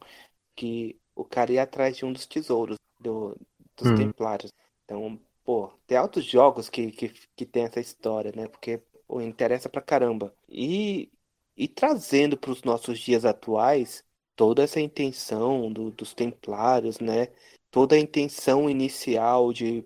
que 0.55 0.99
o 1.16 1.26
cara 1.26 1.51
ia 1.51 1.64
atrás 1.64 1.97
de 1.97 2.05
um 2.05 2.14
dos 2.14 2.26
tesouros 2.26 2.78
do, 2.99 3.38
dos 3.76 3.91
hum. 3.91 3.95
Templários. 3.95 4.51
Então, 4.86 5.20
pô, 5.43 5.72
tem 5.86 5.97
altos 5.97 6.26
jogos 6.26 6.70
que, 6.70 6.91
que, 6.91 7.09
que 7.36 7.45
tem 7.45 7.64
essa 7.64 7.80
história, 7.80 8.32
né? 8.36 8.47
Porque 8.47 8.82
pô, 9.07 9.22
interessa 9.22 9.70
pra 9.70 9.82
caramba. 9.82 10.34
E, 10.47 11.12
e 11.55 11.68
trazendo 11.68 12.38
para 12.38 12.51
os 12.51 12.64
nossos 12.64 12.99
dias 12.99 13.26
atuais 13.26 14.03
toda 14.36 14.64
essa 14.64 14.80
intenção 14.80 15.72
do, 15.72 15.91
dos 15.91 16.14
Templários, 16.14 16.99
né? 16.99 17.28
toda 17.72 17.95
a 17.95 17.99
intenção 17.99 18.70
inicial 18.70 19.53
de 19.53 19.84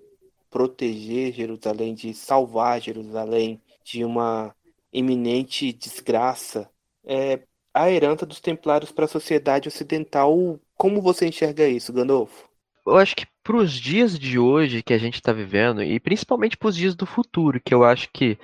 proteger 0.56 1.34
Jerusalém, 1.34 1.94
de 1.94 2.14
salvar 2.14 2.82
Jerusalém 2.82 3.60
de 3.84 4.06
uma 4.06 4.56
iminente 4.94 5.74
desgraça, 5.74 6.70
é 7.06 7.42
a 7.74 7.92
herança 7.92 8.26
dos 8.26 8.40
templários 8.40 8.90
para 8.90 9.04
a 9.04 9.10
sociedade 9.10 9.68
ocidental. 9.68 10.58
Como 10.78 11.02
você 11.02 11.28
enxerga 11.28 11.68
isso, 11.68 11.92
Gandolfo? 11.92 12.48
Eu 12.88 12.96
acho 12.96 13.18
que 13.18 13.28
para 13.44 13.58
os 13.58 13.74
dias 13.74 14.18
de 14.18 14.40
hoje 14.40 14.82
que 14.82 14.94
a 14.94 14.98
gente 14.98 15.16
está 15.16 15.34
vivendo, 15.34 15.84
e 15.84 16.00
principalmente 16.00 16.56
para 16.56 16.70
os 16.70 16.76
dias 16.78 16.96
do 16.96 17.06
futuro, 17.06 17.60
que 17.60 17.74
eu 17.74 17.84
acho 17.84 18.10
que 18.14 18.40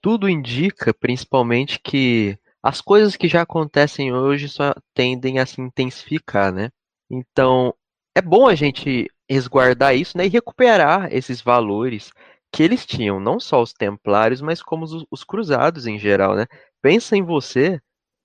tudo 0.00 0.28
indica, 0.28 0.94
principalmente, 0.94 1.80
que 1.80 2.38
as 2.62 2.80
coisas 2.80 3.16
que 3.16 3.26
já 3.26 3.42
acontecem 3.42 4.12
hoje 4.12 4.48
só 4.48 4.72
tendem 4.94 5.40
a 5.40 5.46
se 5.46 5.60
intensificar, 5.60 6.52
né? 6.52 6.70
Então, 7.10 7.74
é 8.14 8.22
bom 8.22 8.46
a 8.46 8.54
gente 8.54 9.10
resguardar 9.28 9.94
isso 9.96 10.16
né, 10.16 10.26
e 10.26 10.28
recuperar 10.28 11.12
esses 11.12 11.40
valores 11.40 12.12
que 12.52 12.62
eles 12.62 12.86
tinham, 12.86 13.20
não 13.20 13.38
só 13.38 13.60
os 13.62 13.72
templários, 13.72 14.40
mas 14.40 14.62
como 14.62 14.84
os, 14.84 15.04
os 15.10 15.24
cruzados 15.24 15.86
em 15.86 15.98
geral, 15.98 16.36
né? 16.36 16.46
Pensa 16.80 17.16
em 17.16 17.22
você, 17.22 17.80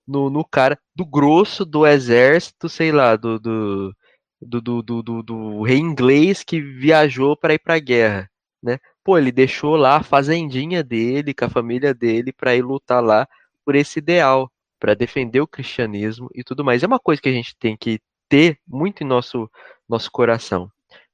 no, 0.06 0.30
no, 0.30 0.44
cara 0.44 0.78
do 0.94 1.04
grosso 1.04 1.64
do 1.64 1.86
exército, 1.86 2.68
sei 2.68 2.92
lá, 2.92 3.16
do, 3.16 3.38
do, 3.38 3.94
do, 4.40 4.82
do, 4.82 5.02
do, 5.02 5.22
do 5.22 5.62
rei 5.62 5.78
inglês 5.78 6.42
que 6.42 6.60
viajou 6.60 7.36
para 7.36 7.54
ir 7.54 7.58
para 7.58 7.74
a 7.74 7.78
guerra, 7.78 8.30
né? 8.62 8.78
Pô, 9.04 9.18
ele 9.18 9.32
deixou 9.32 9.76
lá 9.76 9.96
a 9.96 10.02
fazendinha 10.02 10.82
dele, 10.82 11.34
com 11.34 11.44
a 11.44 11.50
família 11.50 11.92
dele, 11.92 12.32
para 12.32 12.54
ir 12.54 12.62
lutar 12.62 13.02
lá 13.02 13.26
por 13.64 13.74
esse 13.74 13.98
ideal, 13.98 14.50
para 14.78 14.94
defender 14.94 15.40
o 15.40 15.46
cristianismo 15.46 16.28
e 16.34 16.44
tudo 16.44 16.64
mais. 16.64 16.82
É 16.82 16.86
uma 16.86 17.00
coisa 17.00 17.20
que 17.20 17.28
a 17.28 17.32
gente 17.32 17.56
tem 17.58 17.76
que 17.76 18.00
ter 18.28 18.58
muito 18.66 19.02
em 19.02 19.06
nosso, 19.06 19.50
nosso 19.88 20.10
coração. 20.10 20.70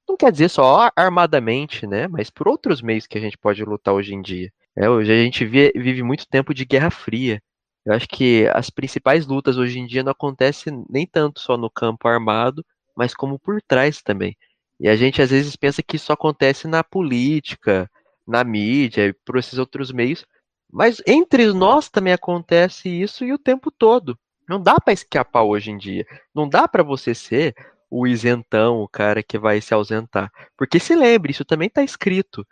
Não 0.08 0.16
quer 0.16 0.32
dizer 0.32 0.48
só 0.48 0.90
armadamente, 0.96 1.86
né? 1.86 2.08
Mas 2.08 2.30
por 2.30 2.48
outros 2.48 2.80
meios 2.80 3.06
que 3.06 3.18
a 3.18 3.20
gente 3.20 3.36
pode 3.36 3.62
lutar 3.62 3.92
hoje 3.92 4.14
em 4.14 4.22
dia. 4.22 4.50
É, 4.74 4.88
hoje 4.88 5.12
a 5.12 5.16
gente 5.16 5.44
vive 5.44 6.02
muito 6.02 6.26
tempo 6.26 6.54
de 6.54 6.64
Guerra 6.64 6.90
Fria. 6.90 7.42
Eu 7.84 7.92
acho 7.92 8.08
que 8.08 8.48
as 8.54 8.70
principais 8.70 9.26
lutas 9.26 9.58
hoje 9.58 9.78
em 9.78 9.86
dia 9.86 10.02
não 10.02 10.12
acontecem 10.12 10.84
nem 10.88 11.06
tanto 11.06 11.40
só 11.40 11.56
no 11.56 11.70
campo 11.70 12.08
armado, 12.08 12.64
mas 12.96 13.14
como 13.14 13.38
por 13.38 13.60
trás 13.62 14.02
também. 14.02 14.36
E 14.80 14.88
a 14.88 14.96
gente 14.96 15.20
às 15.20 15.30
vezes 15.30 15.56
pensa 15.56 15.82
que 15.82 15.96
isso 15.96 16.12
acontece 16.12 16.66
na 16.66 16.82
política, 16.82 17.90
na 18.26 18.44
mídia 18.44 19.14
por 19.24 19.38
esses 19.38 19.58
outros 19.58 19.92
meios, 19.92 20.24
mas 20.70 21.02
entre 21.06 21.52
nós 21.52 21.88
também 21.88 22.12
acontece 22.12 22.88
isso 22.88 23.24
e 23.24 23.32
o 23.32 23.38
tempo 23.38 23.70
todo. 23.70 24.18
Não 24.48 24.62
dá 24.62 24.76
para 24.80 24.92
escapar 24.92 25.42
hoje 25.42 25.70
em 25.70 25.76
dia. 25.76 26.06
Não 26.34 26.48
dá 26.48 26.66
para 26.66 26.82
você 26.82 27.14
ser 27.14 27.54
o 27.90 28.06
isentão, 28.06 28.80
o 28.80 28.88
cara 28.88 29.22
que 29.22 29.38
vai 29.38 29.60
se 29.60 29.74
ausentar. 29.74 30.30
Porque 30.56 30.78
se 30.78 30.94
lembre, 30.94 31.32
isso 31.32 31.44
também 31.44 31.68
está 31.68 31.82
escrito 31.82 32.46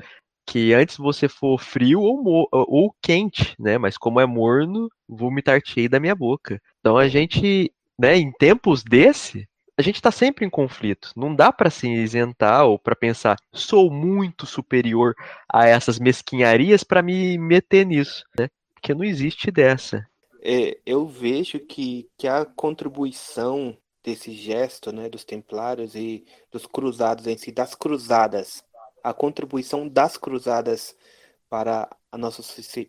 que 0.47 0.72
antes 0.72 0.97
você 0.97 1.28
for 1.28 1.59
frio 1.59 2.01
ou, 2.01 2.49
ou 2.53 2.95
quente, 3.03 3.55
né? 3.59 3.78
Mas 3.78 3.99
como 3.99 4.20
é 4.20 4.26
morno, 4.26 4.89
vomitar-te 5.09 5.89
da 5.89 5.99
minha 5.99 6.14
boca. 6.14 6.61
Então 6.80 6.97
a 6.97 7.09
gente, 7.09 7.72
né, 7.99 8.16
em 8.16 8.30
tempos 8.32 8.84
desse, 8.84 9.49
a 9.76 9.82
gente 9.82 9.97
está 9.97 10.11
sempre 10.11 10.47
em 10.47 10.51
conflito. 10.51 11.11
Não 11.16 11.34
dá 11.34 11.53
para 11.53 11.68
se 11.68 11.89
isentar 11.89 12.64
ou 12.64 12.78
para 12.78 12.95
pensar, 12.95 13.37
sou 13.53 13.91
muito 13.91 14.47
superior 14.47 15.14
a 15.53 15.66
essas 15.66 15.99
mesquinharias 15.99 16.84
para 16.84 17.03
me 17.03 17.37
meter 17.37 17.84
nisso, 17.84 18.24
né? 18.39 18.49
Porque 18.74 18.95
não 18.95 19.05
existe 19.05 19.51
dessa 19.51 20.07
é, 20.49 20.78
eu 20.87 21.09
vejo 21.09 21.59
que, 21.59 22.09
que 22.16 22.28
a 22.28 22.45
contribuição 22.45 23.76
desse 24.07 24.30
gesto 24.30 24.92
né, 24.92 25.09
dos 25.09 25.24
templários 25.24 25.96
e 25.96 26.24
dos 26.52 26.64
cruzados 26.64 27.26
em 27.26 27.36
si, 27.36 27.50
das 27.50 27.74
cruzadas, 27.74 28.62
a 29.02 29.12
contribuição 29.12 29.88
das 29.88 30.16
cruzadas 30.16 30.96
para 31.50 31.88
a 32.12 32.16
nossa 32.16 32.40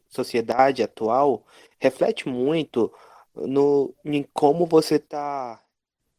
sociedade 0.09 0.83
atual 0.83 1.43
reflete 1.79 2.29
muito 2.29 2.93
no, 3.33 3.95
em 4.05 4.23
como 4.31 4.67
você 4.67 4.95
está 4.95 5.59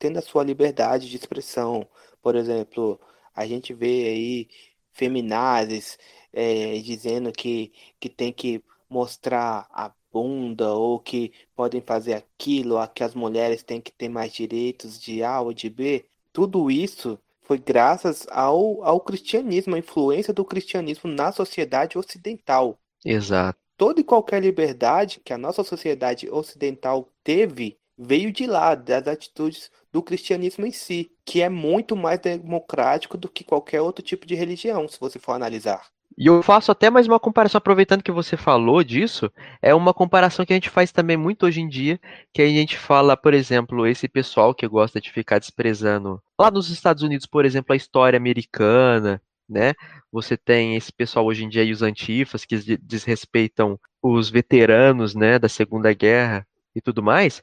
tendo 0.00 0.18
a 0.18 0.22
sua 0.22 0.42
liberdade 0.42 1.08
de 1.08 1.16
expressão. 1.16 1.88
Por 2.20 2.34
exemplo, 2.34 3.00
a 3.34 3.46
gente 3.46 3.72
vê 3.72 4.08
aí 4.08 4.48
feminazes 4.92 5.96
é, 6.32 6.76
dizendo 6.78 7.30
que, 7.30 7.72
que 8.00 8.08
tem 8.08 8.32
que 8.32 8.62
mostrar 8.90 9.68
a 9.70 9.92
bunda 10.12 10.72
ou 10.72 10.98
que 10.98 11.32
podem 11.54 11.80
fazer 11.80 12.14
aquilo, 12.14 12.76
que 12.88 13.04
as 13.04 13.14
mulheres 13.14 13.62
têm 13.62 13.80
que 13.80 13.92
ter 13.92 14.08
mais 14.08 14.32
direitos 14.32 14.98
de 14.98 15.22
A 15.22 15.40
ou 15.40 15.52
de 15.52 15.68
B. 15.68 16.04
Tudo 16.32 16.70
isso 16.70 17.18
foi 17.42 17.58
graças 17.58 18.26
ao, 18.30 18.84
ao 18.84 19.00
cristianismo, 19.00 19.74
a 19.74 19.78
influência 19.78 20.34
do 20.34 20.44
cristianismo 20.44 21.10
na 21.10 21.32
sociedade 21.32 21.96
ocidental. 21.96 22.78
Exato. 23.04 23.58
Toda 23.76 24.00
e 24.00 24.04
qualquer 24.04 24.42
liberdade 24.42 25.20
que 25.24 25.32
a 25.32 25.38
nossa 25.38 25.64
sociedade 25.64 26.28
ocidental 26.30 27.08
teve 27.22 27.78
veio 27.96 28.30
de 28.32 28.46
lá, 28.46 28.74
das 28.74 29.08
atitudes 29.08 29.70
do 29.92 30.02
cristianismo 30.02 30.66
em 30.66 30.72
si, 30.72 31.10
que 31.24 31.40
é 31.40 31.48
muito 31.48 31.96
mais 31.96 32.20
democrático 32.20 33.16
do 33.16 33.28
que 33.28 33.42
qualquer 33.42 33.80
outro 33.80 34.04
tipo 34.04 34.26
de 34.26 34.34
religião, 34.34 34.86
se 34.86 35.00
você 35.00 35.18
for 35.18 35.32
analisar. 35.32 35.88
E 36.16 36.26
eu 36.26 36.42
faço 36.42 36.72
até 36.72 36.90
mais 36.90 37.06
uma 37.06 37.20
comparação, 37.20 37.58
aproveitando 37.58 38.02
que 38.02 38.10
você 38.10 38.36
falou 38.36 38.82
disso, 38.82 39.30
é 39.62 39.74
uma 39.74 39.94
comparação 39.94 40.44
que 40.44 40.52
a 40.52 40.56
gente 40.56 40.70
faz 40.70 40.90
também 40.90 41.16
muito 41.16 41.46
hoje 41.46 41.60
em 41.60 41.68
dia, 41.68 42.00
que 42.32 42.42
a 42.42 42.48
gente 42.48 42.76
fala, 42.76 43.16
por 43.16 43.34
exemplo, 43.34 43.86
esse 43.86 44.08
pessoal 44.08 44.54
que 44.54 44.66
gosta 44.66 45.00
de 45.00 45.12
ficar 45.12 45.38
desprezando, 45.38 46.20
lá 46.38 46.50
nos 46.50 46.70
Estados 46.70 47.02
Unidos, 47.02 47.26
por 47.26 47.44
exemplo, 47.44 47.72
a 47.72 47.76
história 47.76 48.16
americana, 48.16 49.22
né? 49.48 49.74
Você 50.10 50.36
tem 50.36 50.76
esse 50.76 50.92
pessoal 50.92 51.24
hoje 51.26 51.44
em 51.44 51.48
dia 51.48 51.62
e 51.62 51.72
os 51.72 51.82
antifas 51.82 52.44
que 52.44 52.56
desrespeitam 52.78 53.78
os 54.02 54.28
veteranos, 54.28 55.14
né, 55.14 55.38
da 55.38 55.48
Segunda 55.48 55.92
Guerra 55.92 56.46
e 56.74 56.80
tudo 56.80 57.02
mais 57.02 57.42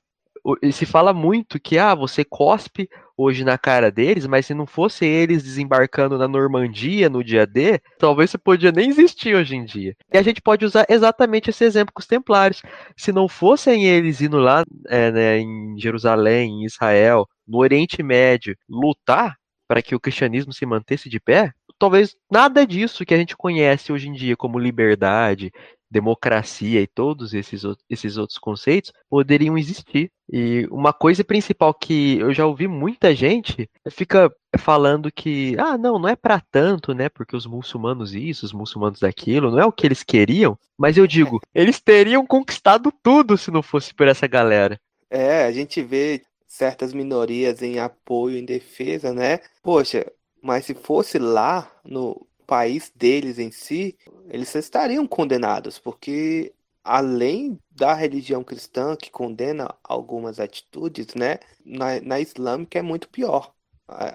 se 0.71 0.85
fala 0.85 1.13
muito 1.13 1.59
que 1.59 1.77
ah, 1.77 1.95
você 1.95 2.23
cospe 2.23 2.87
hoje 3.17 3.43
na 3.43 3.57
cara 3.57 3.91
deles, 3.91 4.27
mas 4.27 4.45
se 4.45 4.53
não 4.53 4.65
fosse 4.65 5.05
eles 5.05 5.43
desembarcando 5.43 6.17
na 6.17 6.27
Normandia 6.27 7.09
no 7.09 7.23
dia 7.23 7.47
D, 7.47 7.79
talvez 7.97 8.29
você 8.29 8.37
podia 8.37 8.71
nem 8.71 8.89
existir 8.89 9.35
hoje 9.35 9.55
em 9.55 9.65
dia. 9.65 9.95
E 10.13 10.17
a 10.17 10.21
gente 10.21 10.41
pode 10.41 10.65
usar 10.65 10.85
exatamente 10.89 11.49
esse 11.49 11.63
exemplo 11.63 11.93
com 11.93 12.01
os 12.01 12.07
Templários. 12.07 12.61
Se 12.97 13.11
não 13.11 13.27
fossem 13.27 13.85
eles 13.85 14.21
indo 14.21 14.37
lá 14.37 14.63
é, 14.87 15.11
né, 15.11 15.39
em 15.39 15.75
Jerusalém, 15.79 16.61
em 16.61 16.65
Israel, 16.65 17.27
no 17.47 17.59
Oriente 17.59 18.03
Médio, 18.03 18.55
lutar 18.69 19.35
para 19.67 19.81
que 19.81 19.95
o 19.95 19.99
cristianismo 19.99 20.53
se 20.53 20.65
mantesse 20.65 21.09
de 21.09 21.19
pé, 21.19 21.51
talvez 21.79 22.15
nada 22.31 22.65
disso 22.65 23.05
que 23.05 23.13
a 23.13 23.17
gente 23.17 23.35
conhece 23.35 23.91
hoje 23.91 24.07
em 24.07 24.13
dia 24.13 24.35
como 24.35 24.59
liberdade, 24.59 25.51
democracia 25.95 26.81
e 26.81 26.87
todos 26.87 27.33
esses, 27.33 27.63
esses 27.89 28.17
outros 28.17 28.37
conceitos 28.37 28.91
poderiam 29.09 29.57
existir. 29.57 30.11
E 30.29 30.67
uma 30.69 30.91
coisa 30.91 31.23
principal 31.23 31.73
que 31.73 32.19
eu 32.19 32.33
já 32.33 32.45
ouvi 32.45 32.67
muita 32.67 33.15
gente 33.15 33.69
fica 33.89 34.29
falando 34.57 35.09
que, 35.09 35.55
ah, 35.57 35.77
não, 35.77 35.97
não 35.97 36.09
é 36.09 36.15
para 36.15 36.41
tanto, 36.51 36.93
né? 36.93 37.07
Porque 37.07 37.35
os 37.35 37.45
muçulmanos 37.45 38.13
isso, 38.13 38.45
os 38.45 38.51
muçulmanos 38.51 38.99
daquilo, 38.99 39.51
não 39.51 39.59
é 39.59 39.65
o 39.65 39.71
que 39.71 39.87
eles 39.87 40.03
queriam. 40.03 40.57
Mas 40.77 40.97
eu 40.97 41.07
digo, 41.07 41.39
eles 41.55 41.79
teriam 41.79 42.25
conquistado 42.25 42.91
tudo 43.01 43.37
se 43.37 43.49
não 43.49 43.63
fosse 43.63 43.93
por 43.93 44.07
essa 44.07 44.27
galera. 44.27 44.77
É, 45.09 45.45
a 45.45 45.51
gente 45.51 45.81
vê 45.81 46.23
certas 46.45 46.93
minorias 46.93 47.61
em 47.61 47.79
apoio, 47.79 48.37
em 48.37 48.43
defesa, 48.43 49.13
né? 49.13 49.39
Poxa, 49.63 50.05
mas 50.41 50.65
se 50.65 50.73
fosse 50.73 51.17
lá 51.17 51.71
no 51.85 52.27
país 52.45 52.91
deles 52.95 53.39
em 53.39 53.51
si, 53.51 53.97
eles 54.29 54.53
estariam 54.55 55.07
condenados, 55.07 55.79
porque 55.79 56.53
além 56.83 57.59
da 57.71 57.93
religião 57.93 58.43
cristã 58.43 58.95
que 58.95 59.09
condena 59.09 59.73
algumas 59.83 60.39
atitudes, 60.39 61.15
né, 61.15 61.39
na, 61.65 61.99
na 62.01 62.19
islâmica 62.19 62.77
é 62.77 62.81
muito 62.81 63.09
pior 63.09 63.53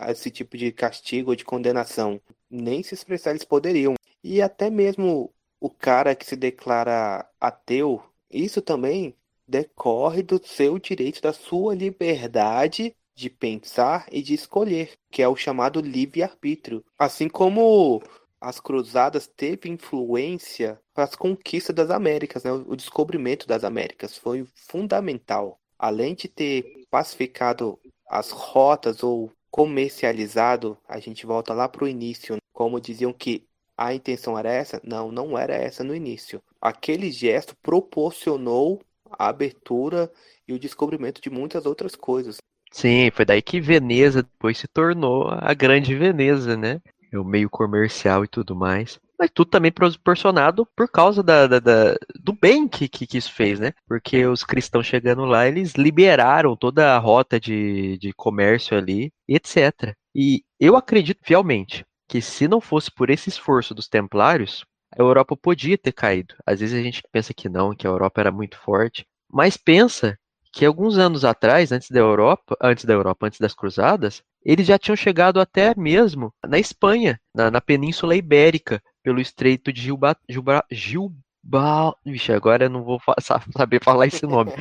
esse 0.09 0.31
tipo 0.31 0.57
de 0.57 0.73
castigo 0.73 1.31
ou 1.31 1.37
de 1.37 1.45
condenação. 1.45 2.21
Nem 2.51 2.83
se 2.83 2.95
expressar 2.95 3.31
eles 3.31 3.45
poderiam. 3.45 3.95
E 4.23 4.43
até 4.43 4.69
mesmo 4.71 5.33
o 5.61 5.71
cara 5.71 6.15
que 6.15 6.27
se 6.27 6.37
declara 6.37 7.29
ateu, 7.41 8.03
isso 8.31 8.61
também 8.61 9.15
decorre 9.47 10.23
do 10.23 10.45
seu 10.45 10.79
direito, 10.79 11.21
da 11.21 11.33
sua 11.33 11.75
liberdade 11.75 12.95
de 13.15 13.29
pensar 13.29 14.07
e 14.11 14.23
de 14.23 14.35
escolher, 14.35 14.93
que 15.11 15.23
é 15.23 15.29
o 15.29 15.37
chamado 15.37 15.81
livre-arbítrio. 15.81 16.85
Assim 16.99 17.29
como 17.29 18.03
as 18.41 18.59
cruzadas 18.59 19.27
teve 19.27 19.69
influência 19.69 20.81
para 20.95 21.05
as 21.05 21.15
conquistas 21.15 21.75
das 21.75 21.91
Américas, 21.91 22.43
né? 22.43 22.53
o 22.53 22.75
descobrimento 22.75 23.47
das 23.47 23.65
Américas 23.65 24.17
foi 24.17 24.47
fundamental. 24.55 25.61
Além 25.79 26.15
de 26.15 26.29
ter 26.29 26.65
pacificado 26.91 27.79
as 28.09 28.31
rotas 28.31 29.03
ou 29.03 29.31
comercializado, 29.51 30.79
a 30.89 30.99
gente 30.99 31.27
volta 31.27 31.53
lá 31.53 31.69
para 31.69 31.85
o 31.85 31.89
início, 31.89 32.37
como 32.53 32.81
diziam 32.81 33.13
que 33.13 33.47
a 33.77 33.95
intenção 33.95 34.39
era 34.39 34.53
essa? 34.53 34.81
Não, 34.85 35.11
não 35.11 35.39
era 35.39 35.55
essa 35.55 35.83
no 35.83 35.95
início. 35.95 36.43
Aquele 36.61 37.11
gesto 37.11 37.57
proporcionou 37.63 38.83
a 39.11 39.29
abertura 39.29 40.13
e 40.47 40.53
o 40.53 40.59
descobrimento 40.59 41.21
de 41.21 41.31
muitas 41.31 41.65
outras 41.67 41.95
coisas. 41.95 42.37
Sim, 42.71 43.11
foi 43.13 43.25
daí 43.25 43.43
que 43.43 43.61
Veneza 43.61 44.23
depois 44.23 44.59
se 44.59 44.69
tornou 44.69 45.29
a 45.29 45.53
grande 45.55 45.95
Veneza, 45.95 46.57
né? 46.57 46.81
É 47.13 47.19
o 47.19 47.25
meio 47.25 47.51
comercial 47.51 48.25
e 48.25 48.29
tudo 48.29 48.55
mais. 48.55 49.01
Mas 49.19 49.31
tudo 49.35 49.51
também 49.51 49.73
proporcionado 49.73 50.65
por 50.77 50.89
causa 50.89 51.23
da, 51.23 51.47
da, 51.47 51.59
da 51.59 51.97
do 52.19 52.33
bem 52.33 52.69
que, 52.69 52.89
que, 52.89 53.07
que, 53.07 53.19
isso 53.19 53.33
fez, 53.35 53.59
né? 53.59 53.73
Porque 53.87 54.25
os 54.25 54.45
cristãos 54.45 54.87
chegando 54.87 55.25
lá, 55.25 55.47
eles 55.47 55.75
liberaram 55.75 56.57
toda 56.57 56.95
a 56.95 56.99
rota 56.99 57.39
de, 57.39 57.99
de 57.99 58.13
comércio 58.15 58.79
ali, 58.79 59.13
etc. 59.29 59.95
E 60.15 60.43
eu 60.59 60.77
acredito 60.77 61.21
fielmente 61.23 61.85
que 62.09 62.23
se 62.23 62.49
não 62.49 62.61
fosse 62.61 62.91
por 62.91 63.11
esse 63.11 63.29
esforço 63.29 63.75
dos 63.75 63.89
templários, 63.89 64.65
a 64.97 65.03
Europa 65.03 65.37
podia 65.37 65.77
ter 65.77 65.93
caído. 65.93 66.35
Às 66.47 66.61
vezes 66.61 66.79
a 66.79 66.83
gente 66.83 67.03
pensa 67.13 67.35
que 67.35 67.49
não, 67.49 67.75
que 67.75 67.87
a 67.87 67.91
Europa 67.91 68.21
era 68.21 68.33
muito 68.33 68.59
forte, 68.59 69.07
mas 69.31 69.57
pensa 69.57 70.19
que 70.53 70.65
alguns 70.65 70.99
anos 70.99 71.25
atrás, 71.25 71.73
antes 71.73 71.91
da 71.91 72.01
Europa, 72.01 72.57
antes 72.61 72.85
da 72.85 72.93
Europa, 72.93 73.27
antes 73.27 73.39
das 73.39 73.55
cruzadas, 73.55 74.23
eles 74.45 74.67
já 74.67 74.79
tinham 74.79 74.97
chegado 74.97 75.41
até 75.41 75.75
mesmo 75.77 76.33
na 76.47 76.59
Espanha, 76.59 77.21
na, 77.35 77.51
na 77.51 77.61
Península 77.61 78.17
Ibérica, 78.17 78.83
pelo 79.03 79.21
Estreito 79.21 79.73
de 79.73 79.81
Gilba, 79.81 80.17
Gilba, 80.29 80.65
Gilba, 80.71 81.95
Vixe, 82.05 82.33
agora 82.33 82.65
eu 82.65 82.71
não 82.71 82.83
vou 82.83 82.99
fa 82.99 83.15
saber 83.57 83.83
falar 83.83 84.07
esse 84.07 84.27
nome. 84.27 84.53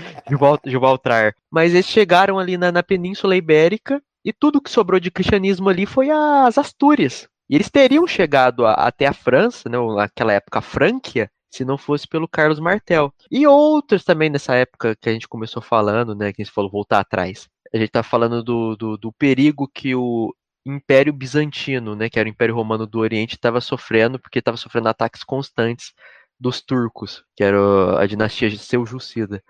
Gibraltar. 0.66 1.36
Mas 1.52 1.74
eles 1.74 1.88
chegaram 1.88 2.40
ali 2.40 2.58
na, 2.58 2.72
na 2.72 2.84
Península 2.84 3.36
Ibérica 3.36 4.02
e 4.24 4.32
tudo 4.32 4.62
que 4.62 4.70
sobrou 4.70 5.00
de 5.00 5.12
cristianismo 5.12 5.70
ali 5.70 5.86
foi 5.86 6.10
as 6.10 6.58
Astúrias. 6.58 7.28
E 7.50 7.56
eles 7.56 7.70
teriam 7.70 8.06
chegado 8.06 8.66
a, 8.66 8.74
até 8.74 9.08
a 9.08 9.14
França, 9.14 9.68
né, 9.68 9.78
naquela 9.96 10.34
época 10.34 10.60
a 10.60 10.62
Frânquia, 10.62 11.30
se 11.50 11.66
não 11.66 11.78
fosse 11.78 12.08
pelo 12.08 12.28
Carlos 12.28 12.60
Martel. 12.60 13.14
E 13.32 13.46
outros 13.48 14.04
também 14.04 14.30
nessa 14.30 14.56
época 14.56 14.96
que 14.96 15.10
a 15.10 15.12
gente 15.12 15.28
começou 15.28 15.62
falando, 15.62 16.16
né, 16.16 16.32
que 16.32 16.42
a 16.42 16.46
gente 16.46 16.54
falou 16.54 16.70
voltar 16.70 17.00
atrás. 17.00 17.48
A 17.74 17.78
gente 17.78 17.92
tá 17.92 18.04
falando 18.04 18.44
do, 18.44 18.76
do, 18.76 18.98
do 18.98 19.12
perigo 19.12 19.68
que 19.68 19.96
o 19.96 20.34
Império 20.66 21.14
Bizantino, 21.14 21.96
né, 21.96 22.10
que 22.10 22.20
era 22.20 22.28
o 22.28 22.32
Império 22.32 22.56
Romano 22.56 22.86
do 22.86 23.00
Oriente, 23.00 23.36
estava 23.36 23.62
sofrendo, 23.62 24.20
porque 24.20 24.40
estava 24.40 24.58
sofrendo 24.58 24.90
ataques 24.90 25.24
constantes 25.24 25.94
dos 26.40 26.62
turcos, 26.62 27.24
que 27.36 27.44
era 27.44 28.00
a 28.00 28.06
dinastia 28.06 28.50
Seljucida. 28.56 29.44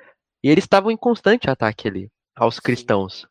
E 0.44 0.50
eles 0.50 0.64
estavam 0.64 0.92
em 0.92 0.98
constante 0.98 1.50
ataque 1.50 1.88
ali 1.88 2.10
aos 2.36 2.58
cristãos, 2.58 3.28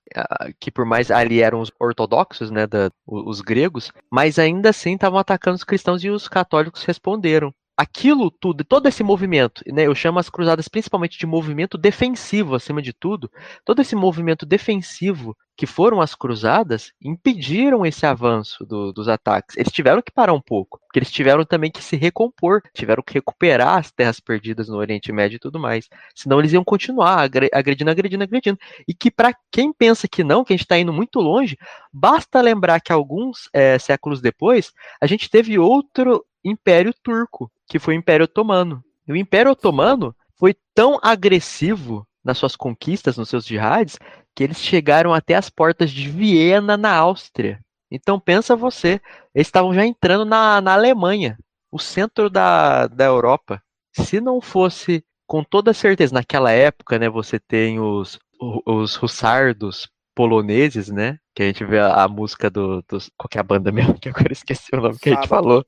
que 0.61 0.71
por 0.71 0.85
mais 0.85 1.11
ali 1.11 1.41
eram 1.41 1.61
os 1.61 1.73
ortodoxos, 1.81 2.51
né, 2.51 2.67
da, 2.67 2.91
os 3.07 3.41
gregos, 3.41 3.91
mas 4.13 4.39
ainda 4.39 4.69
assim 4.69 4.95
estavam 4.95 5.19
atacando 5.19 5.57
os 5.57 5.65
cristãos 5.65 6.05
e 6.05 6.11
os 6.11 6.29
católicos 6.29 6.85
responderam 6.85 7.53
aquilo 7.79 8.29
tudo, 8.29 8.65
todo 8.65 8.89
esse 8.89 9.05
movimento, 9.05 9.63
né, 9.69 9.87
eu 9.87 9.95
chamo 9.95 10.19
as 10.19 10.29
cruzadas 10.29 10.67
principalmente 10.67 11.17
de 11.17 11.25
movimento 11.27 11.79
defensivo, 11.79 12.57
acima 12.57 12.83
de 12.83 12.93
tudo, 12.93 13.31
todo 13.65 13.81
esse 13.81 13.95
movimento 13.95 14.45
defensivo 14.45 15.37
que 15.57 15.67
foram 15.67 16.01
as 16.01 16.15
cruzadas 16.15 16.93
impediram 17.03 17.85
esse 17.85 18.07
avanço 18.07 18.65
do, 18.65 18.93
dos 18.93 19.09
ataques. 19.09 19.57
Eles 19.57 19.73
tiveram 19.73 20.01
que 20.01 20.13
parar 20.13 20.33
um 20.33 20.41
pouco, 20.41 20.79
porque 20.87 21.01
eles 21.01 21.11
tiveram 21.11 21.45
também 21.45 21.69
que 21.69 21.83
se 21.83 21.97
recompor, 21.97 22.63
tiveram 22.73 23.03
que 23.03 23.15
recuperar 23.15 23.79
as 23.79 23.91
terras 23.91 24.21
perdidas 24.21 24.69
no 24.69 24.77
Oriente 24.77 25.11
Médio 25.13 25.35
e 25.35 25.41
tudo 25.41 25.59
mais. 25.59 25.89
Senão 26.15 26.39
eles 26.39 26.53
iam 26.53 26.63
continuar 26.63 27.29
agredindo, 27.53 27.91
agredindo, 27.91 28.23
agredindo. 28.23 28.59
E 28.87 28.95
que 28.95 29.11
para 29.11 29.35
quem 29.51 29.73
pensa 29.73 30.07
que 30.07 30.23
não, 30.23 30.45
que 30.45 30.53
a 30.53 30.57
gente 30.57 30.65
está 30.65 30.79
indo 30.79 30.93
muito 30.93 31.21
longe, 31.21 31.59
basta 31.93 32.41
lembrar 32.41 32.81
que 32.81 32.93
alguns 32.93 33.49
é, 33.53 33.81
séculos 33.81 34.21
depois 34.21 34.73
a 35.01 35.09
gente 35.09 35.29
teve 35.29 35.59
outro 35.59 36.25
Império 36.45 36.95
Turco, 37.03 37.51
que 37.67 37.79
foi 37.79 37.95
o 37.95 37.99
Império 37.99 38.25
Otomano. 38.25 38.83
E 39.07 39.13
o 39.13 39.17
Império 39.17 39.53
Otomano 39.53 40.15
foi 40.37 40.55
tão 40.75 40.99
agressivo 41.03 42.07
nas 42.25 42.39
suas 42.39 42.55
conquistas, 42.55 43.17
nos 43.17 43.29
seus 43.29 43.47
jihadis, 43.47 43.99
que 44.35 44.45
eles 44.45 44.59
chegaram 44.59 45.13
até 45.13 45.35
as 45.35 45.51
portas 45.51 45.91
de 45.91 46.09
Viena, 46.09 46.77
na 46.77 46.95
Áustria. 46.95 47.61
Então 47.91 48.21
pensa 48.21 48.55
você, 48.55 49.01
eles 49.35 49.49
estavam 49.49 49.73
já 49.73 49.85
entrando 49.85 50.25
na, 50.25 50.61
na 50.61 50.75
Alemanha, 50.75 51.39
o 51.73 51.79
centro 51.79 52.29
da, 52.29 52.87
da 52.87 53.05
Europa. 53.05 53.63
Se 53.93 54.21
não 54.21 54.41
fosse 54.41 55.05
com 55.27 55.43
toda 55.43 55.73
certeza, 55.73 56.15
naquela 56.15 56.53
época, 56.53 56.99
né, 56.99 57.09
você 57.09 57.39
tem 57.39 57.81
os, 57.81 58.19
os 58.67 58.95
russardos 58.95 59.89
poloneses, 60.15 60.89
né? 60.89 61.19
Que 61.39 61.45
a 61.45 61.47
gente 61.47 61.65
vê 61.65 61.79
a, 61.79 62.03
a 62.03 62.09
música 62.09 62.51
do, 62.51 62.83
dos. 62.89 63.13
Qual 63.17 63.29
que 63.29 63.39
é 63.39 63.41
a 63.41 63.45
banda 63.45 63.71
mesmo? 63.71 63.95
Que 64.03 64.09
agora 64.09 64.33
esqueci 64.33 64.71
o 64.73 64.81
nome 64.81 64.99
que 64.99 65.09
a 65.09 65.15
gente 65.15 65.29
falou. 65.29 65.65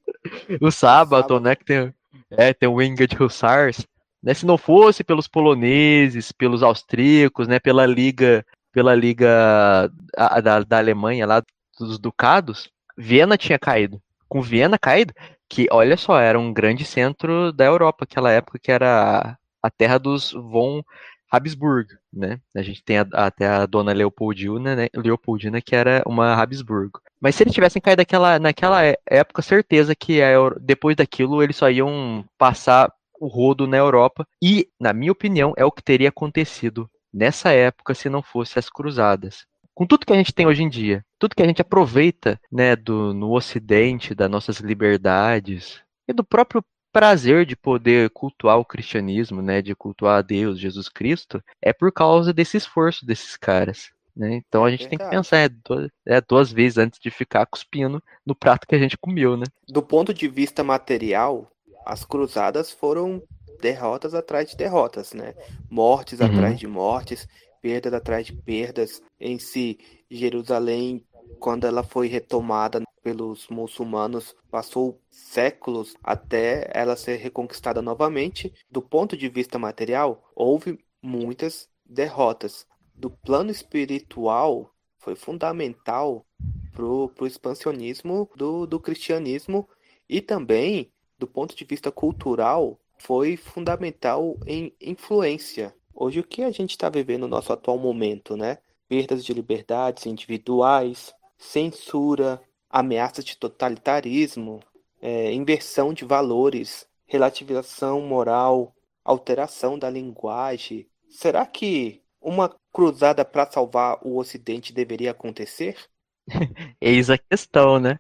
O 0.61 0.69
Sabaton, 0.69 1.39
né? 1.39 1.55
Que 1.55 1.65
tem, 1.65 1.95
é, 2.29 2.53
tem 2.53 2.69
o 2.69 2.75
Winged 2.75 3.17
Hussars. 3.23 3.87
Né, 4.21 4.35
se 4.35 4.45
não 4.45 4.59
fosse 4.59 5.05
pelos 5.05 5.29
poloneses, 5.29 6.33
pelos 6.33 6.65
austríacos, 6.65 7.47
né, 7.47 7.61
pela 7.61 7.87
liga, 7.87 8.45
pela 8.73 8.97
liga 8.97 9.89
a, 10.17 10.41
da, 10.41 10.61
da 10.65 10.79
Alemanha 10.79 11.25
lá 11.25 11.41
dos 11.79 12.01
ducados, 12.01 12.69
Viena 12.99 13.39
tinha 13.39 13.59
caído. 13.59 14.03
Com 14.29 14.43
Viena 14.43 14.77
caído, 14.77 15.15
que 15.49 15.69
olha 15.71 15.97
só, 15.97 16.19
era 16.19 16.39
um 16.39 16.53
grande 16.53 16.85
centro 16.85 17.53
da 17.53 17.65
Europa 17.65 17.99
naquela 18.01 18.33
época, 18.33 18.59
que 18.59 18.73
era 18.73 19.39
a 19.63 19.71
terra 19.71 19.99
dos 19.99 20.33
von 20.33 20.83
Habsburg, 21.31 21.89
né? 22.13 22.41
A 22.55 22.63
gente 22.63 22.83
tem 22.83 22.99
a, 22.99 23.07
até 23.13 23.47
a 23.47 23.67
dona 23.67 23.93
Leopoldina, 23.93 24.75
né? 24.75 24.89
Leopoldina, 24.95 25.61
que 25.61 25.77
era 25.77 26.03
uma 26.07 26.35
Habsburgo. 26.35 27.01
Mas 27.21 27.35
se 27.35 27.43
eles 27.43 27.55
tivessem 27.55 27.81
caído 27.81 28.01
naquela, 28.01 28.39
naquela 28.39 28.85
é, 28.85 28.97
época, 29.07 29.43
certeza 29.43 29.95
que 29.95 30.23
a, 30.23 30.31
depois 30.61 30.97
daquilo 30.97 31.43
eles 31.43 31.57
só 31.57 31.71
iam 31.71 32.25
passar 32.37 32.93
o 33.21 33.29
rodo 33.29 33.67
na 33.67 33.77
Europa. 33.77 34.27
E, 34.43 34.69
na 34.81 34.93
minha 34.93 35.13
opinião, 35.13 35.53
é 35.57 35.65
o 35.65 35.71
que 35.71 35.83
teria 35.83 36.09
acontecido 36.09 36.91
nessa 37.13 37.51
época 37.53 37.95
se 37.95 38.09
não 38.09 38.23
fosse 38.23 38.59
as 38.59 38.71
cruzadas. 38.71 39.47
Com 39.75 39.87
tudo 39.87 40.05
que 40.05 40.13
a 40.13 40.17
gente 40.17 40.35
tem 40.35 40.47
hoje 40.47 40.63
em 40.63 40.69
dia, 40.69 41.05
tudo 41.19 41.35
que 41.35 41.43
a 41.43 41.47
gente 41.47 41.63
aproveita 41.63 42.41
né, 42.51 42.75
do, 42.75 43.15
no 43.15 43.33
Ocidente, 43.35 44.15
das 44.15 44.31
nossas 44.31 44.59
liberdades, 44.59 45.81
e 46.09 46.13
do 46.13 46.25
próprio 46.25 46.63
prazer 46.93 47.47
de 47.47 47.57
poder 47.57 48.11
cultuar 48.11 48.59
o 48.59 48.65
cristianismo, 48.65 49.41
né, 49.43 49.63
de 49.63 49.75
cultuar 49.75 50.19
a 50.19 50.23
Deus, 50.23 50.59
Jesus 50.59 50.89
Cristo, 50.89 51.43
é 51.63 51.73
por 51.73 51.93
causa 51.93 52.33
desse 52.33 52.57
esforço 52.57 53.07
desses 53.07 53.37
caras. 53.37 53.91
Né? 54.17 54.35
Então 54.35 54.65
a 54.65 54.71
gente 54.71 54.89
tem 54.89 54.99
que 54.99 55.09
pensar 55.09 55.39
é, 55.39 55.49
duas, 55.49 55.89
é, 56.07 56.21
duas 56.21 56.53
vezes 56.53 56.79
antes 56.79 56.99
de 57.01 57.11
ficar 57.11 57.47
cuspindo 57.47 58.03
no 58.27 58.35
prato 58.35 58.67
que 58.67 58.75
a 58.75 58.79
gente 58.79 58.99
comeu, 58.99 59.37
né? 59.37 59.47
Do 59.69 59.83
ponto 59.83 60.13
de 60.13 60.29
vista 60.29 60.65
material, 60.65 61.51
as 61.87 62.05
cruzadas 62.05 62.71
foram 62.71 63.23
derrotas 63.61 64.15
atrás 64.15 64.51
de 64.51 64.57
derrotas, 64.57 65.13
né? 65.13 65.35
Mortes 65.71 66.21
uhum. 66.21 66.27
atrás 66.27 66.59
de 66.59 66.67
mortes, 66.67 67.29
perdas 67.63 67.95
atrás 67.95 68.27
de 68.27 68.33
perdas. 68.33 69.01
Em 69.19 69.39
si, 69.39 69.79
Jerusalém, 70.11 71.05
quando 71.39 71.67
ela 71.67 71.83
foi 71.83 72.09
retomada 72.09 72.83
pelos 73.03 73.49
muçulmanos, 73.49 74.35
passou 74.51 75.01
séculos 75.11 75.95
até 76.03 76.71
ela 76.73 76.97
ser 76.97 77.17
reconquistada 77.17 77.81
novamente. 77.81 78.53
Do 78.71 78.83
ponto 78.83 79.17
de 79.17 79.29
vista 79.29 79.59
material, 79.59 80.23
houve 80.35 80.79
muitas 81.03 81.69
derrotas. 81.85 82.67
Do 82.95 83.11
plano 83.11 83.51
espiritual, 83.51 84.75
foi 84.99 85.15
fundamental 85.15 86.27
para 86.73 86.85
o 86.85 87.27
expansionismo 87.27 88.31
do, 88.37 88.67
do 88.67 88.79
cristianismo 88.79 89.69
e 90.09 90.21
também, 90.21 90.93
do 91.19 91.27
ponto 91.27 91.57
de 91.57 91.65
vista 91.65 91.91
cultural, 91.91 92.79
foi 92.99 93.37
fundamental 93.37 94.39
em 94.47 94.75
influência. 94.81 95.75
Hoje, 95.95 96.21
o 96.21 96.25
que 96.25 96.43
a 96.43 96.51
gente 96.51 96.71
está 96.71 96.89
vivendo 96.89 97.23
no 97.23 97.29
nosso 97.29 97.53
atual 97.53 97.79
momento, 97.79 98.37
né? 98.37 98.59
Perdas 98.89 99.25
de 99.25 99.33
liberdades 99.33 100.07
individuais, 100.07 101.15
censura, 101.39 102.41
ameaças 102.71 103.25
de 103.25 103.37
totalitarismo, 103.37 104.61
é, 105.03 105.33
inversão 105.33 105.93
de 105.93 106.05
valores, 106.05 106.87
relativização 107.07 108.01
moral, 108.01 108.73
alteração 109.05 109.77
da 109.77 109.91
linguagem. 109.91 110.87
Será 111.09 111.45
que 111.45 112.01
uma 112.23 112.55
cruzada 112.73 113.25
para 113.25 113.51
salvar 113.51 113.99
o 114.03 114.17
Ocidente 114.17 114.73
deveria 114.73 115.11
acontecer? 115.11 115.77
Eis 116.81 117.11
a 117.11 117.19
questão, 117.19 117.81
né? 117.81 117.99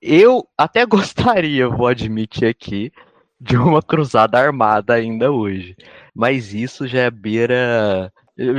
Eu 0.00 0.46
até 0.56 0.86
gostaria, 0.86 1.68
vou 1.68 1.88
admitir 1.88 2.46
aqui, 2.46 2.92
de 3.40 3.56
uma 3.56 3.82
cruzada 3.82 4.38
armada 4.38 4.94
ainda 4.94 5.32
hoje. 5.32 5.74
Mas 6.14 6.54
isso 6.54 6.86
já 6.86 7.00
é 7.00 7.10
beira, 7.10 8.12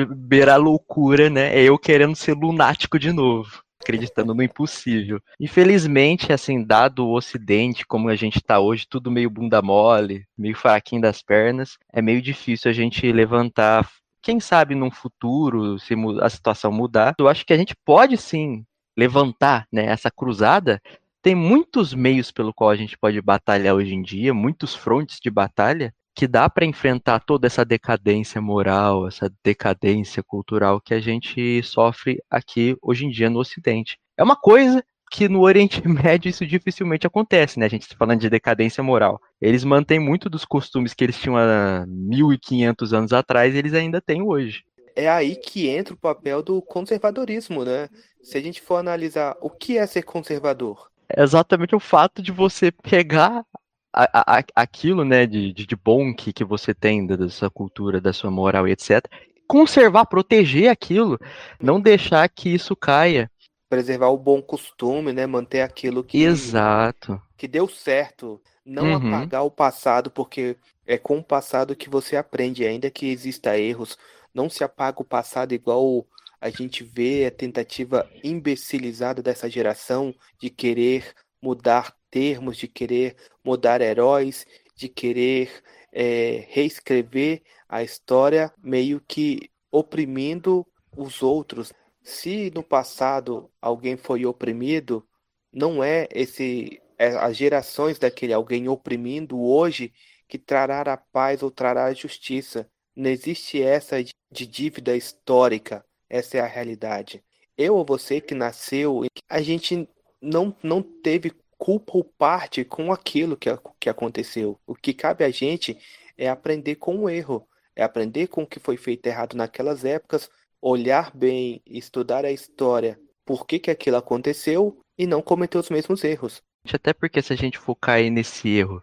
beira 0.10 0.58
loucura, 0.58 1.30
né? 1.30 1.58
É 1.58 1.64
eu 1.64 1.80
querendo 1.80 2.16
ser 2.16 2.34
lunático 2.34 3.00
de 3.00 3.14
novo 3.14 3.66
acreditando 3.88 4.34
no 4.34 4.44
impossível. 4.44 5.22
Infelizmente, 5.40 6.34
assim, 6.34 6.62
dado 6.62 7.08
o 7.08 7.16
Ocidente, 7.16 7.86
como 7.86 8.10
a 8.10 8.16
gente 8.16 8.38
está 8.38 8.60
hoje, 8.60 8.86
tudo 8.88 9.10
meio 9.10 9.30
bunda 9.30 9.62
mole, 9.62 10.26
meio 10.38 10.56
fraquinho 10.56 11.02
das 11.02 11.22
pernas, 11.22 11.78
é 11.94 12.02
meio 12.02 12.22
difícil 12.22 12.70
a 12.70 12.74
gente 12.74 13.10
levantar. 13.12 13.90
Quem 14.22 14.42
sabe 14.42 14.76
num 14.76 14.92
futuro, 14.92 15.80
se 15.80 15.96
a 16.22 16.30
situação 16.30 16.72
mudar, 16.72 17.16
eu 17.18 17.30
acho 17.30 17.46
que 17.46 17.54
a 17.54 17.58
gente 17.58 17.74
pode 17.86 18.18
sim 18.18 18.66
levantar 18.98 19.66
né, 19.72 19.86
essa 19.86 20.12
cruzada. 20.12 20.82
Tem 21.22 21.34
muitos 21.34 21.94
meios 21.94 22.30
pelo 22.30 22.54
qual 22.54 22.70
a 22.70 22.76
gente 22.76 22.98
pode 22.98 23.22
batalhar 23.22 23.76
hoje 23.76 23.94
em 23.94 24.02
dia, 24.02 24.34
muitos 24.34 24.76
frontes 24.76 25.20
de 25.22 25.30
batalha, 25.30 25.94
que 26.18 26.28
dá 26.28 26.50
para 26.50 26.66
enfrentar 26.66 27.20
toda 27.20 27.46
essa 27.46 27.64
decadência 27.64 28.42
moral, 28.42 29.08
essa 29.08 29.32
decadência 29.44 30.24
cultural 30.24 30.82
que 30.82 30.96
a 30.96 31.00
gente 31.00 31.62
sofre 31.62 32.18
aqui 32.28 32.76
hoje 32.82 33.06
em 33.06 33.12
dia 33.12 33.30
no 33.30 33.38
Ocidente. 33.38 34.00
É 34.18 34.24
uma 34.24 34.36
coisa 34.36 34.84
que 35.12 35.30
no 35.30 35.42
Oriente 35.42 35.80
Médio 35.88 36.28
isso 36.28 36.44
dificilmente 36.44 37.06
acontece, 37.06 37.60
né? 37.60 37.68
A 37.68 37.70
gente 37.70 37.84
está 37.84 37.96
falando 37.96 38.20
de 38.20 38.32
decadência 38.32 38.82
moral. 38.82 39.22
Eles 39.40 39.64
mantêm 39.64 40.00
muito 40.00 40.28
dos 40.28 40.44
costumes 40.44 40.96
que 40.96 41.04
eles 41.04 41.20
tinham 41.20 41.38
há 41.38 41.86
1500 41.88 42.94
anos 42.96 43.14
atrás, 43.14 43.54
eles 43.54 43.76
ainda 43.76 44.02
têm 44.02 44.24
hoje. 44.24 44.64
É 44.96 45.08
aí 45.08 45.36
que 45.36 45.68
entra 45.68 45.94
o 45.94 45.98
papel 45.98 46.42
do 46.42 46.64
conservadorismo, 46.64 47.64
né? 47.64 47.90
Se 48.24 48.40
a 48.40 48.42
gente 48.42 48.60
for 48.60 48.78
analisar 48.78 49.38
o 49.40 49.52
que 49.52 49.78
é 49.78 49.86
ser 49.86 50.02
conservador, 50.02 50.90
é 51.10 51.24
exatamente 51.24 51.76
o 51.76 51.80
fato 51.80 52.22
de 52.22 52.32
você 52.32 52.72
pegar 52.72 53.46
a, 53.94 54.38
a, 54.38 54.44
aquilo, 54.56 55.04
né, 55.04 55.26
de, 55.26 55.54
de, 55.54 55.76
bom 55.76 56.14
que, 56.14 56.32
que 56.32 56.44
você 56.44 56.74
tem 56.74 57.06
da 57.06 57.30
sua 57.30 57.50
cultura, 57.50 58.02
da 58.02 58.14
sua 58.14 58.30
moral 58.30 58.68
e 58.68 58.72
etc. 58.72 59.06
Conservar, 59.48 60.06
proteger 60.06 60.70
aquilo, 60.70 61.18
não 61.62 61.80
deixar 61.80 62.28
que 62.30 62.50
isso 62.50 62.76
caia. 62.76 63.32
Preservar 63.70 64.10
o 64.10 64.18
bom 64.18 64.42
costume, 64.42 65.12
né, 65.14 65.26
manter 65.26 65.62
aquilo 65.62 66.04
que 66.04 66.22
Exato. 66.22 67.22
que 67.36 67.48
deu 67.48 67.68
certo, 67.68 68.42
não 68.66 68.92
uhum. 68.92 69.16
apagar 69.16 69.46
o 69.46 69.52
passado, 69.52 70.12
porque 70.12 70.58
é 70.86 70.98
com 70.98 71.18
o 71.18 71.24
passado 71.24 71.76
que 71.76 71.90
você 71.90 72.16
aprende, 72.16 72.66
ainda 72.66 72.90
que 72.90 73.08
exista 73.08 73.58
erros, 73.58 73.98
não 74.34 74.50
se 74.50 74.64
apaga 74.64 75.02
o 75.02 75.06
passado 75.06 75.54
igual 75.54 76.06
a 76.40 76.50
gente 76.50 76.84
vê 76.84 77.26
a 77.26 77.32
tentativa 77.32 78.08
imbecilizada 78.24 79.22
dessa 79.24 79.50
geração 79.50 80.14
de 80.40 80.50
querer 80.50 81.14
mudar 81.42 81.97
termos, 82.10 82.58
de 82.58 82.68
querer 82.68 83.16
mudar 83.44 83.82
heróis, 83.82 84.46
de 84.76 84.88
querer 84.90 85.50
é, 85.92 86.46
reescrever 86.50 87.42
a 87.68 87.84
história, 87.84 88.54
meio 88.62 89.02
que 89.02 89.50
oprimindo 89.72 90.66
os 90.96 91.22
outros. 91.22 91.74
Se 92.02 92.52
no 92.54 92.64
passado 92.64 93.50
alguém 93.62 93.98
foi 93.98 94.26
oprimido, 94.26 95.06
não 95.52 95.84
é 95.84 96.08
esse 96.12 96.82
é 96.98 97.10
as 97.10 97.38
gerações 97.38 98.00
daquele 98.00 98.34
alguém 98.34 98.68
oprimindo 98.68 99.40
hoje 99.40 99.94
que 100.28 100.38
trará 100.38 100.82
a 100.82 100.98
paz 100.98 101.44
ou 101.44 101.52
trará 101.52 101.86
a 101.86 101.94
justiça. 101.94 102.70
Não 102.96 103.10
existe 103.10 103.62
essa 103.62 104.04
de 104.04 104.48
dívida 104.48 104.96
histórica. 104.96 105.86
Essa 106.10 106.38
é 106.38 106.40
a 106.40 106.48
realidade. 106.48 107.24
Eu 107.58 107.76
ou 107.76 107.86
você 107.86 108.20
que 108.20 108.34
nasceu, 108.34 109.04
a 109.30 109.42
gente 109.42 109.88
não, 110.22 110.56
não 110.64 110.82
teve 110.82 111.32
culpa 111.58 111.98
ou 111.98 112.04
parte 112.04 112.64
com 112.64 112.92
aquilo 112.92 113.36
que, 113.36 113.50
que 113.80 113.90
aconteceu. 113.90 114.60
O 114.66 114.76
que 114.76 114.94
cabe 114.94 115.24
a 115.24 115.30
gente 115.30 115.78
é 116.18 116.30
aprender 116.30 116.76
com 116.76 117.00
o 117.00 117.10
erro, 117.10 117.48
é 117.76 117.84
aprender 117.84 118.28
com 118.28 118.44
o 118.44 118.48
que 118.48 118.60
foi 118.60 118.78
feito 118.78 119.08
errado 119.08 119.36
naquelas 119.36 119.86
épocas, 119.86 120.30
olhar 120.62 121.12
bem, 121.16 121.62
estudar 121.66 122.26
a 122.26 122.32
história, 122.32 123.00
por 123.26 123.46
que, 123.46 123.60
que 123.60 123.72
aquilo 123.72 123.98
aconteceu 123.98 124.78
e 124.98 125.06
não 125.06 125.22
cometer 125.22 125.58
os 125.58 125.70
mesmos 125.70 126.04
erros. 126.04 126.42
Até 126.74 126.94
porque 126.94 127.22
se 127.22 127.34
a 127.34 127.36
gente 127.36 127.58
for 127.58 127.76
cair 127.76 128.10
nesse 128.10 128.50
erro 128.50 128.82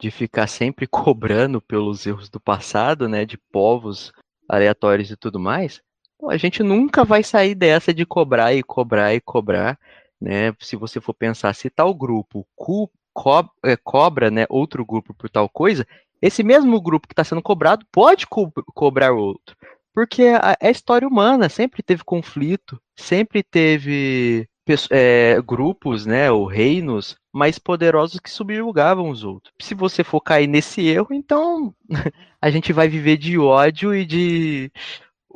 de 0.00 0.10
ficar 0.10 0.46
sempre 0.46 0.86
cobrando 0.88 1.60
pelos 1.60 2.06
erros 2.06 2.28
do 2.28 2.40
passado, 2.40 3.08
né, 3.08 3.24
de 3.24 3.36
povos 3.36 4.12
aleatórios 4.48 5.10
e 5.10 5.16
tudo 5.16 5.38
mais, 5.38 5.82
a 6.28 6.36
gente 6.36 6.62
nunca 6.62 7.04
vai 7.04 7.22
sair 7.22 7.54
dessa 7.54 7.92
de 7.92 8.04
cobrar 8.04 8.54
e 8.54 8.62
cobrar 8.62 9.14
e 9.14 9.20
cobrar 9.20 9.78
né? 10.20 10.54
Se 10.60 10.76
você 10.76 11.00
for 11.00 11.14
pensar, 11.14 11.54
se 11.54 11.70
tal 11.70 11.94
grupo 11.94 12.46
co 12.56 12.90
co 13.12 13.44
é, 13.64 13.76
cobra, 13.76 14.30
né, 14.30 14.46
outro 14.48 14.84
grupo 14.86 15.12
por 15.12 15.28
tal 15.28 15.48
coisa, 15.48 15.86
esse 16.22 16.42
mesmo 16.44 16.80
grupo 16.80 17.08
que 17.08 17.12
está 17.12 17.24
sendo 17.24 17.42
cobrado 17.42 17.84
pode 17.90 18.26
co 18.26 18.52
cobrar 18.74 19.12
outro, 19.12 19.56
porque 19.92 20.22
é 20.60 20.70
história 20.70 21.08
humana 21.08 21.48
sempre 21.48 21.82
teve 21.82 22.04
conflito, 22.04 22.80
sempre 22.96 23.42
teve 23.42 24.48
é, 24.90 25.40
grupos, 25.42 26.06
né, 26.06 26.30
ou 26.30 26.46
reinos 26.46 27.16
mais 27.32 27.58
poderosos 27.58 28.20
que 28.20 28.30
subjugavam 28.30 29.08
os 29.08 29.24
outros. 29.24 29.52
Se 29.60 29.74
você 29.74 30.04
for 30.04 30.20
cair 30.20 30.46
nesse 30.46 30.86
erro, 30.86 31.08
então 31.12 31.74
a 32.40 32.50
gente 32.50 32.72
vai 32.72 32.88
viver 32.88 33.16
de 33.16 33.38
ódio 33.38 33.94
e 33.94 34.04
de 34.04 34.70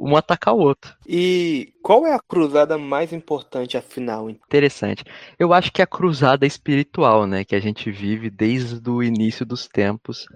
um 0.02 0.16
atacar 0.16 0.54
o 0.54 0.58
outro. 0.58 0.96
E 1.06 1.72
qual 1.82 2.04
é 2.04 2.12
a 2.12 2.20
cruzada 2.20 2.76
mais 2.76 3.12
importante, 3.12 3.76
afinal? 3.76 4.28
Interessante. 4.28 5.04
Eu 5.38 5.52
acho 5.52 5.72
que 5.72 5.80
é 5.80 5.84
a 5.84 5.86
cruzada 5.86 6.44
espiritual, 6.44 7.26
né, 7.26 7.44
que 7.44 7.54
a 7.54 7.60
gente 7.60 7.90
vive 7.90 8.28
desde 8.28 8.90
o 8.90 9.02
início 9.02 9.46
dos 9.46 9.68
tempos, 9.68 10.26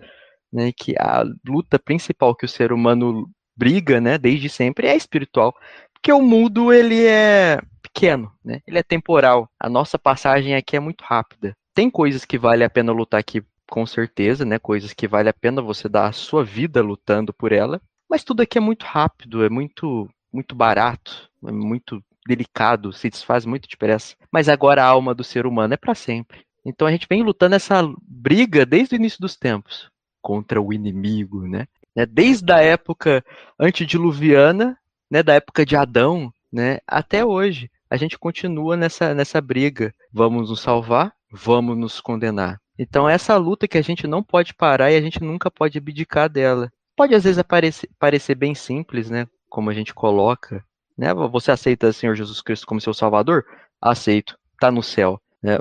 né, 0.53 0.71
que 0.77 0.95
a 0.97 1.25
luta 1.47 1.79
principal 1.79 2.35
que 2.35 2.45
o 2.45 2.49
ser 2.49 2.73
humano 2.73 3.29
briga, 3.57 4.01
né, 4.01 4.17
desde 4.17 4.49
sempre 4.49 4.87
é 4.87 4.95
espiritual, 4.95 5.53
porque 5.93 6.13
o 6.13 6.23
mundo 6.23 6.73
ele 6.73 7.05
é 7.05 7.59
pequeno, 7.83 8.31
né? 8.45 8.61
Ele 8.67 8.79
é 8.79 8.83
temporal. 8.83 9.49
A 9.59 9.69
nossa 9.69 9.99
passagem 9.99 10.55
aqui 10.55 10.77
é 10.77 10.81
muito 10.81 11.03
rápida. 11.03 11.57
Tem 11.75 11.91
coisas 11.91 12.25
que 12.25 12.39
vale 12.39 12.63
a 12.63 12.71
pena 12.71 12.93
lutar 12.93 13.19
aqui 13.19 13.43
com 13.69 13.85
certeza, 13.87 14.45
né? 14.45 14.59
Coisas 14.59 14.93
que 14.93 15.09
vale 15.09 15.29
a 15.29 15.35
pena 15.35 15.63
você 15.63 15.89
dar 15.89 16.07
a 16.07 16.13
sua 16.13 16.45
vida 16.45 16.83
lutando 16.83 17.33
por 17.33 17.51
ela. 17.51 17.81
Mas 18.09 18.25
tudo 18.25 18.43
aqui 18.43 18.59
é 18.59 18.61
muito 18.61 18.85
rápido, 18.85 19.45
é 19.45 19.49
muito, 19.49 20.09
muito 20.33 20.55
barato, 20.55 21.31
é 21.47 21.53
muito 21.53 22.03
delicado, 22.27 22.93
se 22.93 23.09
desfaz 23.09 23.45
muito 23.45 23.69
depressa. 23.69 24.17
Mas 24.31 24.49
agora 24.49 24.83
a 24.83 24.87
alma 24.87 25.15
do 25.15 25.25
ser 25.25 25.47
humano 25.47 25.75
é 25.75 25.77
para 25.77 25.95
sempre. 25.95 26.45
Então 26.65 26.87
a 26.87 26.91
gente 26.91 27.07
vem 27.09 27.23
lutando 27.23 27.55
essa 27.55 27.83
briga 28.03 28.67
desde 28.67 28.95
o 28.95 28.97
início 28.97 29.21
dos 29.21 29.37
tempos 29.37 29.91
contra 30.21 30.61
o 30.61 30.73
inimigo, 30.73 31.47
né? 31.47 31.67
Desde 32.11 32.53
a 32.53 32.61
época 32.61 33.25
antediluviana, 33.59 34.77
né, 35.11 35.23
da 35.23 35.35
época 35.35 35.65
de 35.65 35.77
Adão, 35.77 36.33
né, 36.53 36.79
até 36.87 37.25
hoje 37.25 37.71
a 37.89 37.97
gente 37.97 38.19
continua 38.19 38.77
nessa, 38.77 39.15
nessa 39.15 39.41
briga. 39.41 39.95
Vamos 40.13 40.51
nos 40.51 40.61
salvar, 40.61 41.13
vamos 41.31 41.77
nos 41.79 42.01
condenar. 42.01 42.61
Então, 42.79 43.09
essa 43.09 43.37
luta 43.37 43.67
que 43.67 43.79
a 43.79 43.83
gente 43.83 44.07
não 44.07 44.23
pode 44.23 44.53
parar 44.53 44.91
e 44.91 44.97
a 44.97 45.01
gente 45.01 45.23
nunca 45.23 45.51
pode 45.51 45.79
abdicar 45.79 46.29
dela. 46.29 46.71
Pode 46.97 47.15
às 47.15 47.25
vezes 47.25 47.39
aparecer, 47.39 47.89
parecer 47.99 48.35
bem 48.35 48.55
simples, 48.55 49.11
né? 49.11 49.27
Como 49.49 49.71
a 49.71 49.75
gente 49.75 49.95
coloca. 49.95 50.65
Né? 50.97 51.13
Você 51.13 51.51
aceita 51.51 51.89
o 51.89 51.93
Senhor 51.93 52.15
Jesus 52.15 52.41
Cristo 52.41 52.67
como 52.67 52.81
seu 52.81 52.95
Salvador? 52.95 53.45
Aceito. 53.81 54.39
Tá 54.59 54.71
no 54.71 54.83
céu. 54.83 55.21
Né? 55.43 55.59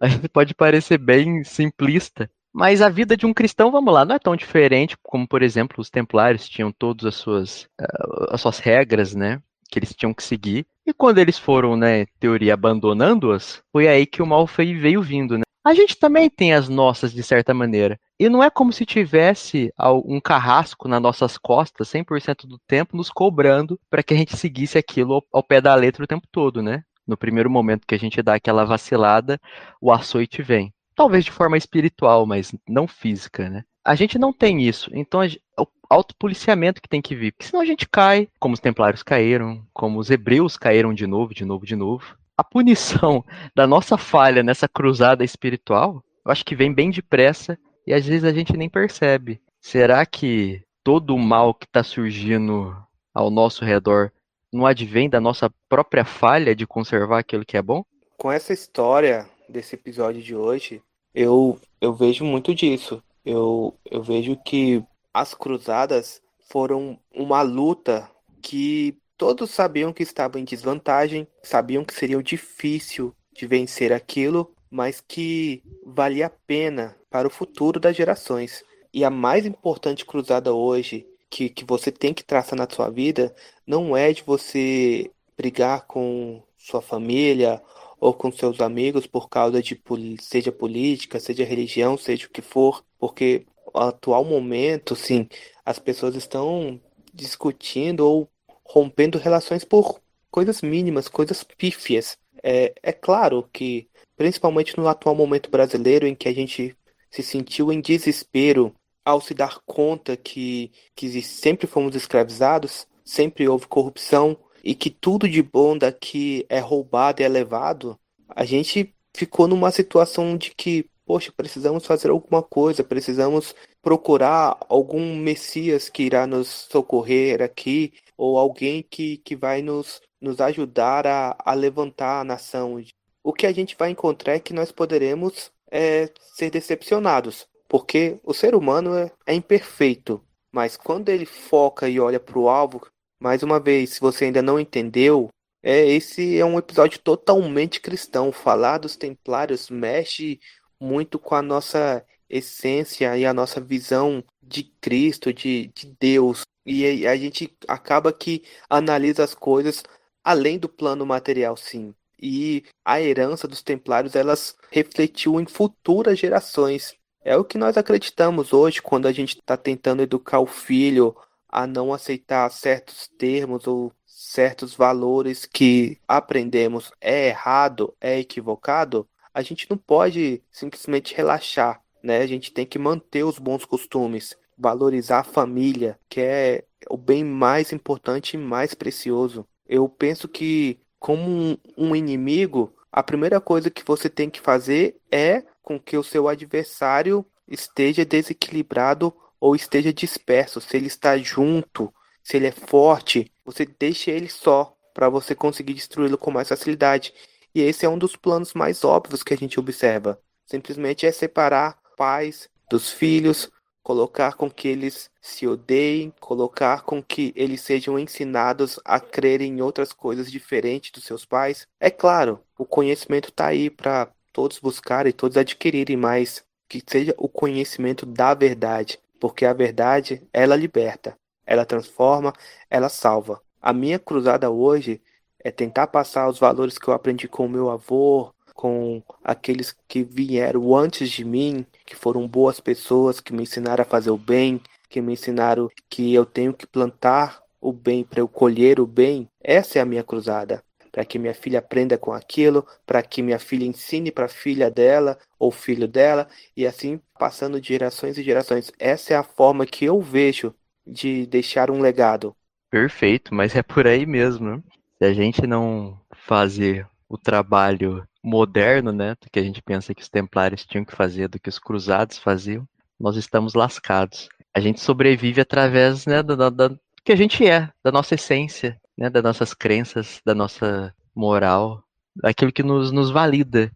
Pode 0.32 0.54
parecer 0.54 0.96
bem 0.98 1.44
simplista, 1.44 2.28
mas 2.52 2.82
a 2.82 2.88
vida 2.90 3.16
de 3.16 3.24
um 3.24 3.32
cristão, 3.32 3.70
vamos 3.70 3.94
lá, 3.94 4.04
não 4.04 4.14
é 4.14 4.18
tão 4.18 4.36
diferente 4.36 4.96
como, 5.02 5.26
por 5.26 5.42
exemplo, 5.42 5.80
os 5.80 5.88
templários 5.88 6.48
tinham 6.48 6.70
todas 6.70 7.06
as 7.06 7.14
suas, 7.14 7.62
uh, 7.80 8.28
as 8.30 8.40
suas 8.40 8.58
regras, 8.58 9.14
né? 9.14 9.40
Que 9.70 9.78
eles 9.78 9.94
tinham 9.94 10.12
que 10.12 10.22
seguir. 10.22 10.66
E 10.86 10.92
quando 10.92 11.18
eles 11.18 11.38
foram, 11.38 11.76
né, 11.76 12.06
teoria, 12.20 12.52
abandonando-as, 12.52 13.62
foi 13.72 13.88
aí 13.88 14.04
que 14.04 14.20
o 14.20 14.26
mal 14.26 14.46
veio 14.46 15.00
vindo, 15.00 15.38
né? 15.38 15.44
A 15.64 15.74
gente 15.74 15.96
também 15.96 16.28
tem 16.28 16.52
as 16.52 16.68
nossas, 16.68 17.12
de 17.12 17.22
certa 17.22 17.54
maneira. 17.54 17.98
E 18.18 18.28
não 18.28 18.42
é 18.42 18.50
como 18.50 18.72
se 18.72 18.84
tivesse 18.84 19.72
um 20.04 20.20
carrasco 20.20 20.88
nas 20.88 21.00
nossas 21.00 21.38
costas 21.38 21.88
100% 21.88 22.46
do 22.46 22.58
tempo 22.66 22.96
nos 22.96 23.10
cobrando 23.10 23.78
para 23.88 24.02
que 24.02 24.12
a 24.12 24.16
gente 24.16 24.36
seguisse 24.36 24.76
aquilo 24.76 25.24
ao 25.32 25.42
pé 25.42 25.60
da 25.60 25.74
letra 25.74 26.02
o 26.02 26.06
tempo 26.06 26.26
todo, 26.32 26.62
né? 26.62 26.82
No 27.06 27.16
primeiro 27.16 27.50
momento 27.50 27.86
que 27.86 27.94
a 27.94 27.98
gente 27.98 28.22
dá 28.22 28.34
aquela 28.34 28.64
vacilada, 28.64 29.40
o 29.80 29.92
açoite 29.92 30.42
vem. 30.42 30.72
Talvez 30.94 31.24
de 31.24 31.30
forma 31.30 31.56
espiritual, 31.56 32.26
mas 32.26 32.52
não 32.68 32.88
física, 32.88 33.48
né? 33.48 33.62
A 33.84 33.94
gente 33.94 34.18
não 34.18 34.32
tem 34.32 34.62
isso. 34.62 34.90
Então, 34.92 35.20
o 35.58 35.66
autopoliciamento 35.88 36.80
que 36.80 36.88
tem 36.88 37.02
que 37.02 37.14
vir. 37.14 37.32
Porque 37.32 37.46
senão 37.46 37.62
a 37.62 37.66
gente 37.66 37.88
cai, 37.88 38.28
como 38.38 38.54
os 38.54 38.60
templários 38.60 39.02
caíram, 39.02 39.64
como 39.72 39.98
os 39.98 40.10
hebreus 40.10 40.56
caíram 40.56 40.94
de 40.94 41.06
novo, 41.06 41.34
de 41.34 41.44
novo, 41.44 41.66
de 41.66 41.76
novo. 41.76 42.16
A 42.42 42.44
punição 42.44 43.24
da 43.54 43.68
nossa 43.68 43.96
falha 43.96 44.42
nessa 44.42 44.66
cruzada 44.66 45.22
espiritual, 45.22 46.02
eu 46.26 46.32
acho 46.32 46.44
que 46.44 46.56
vem 46.56 46.74
bem 46.74 46.90
depressa 46.90 47.56
e 47.86 47.94
às 47.94 48.04
vezes 48.04 48.24
a 48.24 48.32
gente 48.32 48.56
nem 48.56 48.68
percebe. 48.68 49.40
Será 49.60 50.04
que 50.04 50.60
todo 50.82 51.14
o 51.14 51.18
mal 51.18 51.54
que 51.54 51.66
está 51.66 51.84
surgindo 51.84 52.76
ao 53.14 53.30
nosso 53.30 53.64
redor 53.64 54.10
não 54.52 54.66
advém 54.66 55.08
da 55.08 55.20
nossa 55.20 55.48
própria 55.68 56.04
falha 56.04 56.52
de 56.52 56.66
conservar 56.66 57.20
aquilo 57.20 57.44
que 57.44 57.56
é 57.56 57.62
bom? 57.62 57.84
Com 58.18 58.32
essa 58.32 58.52
história 58.52 59.28
desse 59.48 59.76
episódio 59.76 60.20
de 60.20 60.34
hoje, 60.34 60.82
eu, 61.14 61.60
eu 61.80 61.92
vejo 61.92 62.24
muito 62.24 62.52
disso. 62.52 63.00
Eu, 63.24 63.72
eu 63.88 64.02
vejo 64.02 64.36
que 64.36 64.82
as 65.14 65.32
cruzadas 65.32 66.20
foram 66.50 66.98
uma 67.14 67.40
luta 67.42 68.10
que 68.42 68.96
todos 69.22 69.52
sabiam 69.52 69.92
que 69.92 70.02
estavam 70.02 70.40
em 70.40 70.44
desvantagem, 70.44 71.28
sabiam 71.44 71.84
que 71.84 71.94
seria 71.94 72.20
difícil 72.20 73.14
de 73.32 73.46
vencer 73.46 73.92
aquilo, 73.92 74.52
mas 74.68 75.00
que 75.00 75.62
valia 75.86 76.26
a 76.26 76.30
pena 76.30 76.96
para 77.08 77.28
o 77.28 77.30
futuro 77.30 77.78
das 77.78 77.94
gerações. 77.94 78.64
E 78.92 79.04
a 79.04 79.10
mais 79.10 79.46
importante 79.46 80.04
cruzada 80.04 80.52
hoje 80.52 81.06
que, 81.30 81.48
que 81.48 81.64
você 81.64 81.92
tem 81.92 82.12
que 82.12 82.24
traçar 82.24 82.58
na 82.58 82.68
sua 82.68 82.90
vida 82.90 83.32
não 83.64 83.96
é 83.96 84.12
de 84.12 84.24
você 84.24 85.08
brigar 85.36 85.86
com 85.86 86.42
sua 86.58 86.82
família 86.82 87.62
ou 88.00 88.12
com 88.12 88.32
seus 88.32 88.60
amigos 88.60 89.06
por 89.06 89.28
causa 89.28 89.62
de 89.62 89.80
seja 90.20 90.50
política, 90.50 91.20
seja 91.20 91.44
religião, 91.44 91.96
seja 91.96 92.26
o 92.26 92.30
que 92.30 92.42
for, 92.42 92.84
porque 92.98 93.46
atual 93.72 94.24
momento, 94.24 94.96
sim, 94.96 95.28
as 95.64 95.78
pessoas 95.78 96.16
estão 96.16 96.80
discutindo 97.14 98.00
ou 98.00 98.31
rompendo 98.72 99.18
relações 99.18 99.64
por 99.64 100.00
coisas 100.30 100.62
mínimas, 100.62 101.06
coisas 101.06 101.44
pífias. 101.44 102.16
É, 102.42 102.72
é 102.82 102.90
claro 102.90 103.46
que, 103.52 103.86
principalmente 104.16 104.78
no 104.78 104.88
atual 104.88 105.14
momento 105.14 105.50
brasileiro, 105.50 106.06
em 106.06 106.14
que 106.14 106.26
a 106.26 106.32
gente 106.32 106.74
se 107.10 107.22
sentiu 107.22 107.70
em 107.70 107.82
desespero 107.82 108.74
ao 109.04 109.20
se 109.20 109.34
dar 109.34 109.60
conta 109.66 110.16
que, 110.16 110.72
que 110.96 111.20
sempre 111.20 111.66
fomos 111.66 111.94
escravizados, 111.94 112.86
sempre 113.04 113.46
houve 113.46 113.66
corrupção 113.66 114.38
e 114.64 114.74
que 114.74 114.88
tudo 114.88 115.28
de 115.28 115.42
bom 115.42 115.76
daqui 115.76 116.46
é 116.48 116.58
roubado 116.58 117.20
e 117.20 117.26
é 117.26 117.28
levado, 117.28 117.98
a 118.26 118.46
gente 118.46 118.94
ficou 119.14 119.46
numa 119.46 119.70
situação 119.70 120.34
de 120.34 120.54
que 120.54 120.88
poxa, 121.04 121.30
precisamos 121.36 121.84
fazer 121.84 122.10
alguma 122.10 122.42
coisa, 122.42 122.82
precisamos 122.82 123.54
procurar 123.82 124.56
algum 124.68 125.16
Messias 125.16 125.88
que 125.88 126.04
irá 126.04 126.26
nos 126.26 126.48
socorrer 126.70 127.42
aqui, 127.42 127.92
ou 128.16 128.38
alguém 128.38 128.82
que, 128.82 129.18
que 129.18 129.34
vai 129.36 129.62
nos, 129.62 130.00
nos 130.20 130.40
ajudar 130.40 131.06
a, 131.06 131.36
a 131.38 131.54
levantar 131.54 132.20
a 132.20 132.24
nação. 132.24 132.82
O 133.22 133.32
que 133.32 133.46
a 133.46 133.52
gente 133.52 133.76
vai 133.78 133.90
encontrar 133.90 134.34
é 134.34 134.40
que 134.40 134.52
nós 134.52 134.72
poderemos 134.72 135.50
é, 135.70 136.10
ser 136.34 136.50
decepcionados, 136.50 137.46
porque 137.68 138.18
o 138.22 138.34
ser 138.34 138.54
humano 138.54 138.94
é, 138.96 139.10
é 139.26 139.34
imperfeito, 139.34 140.22
mas 140.52 140.76
quando 140.76 141.08
ele 141.08 141.24
foca 141.24 141.88
e 141.88 141.98
olha 141.98 142.20
para 142.20 142.38
o 142.38 142.48
alvo, 142.48 142.86
mais 143.18 143.42
uma 143.42 143.58
vez, 143.58 143.90
se 143.90 144.00
você 144.00 144.26
ainda 144.26 144.42
não 144.42 144.58
entendeu, 144.58 145.30
é, 145.62 145.86
esse 145.86 146.38
é 146.38 146.44
um 146.44 146.58
episódio 146.58 146.98
totalmente 146.98 147.80
cristão. 147.80 148.32
Falar 148.32 148.78
dos 148.78 148.96
templários 148.96 149.70
mexe 149.70 150.40
muito 150.80 151.18
com 151.18 151.36
a 151.36 151.42
nossa 151.42 152.04
essência 152.28 153.16
e 153.16 153.24
a 153.24 153.32
nossa 153.32 153.60
visão 153.60 154.24
de 154.42 154.64
Cristo, 154.80 155.32
de, 155.32 155.70
de 155.74 155.94
Deus. 156.00 156.42
E 156.64 157.06
a 157.06 157.16
gente 157.16 157.54
acaba 157.66 158.12
que 158.12 158.44
analisa 158.70 159.24
as 159.24 159.34
coisas 159.34 159.82
além 160.22 160.58
do 160.58 160.68
plano 160.68 161.04
material, 161.04 161.56
sim. 161.56 161.94
E 162.20 162.64
a 162.84 163.00
herança 163.00 163.48
dos 163.48 163.62
templários, 163.62 164.14
elas 164.14 164.56
refletiu 164.70 165.40
em 165.40 165.46
futuras 165.46 166.18
gerações. 166.18 166.94
É 167.24 167.36
o 167.36 167.44
que 167.44 167.58
nós 167.58 167.76
acreditamos 167.76 168.52
hoje 168.52 168.80
quando 168.80 169.06
a 169.06 169.12
gente 169.12 169.36
está 169.36 169.56
tentando 169.56 170.02
educar 170.02 170.40
o 170.40 170.46
filho 170.46 171.16
a 171.48 171.66
não 171.66 171.92
aceitar 171.92 172.48
certos 172.50 173.08
termos 173.18 173.66
ou 173.66 173.92
certos 174.06 174.74
valores 174.74 175.44
que 175.44 175.98
aprendemos 176.06 176.92
é 177.00 177.28
errado, 177.28 177.94
é 178.00 178.18
equivocado 178.20 179.06
a 179.34 179.42
gente 179.42 179.68
não 179.70 179.76
pode 179.76 180.42
simplesmente 180.50 181.14
relaxar, 181.14 181.82
né? 182.02 182.18
A 182.18 182.26
gente 182.26 182.52
tem 182.52 182.66
que 182.66 182.78
manter 182.78 183.24
os 183.24 183.38
bons 183.38 183.64
costumes, 183.64 184.36
valorizar 184.62 185.18
a 185.18 185.24
família, 185.24 185.98
que 186.08 186.20
é 186.20 186.64
o 186.88 186.96
bem 186.96 187.24
mais 187.24 187.72
importante 187.72 188.34
e 188.34 188.38
mais 188.38 188.74
precioso. 188.74 189.44
Eu 189.66 189.88
penso 189.88 190.28
que, 190.28 190.78
como 191.00 191.58
um, 191.76 191.96
inimigo, 191.96 192.72
a 192.90 193.02
primeira 193.02 193.40
coisa 193.40 193.70
que 193.70 193.84
você 193.84 194.08
tem 194.08 194.30
que 194.30 194.40
fazer 194.40 194.96
é 195.10 195.42
com 195.60 195.80
que 195.80 195.96
o 195.96 196.04
seu 196.04 196.28
adversário 196.28 197.26
esteja 197.48 198.04
desequilibrado 198.04 199.12
ou 199.40 199.56
esteja 199.56 199.92
disperso. 199.92 200.60
Se 200.60 200.76
ele 200.76 200.86
está 200.86 201.18
junto, 201.18 201.92
se 202.22 202.36
ele 202.36 202.46
é 202.46 202.52
forte, 202.52 203.32
você 203.44 203.66
deixa 203.66 204.12
ele 204.12 204.28
só 204.28 204.76
para 204.94 205.08
você 205.08 205.34
conseguir 205.34 205.74
destruí-lo 205.74 206.16
com 206.16 206.30
mais 206.30 206.48
facilidade. 206.48 207.12
E 207.54 207.60
esse 207.60 207.84
é 207.84 207.88
um 207.88 207.98
dos 207.98 208.14
planos 208.14 208.54
mais 208.54 208.84
óbvios 208.84 209.22
que 209.22 209.34
a 209.34 209.36
gente 209.36 209.58
observa. 209.58 210.20
Simplesmente 210.46 211.04
é 211.04 211.12
separar 211.12 211.78
pais 211.96 212.48
dos 212.70 212.90
filhos, 212.90 213.50
colocar 213.82 214.34
com 214.34 214.50
que 214.50 214.68
eles 214.68 215.10
se 215.20 215.46
odeiem, 215.46 216.12
colocar 216.20 216.82
com 216.82 217.02
que 217.02 217.32
eles 217.36 217.60
sejam 217.60 217.98
ensinados 217.98 218.78
a 218.84 219.00
crerem 219.00 219.58
em 219.58 219.62
outras 219.62 219.92
coisas 219.92 220.30
diferentes 220.30 220.90
dos 220.92 221.04
seus 221.04 221.24
pais. 221.24 221.66
É 221.80 221.90
claro, 221.90 222.40
o 222.58 222.64
conhecimento 222.64 223.28
está 223.28 223.46
aí 223.48 223.68
para 223.70 224.08
todos 224.32 224.58
buscarem, 224.58 225.12
todos 225.12 225.36
adquirirem, 225.36 225.96
mas 225.96 226.44
que 226.68 226.82
seja 226.86 227.14
o 227.18 227.28
conhecimento 227.28 228.06
da 228.06 228.34
verdade, 228.34 228.98
porque 229.20 229.44
a 229.44 229.52
verdade, 229.52 230.26
ela 230.32 230.56
liberta, 230.56 231.16
ela 231.44 231.66
transforma, 231.66 232.32
ela 232.70 232.88
salva. 232.88 233.42
A 233.60 233.72
minha 233.72 233.98
cruzada 233.98 234.50
hoje 234.50 235.00
é 235.38 235.50
tentar 235.50 235.88
passar 235.88 236.28
os 236.28 236.38
valores 236.38 236.78
que 236.78 236.88
eu 236.88 236.94
aprendi 236.94 237.28
com 237.28 237.46
o 237.46 237.48
meu 237.48 237.68
avô, 237.70 238.31
com 238.54 239.02
aqueles 239.22 239.74
que 239.88 240.02
vieram 240.02 240.74
antes 240.76 241.10
de 241.10 241.24
mim, 241.24 241.66
que 241.86 241.96
foram 241.96 242.26
boas 242.28 242.60
pessoas, 242.60 243.20
que 243.20 243.32
me 243.32 243.42
ensinaram 243.42 243.82
a 243.82 243.86
fazer 243.86 244.10
o 244.10 244.18
bem, 244.18 244.60
que 244.88 245.00
me 245.00 245.14
ensinaram 245.14 245.68
que 245.88 246.12
eu 246.12 246.26
tenho 246.26 246.52
que 246.52 246.66
plantar 246.66 247.42
o 247.60 247.72
bem 247.72 248.04
para 248.04 248.20
eu 248.20 248.28
colher 248.28 248.80
o 248.80 248.86
bem. 248.86 249.28
Essa 249.40 249.78
é 249.78 249.82
a 249.82 249.86
minha 249.86 250.02
cruzada. 250.02 250.62
Para 250.90 251.04
que 251.06 251.18
minha 251.18 251.32
filha 251.32 251.60
aprenda 251.60 251.96
com 251.96 252.12
aquilo, 252.12 252.66
para 252.84 253.02
que 253.02 253.22
minha 253.22 253.38
filha 253.38 253.64
ensine 253.64 254.10
para 254.10 254.26
a 254.26 254.28
filha 254.28 254.70
dela 254.70 255.16
ou 255.38 255.50
filho 255.50 255.88
dela, 255.88 256.28
e 256.54 256.66
assim 256.66 257.00
passando 257.18 257.58
de 257.58 257.68
gerações 257.68 258.18
e 258.18 258.22
gerações. 258.22 258.70
Essa 258.78 259.14
é 259.14 259.16
a 259.16 259.22
forma 259.22 259.64
que 259.64 259.86
eu 259.86 260.00
vejo 260.00 260.54
de 260.86 261.24
deixar 261.26 261.70
um 261.70 261.80
legado. 261.80 262.36
Perfeito, 262.70 263.34
mas 263.34 263.56
é 263.56 263.62
por 263.62 263.86
aí 263.86 264.04
mesmo. 264.04 264.56
Né? 264.56 264.62
Se 264.98 265.04
a 265.04 265.14
gente 265.14 265.46
não 265.46 265.98
fazer 266.26 266.86
o 267.08 267.16
trabalho 267.16 268.06
moderno, 268.22 268.92
né, 268.92 269.16
do 269.20 269.28
que 269.30 269.38
a 269.38 269.42
gente 269.42 269.60
pensa 269.60 269.94
que 269.94 270.02
os 270.02 270.08
templários 270.08 270.64
tinham 270.64 270.84
que 270.84 270.94
fazer, 270.94 271.28
do 271.28 271.40
que 271.40 271.48
os 271.48 271.58
cruzados 271.58 272.18
faziam, 272.18 272.66
nós 272.98 273.16
estamos 273.16 273.54
lascados. 273.54 274.28
A 274.54 274.60
gente 274.60 274.80
sobrevive 274.80 275.40
através 275.40 276.06
né, 276.06 276.22
da, 276.22 276.36
da, 276.36 276.68
do 276.68 276.78
que 277.04 277.12
a 277.12 277.16
gente 277.16 277.46
é, 277.46 277.68
da 277.82 277.90
nossa 277.90 278.14
essência, 278.14 278.80
né, 278.96 279.10
das 279.10 279.22
nossas 279.22 279.52
crenças, 279.52 280.20
da 280.24 280.34
nossa 280.34 280.94
moral, 281.14 281.82
daquilo 282.14 282.52
que 282.52 282.62
nos, 282.62 282.92
nos 282.92 283.10
valida. 283.10 283.72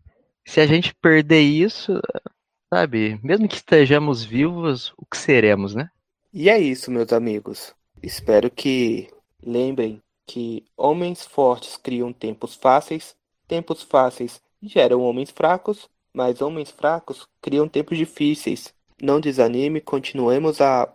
Se 0.46 0.60
a 0.60 0.66
gente 0.66 0.94
perder 0.94 1.40
isso, 1.40 2.00
sabe, 2.72 3.18
mesmo 3.22 3.48
que 3.48 3.56
estejamos 3.56 4.22
vivos, 4.24 4.92
o 4.96 5.04
que 5.04 5.16
seremos, 5.16 5.74
né? 5.74 5.90
E 6.32 6.48
é 6.48 6.58
isso, 6.58 6.90
meus 6.90 7.12
amigos. 7.12 7.74
Espero 8.02 8.50
que 8.50 9.08
lembrem 9.42 10.00
que 10.26 10.64
homens 10.76 11.24
fortes 11.24 11.76
criam 11.76 12.12
tempos 12.12 12.54
fáceis 12.54 13.15
Tempos 13.46 13.82
fáceis 13.82 14.40
geram 14.62 15.02
homens 15.02 15.30
fracos, 15.30 15.88
mas 16.12 16.40
homens 16.40 16.70
fracos 16.70 17.28
criam 17.40 17.68
tempos 17.68 17.96
difíceis. 17.96 18.74
Não 19.00 19.20
desanime, 19.20 19.80
continuemos 19.80 20.60
a, 20.60 20.92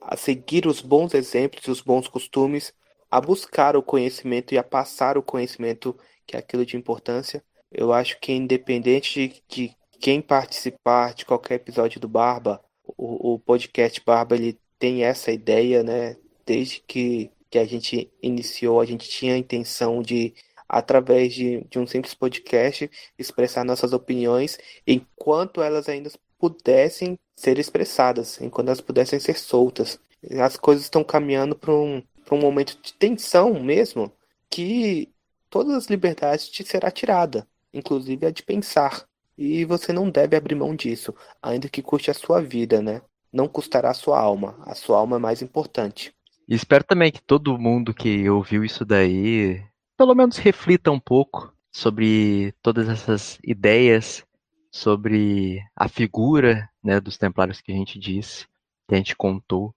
a 0.00 0.16
seguir 0.16 0.66
os 0.66 0.80
bons 0.80 1.14
exemplos 1.14 1.64
e 1.66 1.70
os 1.70 1.80
bons 1.80 2.08
costumes, 2.08 2.74
a 3.10 3.20
buscar 3.20 3.76
o 3.76 3.82
conhecimento 3.82 4.52
e 4.52 4.58
a 4.58 4.64
passar 4.64 5.16
o 5.16 5.22
conhecimento 5.22 5.96
que 6.26 6.36
é 6.36 6.38
aquilo 6.38 6.66
de 6.66 6.76
importância. 6.76 7.42
Eu 7.70 7.92
acho 7.92 8.18
que 8.20 8.32
independente 8.32 9.28
de, 9.28 9.42
de 9.48 9.76
quem 10.00 10.20
participar 10.20 11.14
de 11.14 11.24
qualquer 11.24 11.54
episódio 11.54 12.00
do 12.00 12.08
Barba, 12.08 12.60
o, 12.96 13.34
o 13.34 13.38
podcast 13.38 14.02
Barba 14.04 14.34
ele 14.34 14.58
tem 14.78 15.04
essa 15.04 15.32
ideia, 15.32 15.82
né? 15.82 16.16
Desde 16.44 16.80
que, 16.80 17.30
que 17.48 17.58
a 17.58 17.64
gente 17.64 18.10
iniciou, 18.22 18.80
a 18.80 18.84
gente 18.84 19.08
tinha 19.08 19.34
a 19.34 19.38
intenção 19.38 20.02
de 20.02 20.34
através 20.68 21.34
de, 21.34 21.64
de 21.70 21.78
um 21.78 21.86
simples 21.86 22.14
podcast, 22.14 22.90
expressar 23.18 23.64
nossas 23.64 23.92
opiniões 23.92 24.58
enquanto 24.86 25.62
elas 25.62 25.88
ainda 25.88 26.10
pudessem 26.38 27.18
ser 27.34 27.58
expressadas, 27.58 28.40
enquanto 28.40 28.68
elas 28.68 28.80
pudessem 28.80 29.18
ser 29.18 29.36
soltas. 29.38 29.98
As 30.40 30.56
coisas 30.56 30.84
estão 30.84 31.04
caminhando 31.04 31.54
para 31.54 31.72
um, 31.72 32.02
um 32.30 32.38
momento 32.38 32.78
de 32.82 32.92
tensão 32.94 33.60
mesmo, 33.60 34.12
que 34.50 35.10
todas 35.50 35.74
as 35.74 35.86
liberdades 35.86 36.48
te 36.48 36.64
será 36.64 36.90
tirada, 36.90 37.46
inclusive 37.72 38.26
a 38.26 38.30
de 38.30 38.42
pensar. 38.42 39.06
E 39.36 39.64
você 39.64 39.92
não 39.92 40.08
deve 40.08 40.36
abrir 40.36 40.54
mão 40.54 40.74
disso, 40.74 41.14
ainda 41.42 41.68
que 41.68 41.82
custe 41.82 42.10
a 42.10 42.14
sua 42.14 42.40
vida, 42.40 42.80
né? 42.80 43.02
Não 43.32 43.48
custará 43.48 43.90
a 43.90 43.94
sua 43.94 44.18
alma. 44.20 44.56
A 44.64 44.74
sua 44.74 44.98
alma 44.98 45.16
é 45.16 45.18
mais 45.18 45.42
importante. 45.42 46.14
Espero 46.46 46.84
também 46.84 47.10
que 47.10 47.22
todo 47.22 47.58
mundo 47.58 47.92
que 47.92 48.28
ouviu 48.28 48.64
isso 48.64 48.84
daí 48.84 49.60
pelo 49.96 50.14
menos 50.14 50.36
reflita 50.36 50.90
um 50.90 51.00
pouco 51.00 51.52
sobre 51.72 52.52
todas 52.62 52.88
essas 52.88 53.38
ideias, 53.44 54.24
sobre 54.70 55.60
a 55.74 55.88
figura 55.88 56.68
né, 56.82 57.00
dos 57.00 57.16
templários 57.16 57.60
que 57.60 57.72
a 57.72 57.74
gente 57.74 57.98
disse, 57.98 58.46
que 58.88 58.94
a 58.94 58.98
gente 58.98 59.16
contou, 59.16 59.74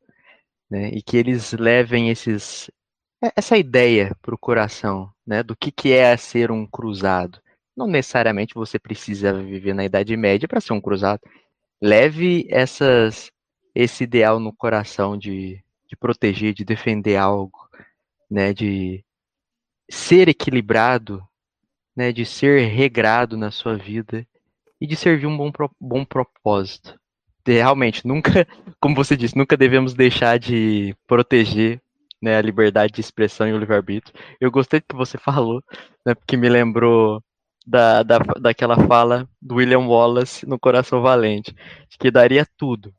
né, 0.70 0.90
e 0.90 1.02
que 1.02 1.18
eles 1.18 1.54
levem 1.54 2.10
esses, 2.10 2.70
essa 3.36 3.58
ideia 3.58 4.16
para 4.22 4.36
o 4.36 4.38
coração 4.38 5.12
né, 5.26 5.42
do 5.44 5.56
que, 5.56 5.72
que 5.72 5.94
é 5.94 6.16
ser 6.18 6.52
um 6.52 6.66
cruzado. 6.66 7.40
Não 7.76 7.88
necessariamente 7.88 8.56
você 8.56 8.80
precisa 8.80 9.34
viver 9.34 9.74
na 9.74 9.86
Idade 9.86 10.16
Média 10.18 10.48
para 10.48 10.62
ser 10.62 10.74
um 10.74 10.82
cruzado. 10.82 11.22
Leve 11.82 12.48
essas, 12.50 13.32
esse 13.74 14.04
ideal 14.04 14.40
no 14.40 14.52
coração 14.52 15.16
de, 15.16 15.64
de 15.88 15.96
proteger, 15.96 16.54
de 16.54 16.66
defender 16.66 17.18
algo, 17.18 17.70
né, 18.30 18.52
de 18.54 19.04
ser 19.90 20.28
equilibrado, 20.30 21.24
né, 21.96 22.12
de 22.12 22.26
ser 22.26 22.68
regrado 22.68 23.38
na 23.38 23.52
sua 23.52 23.76
vida 23.76 24.26
e 24.80 24.86
de 24.86 24.96
servir 24.96 25.26
um 25.26 25.38
bom, 25.38 25.52
bom 25.80 26.06
propósito. 26.06 26.98
Realmente, 27.46 28.06
nunca, 28.06 28.46
como 28.80 28.96
você 28.96 29.16
disse, 29.16 29.38
nunca 29.38 29.56
devemos 29.56 29.94
deixar 29.94 30.38
de 30.38 30.96
proteger 31.08 31.82
né, 32.22 32.38
a 32.38 32.42
liberdade 32.42 32.94
de 32.94 33.02
expressão 33.02 33.48
e 33.48 33.54
o 33.54 33.58
livre-arbítrio. 33.58 34.14
Eu 34.40 34.52
gostei 34.52 34.80
do 34.80 34.86
que 34.88 34.96
você 34.96 35.18
falou, 35.20 35.64
né, 36.06 36.14
porque 36.14 36.36
me 36.36 36.50
lembrou 36.50 37.24
da, 37.66 38.04
da, 38.04 38.20
daquela 38.40 38.76
fala 38.88 39.28
do 39.42 39.56
William 39.56 39.88
Wallace 39.88 40.46
no 40.46 40.60
Coração 40.60 41.02
Valente, 41.02 41.56
que 42.00 42.12
daria 42.12 42.46
tudo 42.58 42.94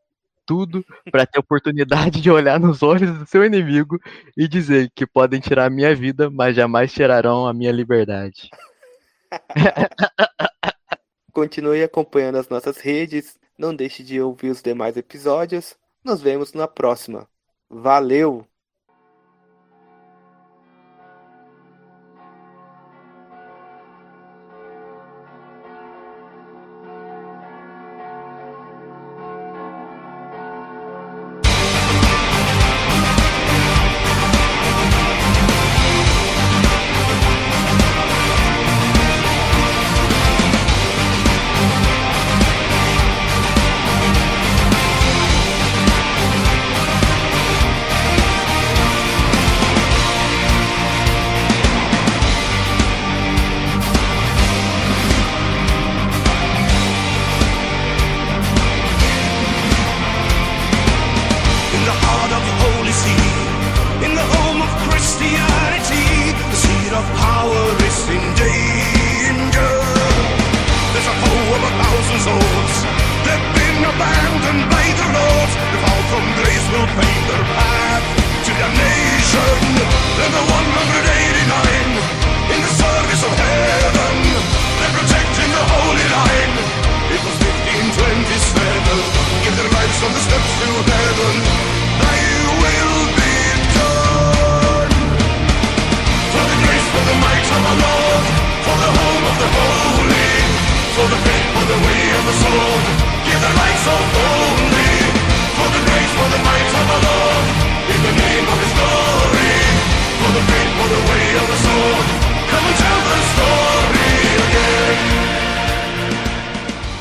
tudo 0.49 0.83
para 1.13 1.27
ter 1.27 1.39
oportunidade 1.39 2.21
de 2.23 2.31
olhar 2.31 2.59
nos 2.59 2.83
olhos 2.83 3.19
do 3.19 3.27
seu 3.27 3.45
inimigo 3.45 4.01
e 4.35 4.49
dizer 4.49 4.91
que 4.95 5.07
podem 5.07 5.39
tirar 5.39 5.67
a 5.67 5.71
minha 5.71 5.95
vida, 5.95 6.31
mas 6.31 6.57
jamais 6.57 6.91
tirarão 6.91 7.47
a 7.47 7.53
minha 7.53 7.71
liberdade. 7.71 8.49
Continue 11.31 11.85
acompanhando 11.85 12.39
as 12.39 12.49
nossas 12.49 12.79
redes, 12.79 13.39
não 13.59 13.75
deixe 13.75 14.03
de 14.03 14.19
ouvir 14.21 14.49
os 14.49 14.63
demais 14.63 14.97
episódios. 14.97 15.77
Nos 16.03 16.23
vemos 16.23 16.55
na 16.55 16.67
próxima. 16.67 17.29
Valeu! 17.69 18.48